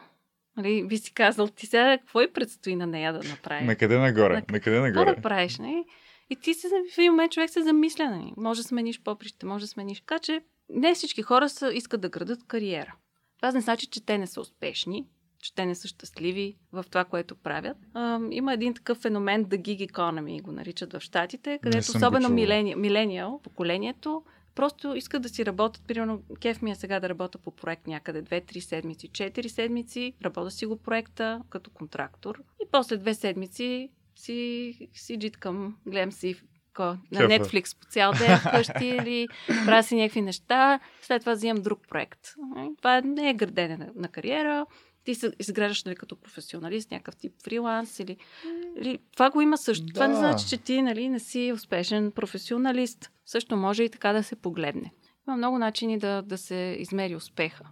Нали, 0.57 0.87
би 0.87 0.97
си 0.97 1.13
казал, 1.13 1.47
ти 1.47 1.65
сега 1.65 1.97
какво 1.97 2.21
и 2.21 2.33
предстои 2.33 2.75
на 2.75 2.87
нея 2.87 3.13
да 3.13 3.29
направи? 3.29 3.65
Накъде 3.65 3.97
нагоре? 3.97 4.33
На- 4.33 4.41
Какво 4.41 4.71
нагоре? 4.71 5.15
да 5.15 5.21
правиш? 5.21 5.57
Не? 5.57 5.85
И 6.29 6.35
ти 6.35 6.53
се, 6.53 6.67
в 6.67 6.97
един 6.97 7.11
момент 7.11 7.31
човек 7.31 7.49
се 7.49 7.63
замисля. 7.63 8.09
Нали? 8.09 8.33
Може 8.37 8.61
да 8.61 8.67
смениш 8.67 9.01
поприще, 9.01 9.45
може 9.45 9.63
да 9.63 9.67
смениш. 9.67 9.99
Така 9.99 10.19
че 10.19 10.41
не 10.69 10.93
всички 10.93 11.21
хора 11.21 11.49
са, 11.49 11.73
искат 11.73 12.01
да 12.01 12.09
градат 12.09 12.43
кариера. 12.47 12.93
Това 13.37 13.51
не 13.51 13.61
значи, 13.61 13.87
че 13.87 14.05
те 14.05 14.17
не 14.17 14.27
са 14.27 14.41
успешни, 14.41 15.05
че 15.41 15.55
те 15.55 15.65
не 15.65 15.75
са 15.75 15.87
щастливи 15.87 16.57
в 16.71 16.85
това, 16.89 17.05
което 17.05 17.35
правят. 17.35 17.77
А, 17.93 18.19
има 18.31 18.53
един 18.53 18.73
такъв 18.73 18.97
феномен, 18.97 19.45
the 19.45 19.61
gig 19.61 19.91
economy, 19.91 20.41
го 20.41 20.51
наричат 20.51 20.93
в 20.93 20.99
Щатите, 20.99 21.59
където 21.63 21.91
особено 21.95 22.29
милени, 22.29 22.75
милениал, 22.75 23.39
поколението, 23.43 24.23
просто 24.55 24.95
искат 24.95 25.21
да 25.21 25.29
си 25.29 25.45
работят, 25.45 25.83
примерно, 25.87 26.23
кеф 26.39 26.61
ми 26.61 26.71
е 26.71 26.75
сега 26.75 26.99
да 26.99 27.09
работя 27.09 27.37
по 27.37 27.51
проект 27.51 27.87
някъде 27.87 28.23
2-3 28.23 28.59
седмици, 28.59 29.09
4 29.09 29.47
седмици, 29.47 30.13
работя 30.23 30.51
си 30.51 30.65
го 30.65 30.77
проекта 30.77 31.41
като 31.49 31.71
контрактор 31.71 32.43
и 32.63 32.67
после 32.71 32.97
две 32.97 33.13
седмици 33.13 33.89
си, 34.15 34.73
си 34.93 35.19
джиткам, 35.19 35.77
гледам 35.85 36.11
си 36.11 36.35
ко, 36.73 36.83
на. 36.83 36.97
Netflix 37.11 37.79
по 37.79 37.85
цял 37.85 38.11
ден 38.11 38.37
вкъщи 38.47 38.85
или 38.85 39.27
правя 39.65 39.83
си 39.83 39.95
някакви 39.95 40.21
неща, 40.21 40.79
след 41.01 41.21
това 41.21 41.33
взимам 41.33 41.61
друг 41.61 41.79
проект. 41.89 42.19
Това 42.77 43.01
не 43.01 43.29
е 43.29 43.33
градене 43.33 43.77
на, 43.77 43.89
на 43.95 44.07
кариера, 44.07 44.65
ти 45.03 45.15
се 45.15 45.31
изграждаш 45.39 45.83
нали, 45.83 45.95
като 45.95 46.15
професионалист, 46.15 46.91
някакъв 46.91 47.15
тип 47.15 47.33
фриланс 47.43 47.99
или, 47.99 48.17
или... 48.77 48.99
Това 49.13 49.29
го 49.29 49.41
има 49.41 49.57
също. 49.57 49.85
Това 49.93 50.07
не 50.07 50.13
Да. 50.13 50.19
значи, 50.19 50.47
че 50.47 50.57
ти 50.57 50.81
нали, 50.81 51.09
не 51.09 51.19
си 51.19 51.51
успешен 51.55 52.11
професионалист. 52.11 53.11
Също 53.25 53.57
може 53.57 53.83
и 53.83 53.89
така 53.89 54.13
да 54.13 54.23
се 54.23 54.35
погледне. 54.35 54.91
Има 55.27 55.37
много 55.37 55.57
начини 55.57 55.99
да, 55.99 56.21
да 56.21 56.37
се 56.37 56.77
измери 56.79 57.15
успеха. 57.15 57.63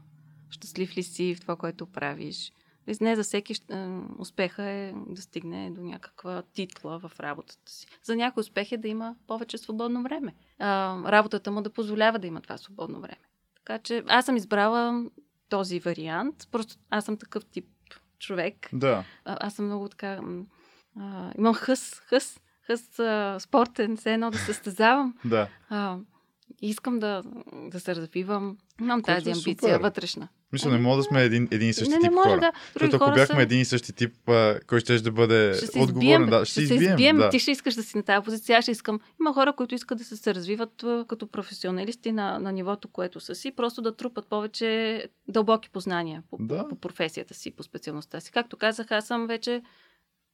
Щастлив 0.50 0.98
ли 0.98 1.04
си 1.04 1.36
в 1.36 1.42
това, 1.42 1.56
което 1.56 1.86
правиш? 1.86 2.52
Нали, 2.88 2.98
Не 3.02 3.16
за 3.16 3.24
всеки 3.24 3.54
е, 3.54 3.88
успеха 4.18 4.64
е 4.64 4.94
да 5.08 5.22
стигне 5.22 5.72
до 5.72 5.82
някаква 5.82 6.42
титла 6.42 7.00
в 7.00 7.20
работата 7.20 7.72
си. 7.72 7.88
За 8.04 8.16
някой 8.16 8.42
успех 8.42 8.72
е 8.72 8.78
да 8.78 8.88
има 8.88 9.16
повече 9.28 9.58
свободно 9.58 10.04
време. 10.04 10.36
А, 10.60 10.98
работата 11.12 11.52
му 11.52 11.62
да 11.62 11.70
позволява 11.70 12.20
да 12.20 12.28
има 12.28 12.42
това 12.42 12.58
свободно 12.58 13.02
време. 13.02 13.22
Така 13.56 13.80
че 13.80 14.04
аз 14.08 14.26
съм 14.26 14.38
избрала 14.38 15.06
този 15.50 15.80
вариант. 15.80 16.48
Просто 16.52 16.76
аз 16.90 17.06
съм 17.06 17.18
такъв 17.18 17.46
тип 17.46 17.66
човек. 18.20 18.70
Да. 18.74 19.04
А, 19.26 19.38
аз 19.40 19.54
съм 19.54 19.66
много 19.66 19.90
така... 19.90 20.20
А, 21.00 21.32
имам 21.38 21.54
хъс, 21.54 21.94
хъс, 22.06 22.40
хъс 22.68 23.00
а, 23.00 23.38
спортен, 23.40 23.98
все 23.98 24.14
едно 24.14 24.32
да 24.32 24.38
състезавам. 24.38 25.16
Да. 25.26 25.50
А, 25.70 25.98
искам 26.62 27.00
да, 27.00 27.24
да 27.54 27.80
се 27.80 27.96
развивам. 27.96 28.58
Имам 28.82 29.02
Което 29.02 29.18
тази 29.18 29.30
е 29.30 29.34
амбиция 29.34 29.74
супер. 29.74 29.82
вътрешна. 29.82 30.28
Мисля, 30.54 30.72
не 30.72 30.78
мога 30.78 30.98
да 30.98 31.04
сме 31.04 31.24
един, 31.24 31.48
един 31.52 31.70
и 31.70 31.74
същи 31.74 31.90
не, 31.90 31.96
не 31.98 32.02
тип 32.02 32.12
може 32.12 32.30
хора. 32.30 32.40
да. 32.40 32.52
Защото 32.74 32.96
ако 32.96 33.16
бяхме 33.16 33.36
са... 33.36 33.42
един 33.42 33.62
и 33.62 33.66
същи 33.66 33.94
тип, 33.94 34.14
кой 34.68 34.80
ще 34.80 35.00
да 35.00 35.12
бъде 35.12 35.54
ще 35.54 35.66
се 35.68 35.80
отговорен, 35.80 36.22
избием, 36.22 36.26
да, 36.30 36.46
ще, 36.46 36.54
се 36.54 36.62
избием. 36.62 36.92
избием. 36.92 37.18
Да. 37.18 37.30
Ти 37.30 37.40
ще 37.40 37.52
искаш 37.52 37.76
да 37.76 37.84
си 37.84 37.98
на 37.98 38.04
тази 38.04 38.26
позиция, 38.26 38.58
аз 38.58 38.66
ще 38.66 38.72
искам. 38.72 39.00
Има 39.22 39.34
хора, 39.34 39.54
които 39.54 39.76
искат 39.76 39.98
да 39.98 40.04
се, 40.04 40.36
развиват 40.36 40.84
като 41.08 41.28
професионалисти 41.28 42.12
на, 42.12 42.40
на 42.40 42.52
нивото, 42.52 42.88
което 42.88 43.20
са 43.20 43.36
си, 43.36 43.52
просто 43.52 43.82
да 43.82 43.96
трупат 43.96 44.28
повече 44.28 45.04
дълбоки 45.28 45.70
познания 45.70 46.24
по, 46.30 46.38
Да. 46.40 46.68
по 46.68 46.76
професията 46.76 47.34
си, 47.34 47.52
по 47.52 47.64
специалността 47.64 48.20
си. 48.20 48.32
Както 48.32 48.58
казах, 48.58 48.92
аз 48.92 49.08
съм 49.08 49.28
вече 49.28 49.62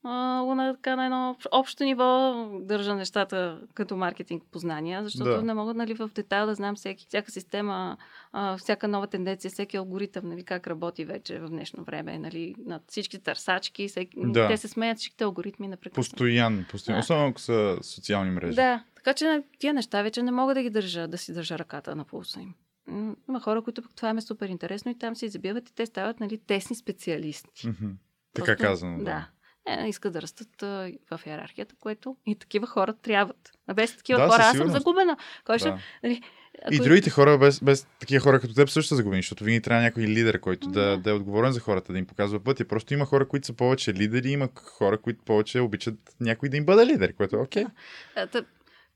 а, 0.07 0.11
на, 0.55 0.73
така, 0.73 0.95
на 0.95 1.05
едно 1.05 1.35
общ- 1.35 1.47
общо 1.51 1.83
ниво 1.83 2.33
държа 2.61 2.95
нещата 2.95 3.61
като 3.73 3.97
маркетинг 3.97 4.43
познания, 4.51 5.03
защото 5.03 5.29
Да. 5.29 5.41
не 5.41 5.53
мога 5.53 5.73
нали, 5.73 5.93
в 5.93 6.09
детайл 6.15 6.45
да 6.45 6.55
знам 6.55 6.75
всеки, 6.75 7.05
всяка 7.07 7.31
система, 7.31 7.97
а, 8.31 8.57
всяка 8.57 8.87
нова 8.87 9.07
тенденция, 9.07 9.51
всеки 9.51 9.77
алгоритъм, 9.77 10.29
нали, 10.29 10.43
как 10.43 10.67
работи 10.67 11.05
вече 11.05 11.39
в 11.39 11.47
днешно 11.49 11.83
време, 11.83 12.19
нали, 12.19 12.55
над 12.59 12.81
всички 12.87 13.19
търсачки, 13.19 13.87
всеки, 13.87 14.17
Да. 14.17 14.47
те 14.47 14.57
се 14.57 14.67
смеят 14.67 14.97
всичките 14.97 15.23
алгоритми 15.23 15.67
непрекъснато. 15.67 16.09
Постоянно, 16.09 16.65
постоянно. 16.69 16.99
Да. 16.99 17.03
Особено 17.03 17.27
ако 17.27 17.39
са 17.39 17.77
социални 17.81 18.31
мрежи. 18.31 18.55
Да, 18.55 18.83
така 18.95 19.13
че 19.13 19.25
на 19.25 19.43
тия 19.59 19.73
неща 19.73 20.01
вече 20.01 20.23
не 20.23 20.31
мога 20.31 20.53
да 20.53 20.61
ги 20.61 20.69
държа, 20.69 21.07
да 21.07 21.17
си 21.17 21.33
държа 21.33 21.59
ръката 21.59 21.95
на 21.95 22.03
пулса 22.05 22.41
им. 22.41 22.53
Има 23.29 23.39
хора, 23.39 23.61
които 23.61 23.81
пък 23.81 23.95
това 23.95 24.09
им 24.09 24.17
е 24.17 24.21
супер 24.21 24.49
интересно 24.49 24.91
и 24.91 24.97
там 24.97 25.15
се 25.15 25.27
забиват 25.27 25.69
и 25.69 25.75
те 25.75 25.85
стават 25.85 26.19
нали, 26.19 26.37
тесни 26.37 26.75
специалисти. 26.75 27.61
Така 28.33 28.45
Просто- 28.45 28.63
казано. 28.63 28.97
Да. 28.97 29.03
Да. 29.03 29.27
Е, 29.67 29.87
искат 29.87 30.13
да 30.13 30.21
растат 30.21 30.63
а, 30.63 30.67
в 31.11 31.21
иерархията, 31.25 31.75
което 31.79 32.15
и 32.25 32.35
такива 32.35 32.67
хора 32.67 32.93
трябват. 32.93 33.51
А 33.67 33.73
без 33.73 33.97
такива 33.97 34.19
Да, 34.19 34.27
хора 34.27 34.41
аз 34.41 34.57
съм 34.57 34.71
загубена. 34.71 35.17
Кой 35.45 35.59
ще... 35.59 35.69
Да. 35.69 35.79
Нали, 36.03 36.21
И 36.71 36.75
ако- 36.75 36.83
другите 36.83 37.09
хора, 37.09 37.37
без, 37.37 37.59
без 37.61 37.83
такива 37.99 38.23
хора 38.23 38.39
като 38.39 38.53
теб, 38.53 38.69
също 38.69 38.89
са 38.89 38.95
загубени, 38.95 39.21
защото 39.21 39.43
винаги 39.43 39.61
трябва 39.61 39.83
някой 39.83 40.03
лидер, 40.03 40.39
който 40.39 40.67
да, 40.67 40.81
Да. 40.81 40.97
да 40.97 41.09
е 41.09 41.13
отговорен 41.13 41.51
за 41.51 41.59
хората, 41.59 41.93
да 41.93 41.99
им 41.99 42.05
показва 42.07 42.39
пътя. 42.39 42.67
Просто 42.67 42.93
има 42.93 43.05
хора, 43.05 43.27
които 43.27 43.47
са 43.47 43.53
повече 43.53 43.93
лидери, 43.93 44.29
има 44.29 44.49
хора, 44.57 44.97
които 44.97 45.23
повече 45.23 45.59
обичат 45.59 45.95
някой 46.19 46.49
да 46.49 46.57
им 46.57 46.65
бъде 46.65 46.85
лидер, 46.85 47.13
което 47.13 47.35
е 47.35 47.39
окей. 47.39 47.65
А, 48.15 48.27
та, 48.27 48.41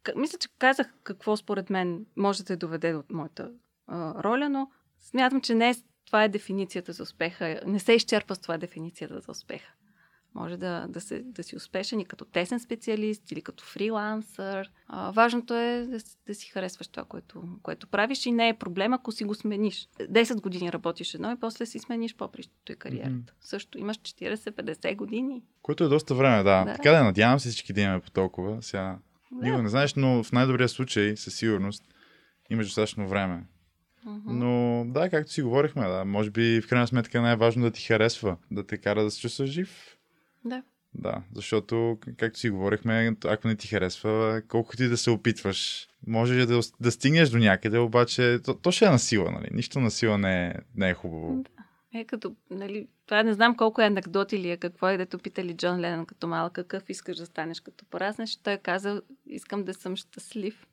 к- 0.03 0.15
мисля, 0.15 0.38
че 0.38 0.49
казах 0.59 0.88
какво 1.03 1.38
според 1.38 1.70
мен 1.70 2.05
може 2.15 2.43
да 2.43 2.57
доведе 2.57 2.93
от 2.93 3.11
моята 3.11 3.51
а, 3.88 4.24
роля, 4.24 4.49
но 4.49 4.70
смятам, 5.01 5.41
че 5.41 5.55
не 5.55 5.70
е, 5.70 5.76
това 6.05 6.24
е 6.24 6.30
дефиницията 6.30 6.93
за 6.93 7.03
успеха. 7.03 7.61
Не 7.65 7.80
се 7.80 7.93
изчерпва 7.93 8.36
с 8.36 8.39
това 8.39 8.57
дефиницията 8.57 9.20
за 9.20 9.32
успеха. 9.32 9.72
Може 10.36 10.57
да, 10.57 10.86
да, 10.89 11.01
се, 11.01 11.19
да 11.25 11.43
си 11.43 11.55
успешен 11.55 11.99
и 11.99 12.05
като 12.05 12.25
тесен 12.25 12.59
специалист 12.59 13.32
или 13.32 13.41
като 13.41 13.63
фрилансър. 13.63 14.71
А, 14.88 15.11
важното 15.11 15.55
е 15.55 15.88
да, 15.89 15.99
си- 15.99 16.17
да 16.27 16.36
си 16.36 16.49
харесваш 16.49 16.88
това, 16.88 17.05
което, 17.05 17.43
което 17.63 17.88
правиш 17.88 18.25
и 18.25 18.32
не 18.32 18.49
е 18.49 18.53
проблем, 18.53 18.93
ако 18.93 19.11
си 19.11 19.23
го 19.23 19.36
смениш. 19.36 19.89
10 19.99 20.41
години 20.41 20.73
работиш 20.73 21.13
едно 21.13 21.32
и 21.32 21.39
после 21.39 21.65
си 21.65 21.80
смениш 21.80 22.15
попрището 22.15 22.71
и 22.71 22.75
кариерата. 22.75 23.09
Мгм. 23.09 23.21
Също 23.41 23.77
имаш 23.77 23.97
40-50 23.97 24.95
години. 24.95 25.43
Което 25.61 25.84
е 25.84 25.88
доста 25.88 26.15
време, 26.15 26.38
да. 26.38 26.63
Да. 26.65 26.73
Така 26.75 26.91
да, 26.91 27.03
надявам 27.03 27.39
се 27.39 27.49
всички 27.49 27.73
да 27.73 27.82
имаме 27.82 27.99
по 27.99 28.11
толкова. 28.11 28.61
Сега, 28.61 28.97
никога 29.32 29.63
не 29.63 29.69
знаеш, 29.69 29.93
но 29.95 30.23
в 30.23 30.32
най-добрия 30.32 30.69
случай, 30.69 31.17
със 31.17 31.36
сигурност, 31.36 31.84
имаш 32.49 32.65
достатъчно 32.67 33.07
време. 33.07 33.43
Но 34.25 34.84
да, 34.88 35.09
както 35.09 35.32
си 35.32 35.41
говорихме, 35.41 35.88
да, 35.88 36.05
може 36.05 36.30
би 36.32 36.61
в 36.61 36.67
крайна 36.67 36.88
сметка 36.88 37.21
най-важно 37.21 37.61
да 37.63 37.71
ти 37.71 37.82
харесва, 37.86 38.38
да 38.51 38.67
те 38.67 38.77
кара 38.77 39.03
да 39.03 39.11
се 39.11 39.21
чувстваш 39.21 39.49
жив. 39.49 39.95
Да. 40.45 40.63
Да, 40.93 41.21
защото, 41.35 41.97
както 42.17 42.39
си 42.39 42.49
говорихме, 42.49 43.15
ако 43.25 43.47
не 43.47 43.55
ти 43.55 43.67
харесва, 43.67 44.41
колкото 44.47 44.83
и 44.83 44.87
да 44.87 44.97
се 44.97 45.09
опитваш, 45.09 45.87
може 46.07 46.45
да, 46.45 46.59
да 46.79 46.91
стигнеш 46.91 47.29
до 47.29 47.37
някъде, 47.37 47.77
обаче 47.77 48.39
то, 48.45 48.53
то 48.53 48.71
ще 48.71 48.85
е 48.85 48.89
на 48.89 48.99
сила, 48.99 49.31
нали? 49.31 49.47
Нищо 49.51 49.79
на 49.79 49.91
сила 49.91 50.17
не 50.17 50.47
е, 50.47 50.53
не 50.75 50.89
е 50.89 50.93
хубаво. 50.93 51.43
Е, 51.93 52.05
като, 52.05 52.35
нали, 52.51 52.87
това 53.05 53.23
не 53.23 53.33
знам 53.33 53.57
колко 53.57 53.81
е 53.81 53.85
анекдот 53.85 54.33
или 54.33 54.49
е 54.49 54.57
какво 54.57 54.87
е, 54.87 54.97
дето 54.97 55.19
питали 55.19 55.57
Джон 55.57 55.79
Ленън 55.79 56.05
като 56.05 56.27
малък, 56.27 56.53
какъв 56.53 56.89
искаш 56.89 57.17
да 57.17 57.25
станеш 57.25 57.59
като 57.59 57.85
пораснеш. 57.85 58.35
Той 58.35 58.57
казал, 58.57 59.01
искам 59.25 59.63
да 59.63 59.73
съм 59.73 59.95
щастлив. 59.95 60.67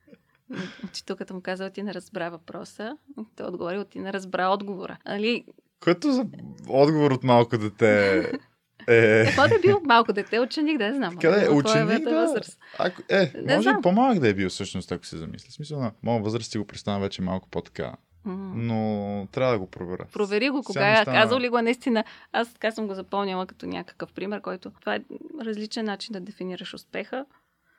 Учителката 0.84 1.34
му 1.34 1.40
казала, 1.40 1.70
ти 1.70 1.82
не 1.82 1.94
разбра 1.94 2.30
въпроса. 2.30 2.96
Той 3.36 3.46
отговорил, 3.46 3.84
ти 3.84 3.98
не 3.98 4.12
разбра 4.12 4.48
отговора. 4.48 4.98
Нали, 5.06 5.44
Което 5.80 6.12
за 6.12 6.26
отговор 6.68 7.10
от 7.10 7.24
малко 7.24 7.58
дете 7.58 8.32
е... 8.88 9.24
какво 9.26 9.48
да 9.48 9.54
е 9.54 9.58
бил 9.58 9.80
малко 9.84 10.12
дете, 10.12 10.40
ученик, 10.40 10.78
да 10.78 10.88
не 10.88 10.94
знам. 10.94 11.16
Къде 11.16 11.40
е? 11.40 11.44
Е 11.44 11.48
Ученик, 11.48 12.04
да. 12.04 12.10
възраст? 12.10 12.58
Ако, 12.78 13.02
е, 13.08 13.32
Не 13.34 13.56
може 13.56 13.62
знам. 13.62 13.78
и 13.78 13.82
по-малък 13.82 14.18
да 14.18 14.28
е 14.28 14.34
бил 14.34 14.48
всъщност, 14.48 14.92
ако 14.92 15.06
се 15.06 15.16
замисля. 15.16 15.50
Смисъл 15.50 15.80
на 15.80 15.92
моя 16.02 16.22
възраст 16.22 16.50
си 16.50 16.58
го 16.58 16.64
представя 16.64 17.00
вече 17.00 17.22
малко 17.22 17.48
по-така. 17.48 17.92
Но 18.54 19.26
трябва 19.32 19.52
да 19.52 19.58
го 19.58 19.70
проверя. 19.70 20.06
Провери 20.12 20.50
го, 20.50 20.62
кога 20.62 20.92
е 20.92 20.96
стана- 20.96 21.22
казал 21.22 21.40
ли 21.40 21.48
го 21.48 21.58
е 21.58 21.62
наистина. 21.62 22.04
Аз 22.32 22.52
така 22.52 22.70
съм 22.70 22.86
го 22.86 22.94
запомняла 22.94 23.46
като 23.46 23.66
някакъв 23.66 24.12
пример, 24.12 24.40
който 24.40 24.70
това 24.70 24.94
е 24.94 25.00
различен 25.44 25.84
начин 25.84 26.12
да 26.12 26.20
дефинираш 26.20 26.74
успеха. 26.74 27.24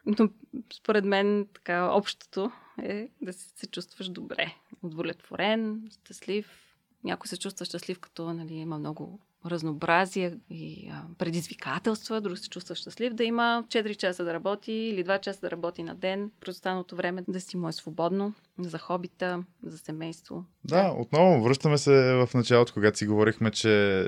Но 0.06 0.30
според 0.74 1.06
мен 1.06 1.48
така 1.54 1.92
общото 1.92 2.52
е 2.84 3.08
да 3.22 3.34
се 3.34 3.68
чувстваш 3.68 4.10
добре, 4.10 4.54
удовлетворен, 4.84 5.82
щастлив. 5.92 6.52
Някой 7.04 7.28
се 7.28 7.38
чувства 7.38 7.66
щастлив, 7.66 8.00
като 8.00 8.34
нали, 8.34 8.54
има 8.54 8.80
много 8.80 9.20
разнообразие 9.46 10.38
и 10.50 10.90
а, 10.94 11.04
предизвикателства, 11.18 12.22
друг 12.22 12.38
се 12.38 12.50
чувства 12.50 12.76
щастлив 12.76 13.14
да 13.14 13.24
има 13.24 13.64
4 13.68 13.96
часа 13.96 14.24
да 14.24 14.34
работи 14.34 14.72
или 14.72 15.06
2 15.06 15.22
часа 15.22 15.40
да 15.42 15.52
работи 15.52 15.84
на 15.84 15.96
ден, 15.96 16.32
през 16.42 16.56
останалото 16.56 16.96
време 16.96 17.24
да 17.28 17.42
си 17.42 17.58
му 17.58 17.68
е 17.70 17.72
свободно 17.72 18.34
за 18.60 18.78
хобита, 18.78 19.44
за 19.64 19.78
семейство. 19.78 20.46
Да, 20.64 20.94
отново 20.98 21.44
връщаме 21.44 21.78
се 21.78 21.92
в 22.14 22.30
началото, 22.34 22.74
когато 22.74 22.98
си 22.98 23.08
говорихме, 23.08 23.52
че 23.52 24.06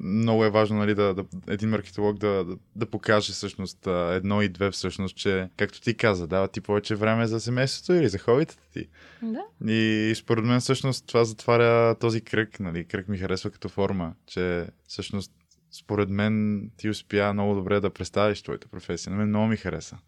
много 0.00 0.44
е 0.44 0.50
важно 0.50 0.78
нали, 0.78 0.94
да, 0.94 1.14
да, 1.14 1.24
един 1.48 1.68
маркетолог 1.68 2.18
да, 2.18 2.44
да, 2.44 2.56
да 2.76 2.86
покаже 2.86 3.32
всъщност 3.32 3.86
едно 3.86 4.42
и 4.42 4.48
две 4.48 4.70
всъщност, 4.70 5.16
че 5.16 5.48
както 5.56 5.80
ти 5.80 5.96
каза, 5.96 6.26
дава 6.26 6.48
ти 6.48 6.60
повече 6.60 6.94
време 6.94 7.26
за 7.26 7.40
семейството 7.40 7.92
или 7.92 8.08
за 8.08 8.18
хобитата 8.18 8.62
ти. 8.72 8.88
Да. 9.22 9.72
И 9.72 10.12
според 10.16 10.44
мен 10.44 10.60
всъщност 10.60 11.06
това 11.06 11.24
затваря 11.24 11.94
този 11.94 12.20
кръг, 12.20 12.60
нали, 12.60 12.84
кръг 12.84 13.08
ми 13.08 13.18
харесва 13.18 13.50
като 13.50 13.68
форма, 13.68 14.14
че 14.26 14.66
всъщност 14.88 15.32
според 15.72 16.08
мен 16.08 16.64
ти 16.76 16.88
успя 16.88 17.32
много 17.32 17.54
добре 17.54 17.80
да 17.80 17.90
представиш 17.90 18.42
твоята 18.42 18.68
професия. 18.68 19.10
На 19.10 19.16
мен 19.16 19.28
много 19.28 19.46
ми 19.46 19.56
хареса. 19.56 19.98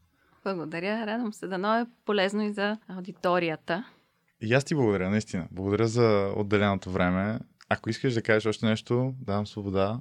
Благодаря, 0.44 1.06
радвам 1.06 1.32
се. 1.32 1.46
Дано 1.46 1.74
е 1.74 1.86
полезно 2.04 2.42
и 2.42 2.52
за 2.52 2.76
аудиторията. 2.88 3.84
И 4.40 4.54
аз 4.54 4.64
ти 4.64 4.74
благодаря, 4.74 5.10
наистина. 5.10 5.48
Благодаря 5.50 5.86
за 5.86 6.32
отделеното 6.36 6.90
време. 6.90 7.38
Ако 7.72 7.90
искаш 7.90 8.14
да 8.14 8.22
кажеш 8.22 8.46
още 8.46 8.66
нещо, 8.66 9.14
давам 9.20 9.46
свобода. 9.46 10.00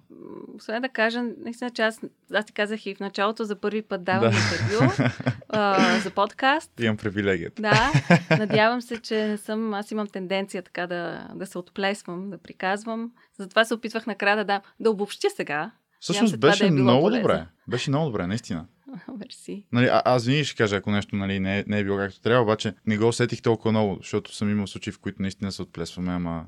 Освен 0.56 0.82
да 0.82 0.90
кажа, 0.90 1.24
наистина, 1.38 1.70
че 1.70 1.82
аз, 1.82 2.02
аз 2.34 2.46
ти 2.46 2.54
казах 2.54 2.86
и 2.86 2.96
в 2.96 3.00
началото 3.00 3.44
за 3.44 3.56
първи 3.56 3.82
път 3.82 4.04
давам 4.04 4.32
Да. 4.32 4.38
интервю 4.38 5.12
а, 5.50 6.00
за 6.00 6.12
подкаст. 6.12 6.72
Имам 6.80 6.98
привилегията. 6.98 7.62
Да, 7.62 7.92
надявам 8.38 8.82
се, 8.82 8.98
че 8.98 9.28
не 9.28 9.38
съм, 9.38 9.74
аз 9.74 9.92
имам 9.92 10.08
тенденция 10.08 10.64
така 10.64 10.88
да, 10.88 11.28
да 11.36 11.46
се 11.46 11.58
отплесвам, 11.58 12.30
да 12.30 12.38
приказвам. 12.38 13.12
Затова 13.40 13.66
се 13.66 13.74
опитвах 13.74 14.08
накрая 14.08 14.38
да 14.38 14.44
дам, 14.44 14.62
да 14.80 14.90
обобщя 14.90 15.28
сега. 15.36 15.72
Всъщност 16.00 16.40
беше 16.40 16.64
да 16.64 16.68
е 16.68 16.72
много 16.72 17.02
полезно. 17.02 17.22
добре. 17.22 17.46
Беше 17.68 17.90
много 17.90 18.06
добре, 18.06 18.28
наистина. 18.28 18.66
Мерси. 19.20 19.66
Нали, 19.72 19.86
а, 19.86 20.02
аз 20.06 20.26
винаги 20.26 20.46
ще 20.46 20.56
кажа, 20.58 20.76
ако 20.76 20.92
нещо 20.92 21.16
нали, 21.16 21.40
не, 21.40 21.60
е, 21.60 21.64
не 21.68 21.80
е 21.80 21.84
било 21.84 21.98
както 21.98 22.22
трябва, 22.22 22.44
обаче 22.44 22.74
не 22.86 22.98
го 22.98 23.08
усетих 23.08 23.42
толкова 23.42 23.72
много, 23.72 23.98
защото 23.98 24.36
съм 24.36 24.50
имал 24.50 24.68
случаи, 24.68 24.94
в 24.94 25.00
които 25.00 25.22
наистина 25.22 25.52
се 25.52 25.62
отплесваме, 25.62 26.12
ама 26.12 26.46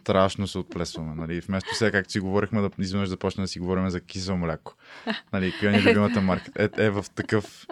страшно 0.00 0.46
се 0.46 0.58
отплесваме. 0.58 1.14
Нали. 1.14 1.40
Вместо 1.40 1.74
сега, 1.74 1.90
както 1.90 2.12
си 2.12 2.20
говорихме, 2.20 2.60
да 2.60 2.70
изведнъж 2.78 3.08
започнем 3.08 3.44
да 3.44 3.48
си 3.48 3.58
говорим 3.58 3.90
за 3.90 4.00
кисело 4.00 4.38
мляко. 4.38 4.74
Нали, 5.32 5.54
коя 5.60 5.72
ни 5.72 5.78
е 5.78 5.82
любимата 5.82 6.20
марка. 6.20 6.50
Е, 6.58 6.84
е 6.84 6.90
в 6.90 7.04
такъв, 7.14 7.66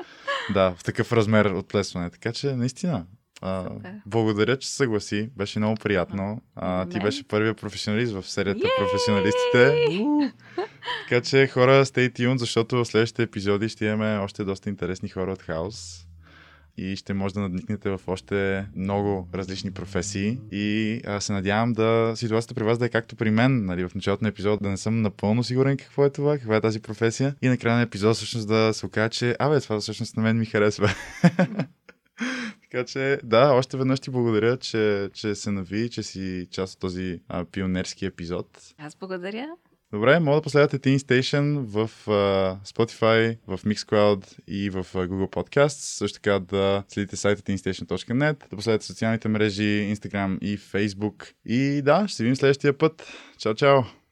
да, 0.54 0.74
в 0.74 0.84
такъв 0.84 1.12
размер 1.12 1.44
отплесване. 1.44 2.10
Така 2.10 2.32
че, 2.32 2.56
наистина, 2.56 3.06
а, 3.42 3.70
благодаря, 4.06 4.58
че 4.58 4.68
се 4.68 4.74
съгласи. 4.74 5.30
Беше 5.36 5.58
много 5.58 5.76
приятно. 5.76 6.42
А, 6.56 6.88
ти 6.88 7.00
беше 7.00 7.28
първият 7.28 7.60
професионалист 7.60 8.12
в 8.12 8.30
серията 8.30 8.66
Йей! 8.66 8.70
професионалистите. 8.78 9.86
У! 10.00 10.20
Така 11.08 11.20
че 11.20 11.46
хора, 11.46 11.84
stay 11.84 12.10
tuned, 12.18 12.36
защото 12.36 12.76
в 12.76 12.84
следващите 12.84 13.22
епизоди 13.22 13.68
ще 13.68 13.84
имаме 13.84 14.18
още 14.18 14.44
доста 14.44 14.68
интересни 14.68 15.08
хора 15.08 15.32
от 15.32 15.42
хаос 15.42 16.06
и 16.76 16.96
ще 16.96 17.14
може 17.14 17.34
да 17.34 17.40
надникнете 17.40 17.90
в 17.90 18.00
още 18.06 18.66
много 18.76 19.28
различни 19.34 19.70
професии 19.70 20.38
и 20.52 21.00
а, 21.06 21.20
се 21.20 21.32
надявам 21.32 21.72
да 21.72 22.12
ситуацията 22.16 22.54
при 22.54 22.64
вас 22.64 22.78
да 22.78 22.86
е 22.86 22.88
както 22.88 23.16
при 23.16 23.30
мен, 23.30 23.64
нали, 23.64 23.88
в 23.88 23.94
началото 23.94 24.24
на 24.24 24.28
епизода 24.28 24.56
да 24.62 24.68
не 24.70 24.76
съм 24.76 25.02
напълно 25.02 25.44
сигурен 25.44 25.76
какво 25.76 26.04
е 26.04 26.10
това, 26.10 26.38
каква 26.38 26.56
е 26.56 26.60
тази 26.60 26.80
професия 26.80 27.34
и 27.42 27.48
на 27.48 27.58
края 27.58 27.76
на 27.76 27.82
епизода 27.82 28.14
всъщност 28.14 28.48
да 28.48 28.70
се 28.74 28.86
окаже, 28.86 29.10
че 29.10 29.36
абе, 29.38 29.60
това 29.60 29.80
всъщност 29.80 30.16
на 30.16 30.22
мен 30.22 30.38
ми 30.38 30.46
харесва. 30.46 30.90
Така 32.62 32.84
че, 32.84 33.20
да, 33.24 33.52
още 33.52 33.76
веднъж 33.76 34.00
ти 34.00 34.10
благодаря, 34.10 34.56
че, 34.56 35.10
че 35.12 35.34
се 35.34 35.50
нави, 35.50 35.90
че 35.90 36.02
си 36.02 36.48
част 36.50 36.74
от 36.74 36.80
този 36.80 37.20
а, 37.28 37.44
пионерски 37.44 38.06
епизод. 38.06 38.74
Аз 38.78 38.96
благодаря. 38.96 39.46
Добре, 39.94 40.20
мога 40.20 40.36
да 40.36 40.42
последвате 40.42 40.78
Teen 40.78 40.98
Station 40.98 41.58
в 41.58 41.90
uh, 42.06 42.56
Spotify, 42.66 43.38
в 43.46 43.58
Mixcloud 43.58 44.38
и 44.48 44.70
в 44.70 44.84
uh, 44.84 45.08
Google 45.08 45.30
Podcasts. 45.30 45.96
Също 45.96 46.14
така 46.14 46.38
да 46.38 46.84
следите 46.88 47.16
сайта 47.16 47.42
teenstation.net, 47.42 48.50
да 48.50 48.56
последвате 48.56 48.86
социалните 48.86 49.28
мрежи, 49.28 49.96
Instagram 49.96 50.38
и 50.38 50.58
Facebook. 50.58 51.32
И 51.46 51.82
да, 51.82 52.08
ще 52.08 52.16
се 52.16 52.22
видим 52.22 52.36
следващия 52.36 52.78
път. 52.78 53.06
Чао, 53.38 53.54
чао! 53.54 54.03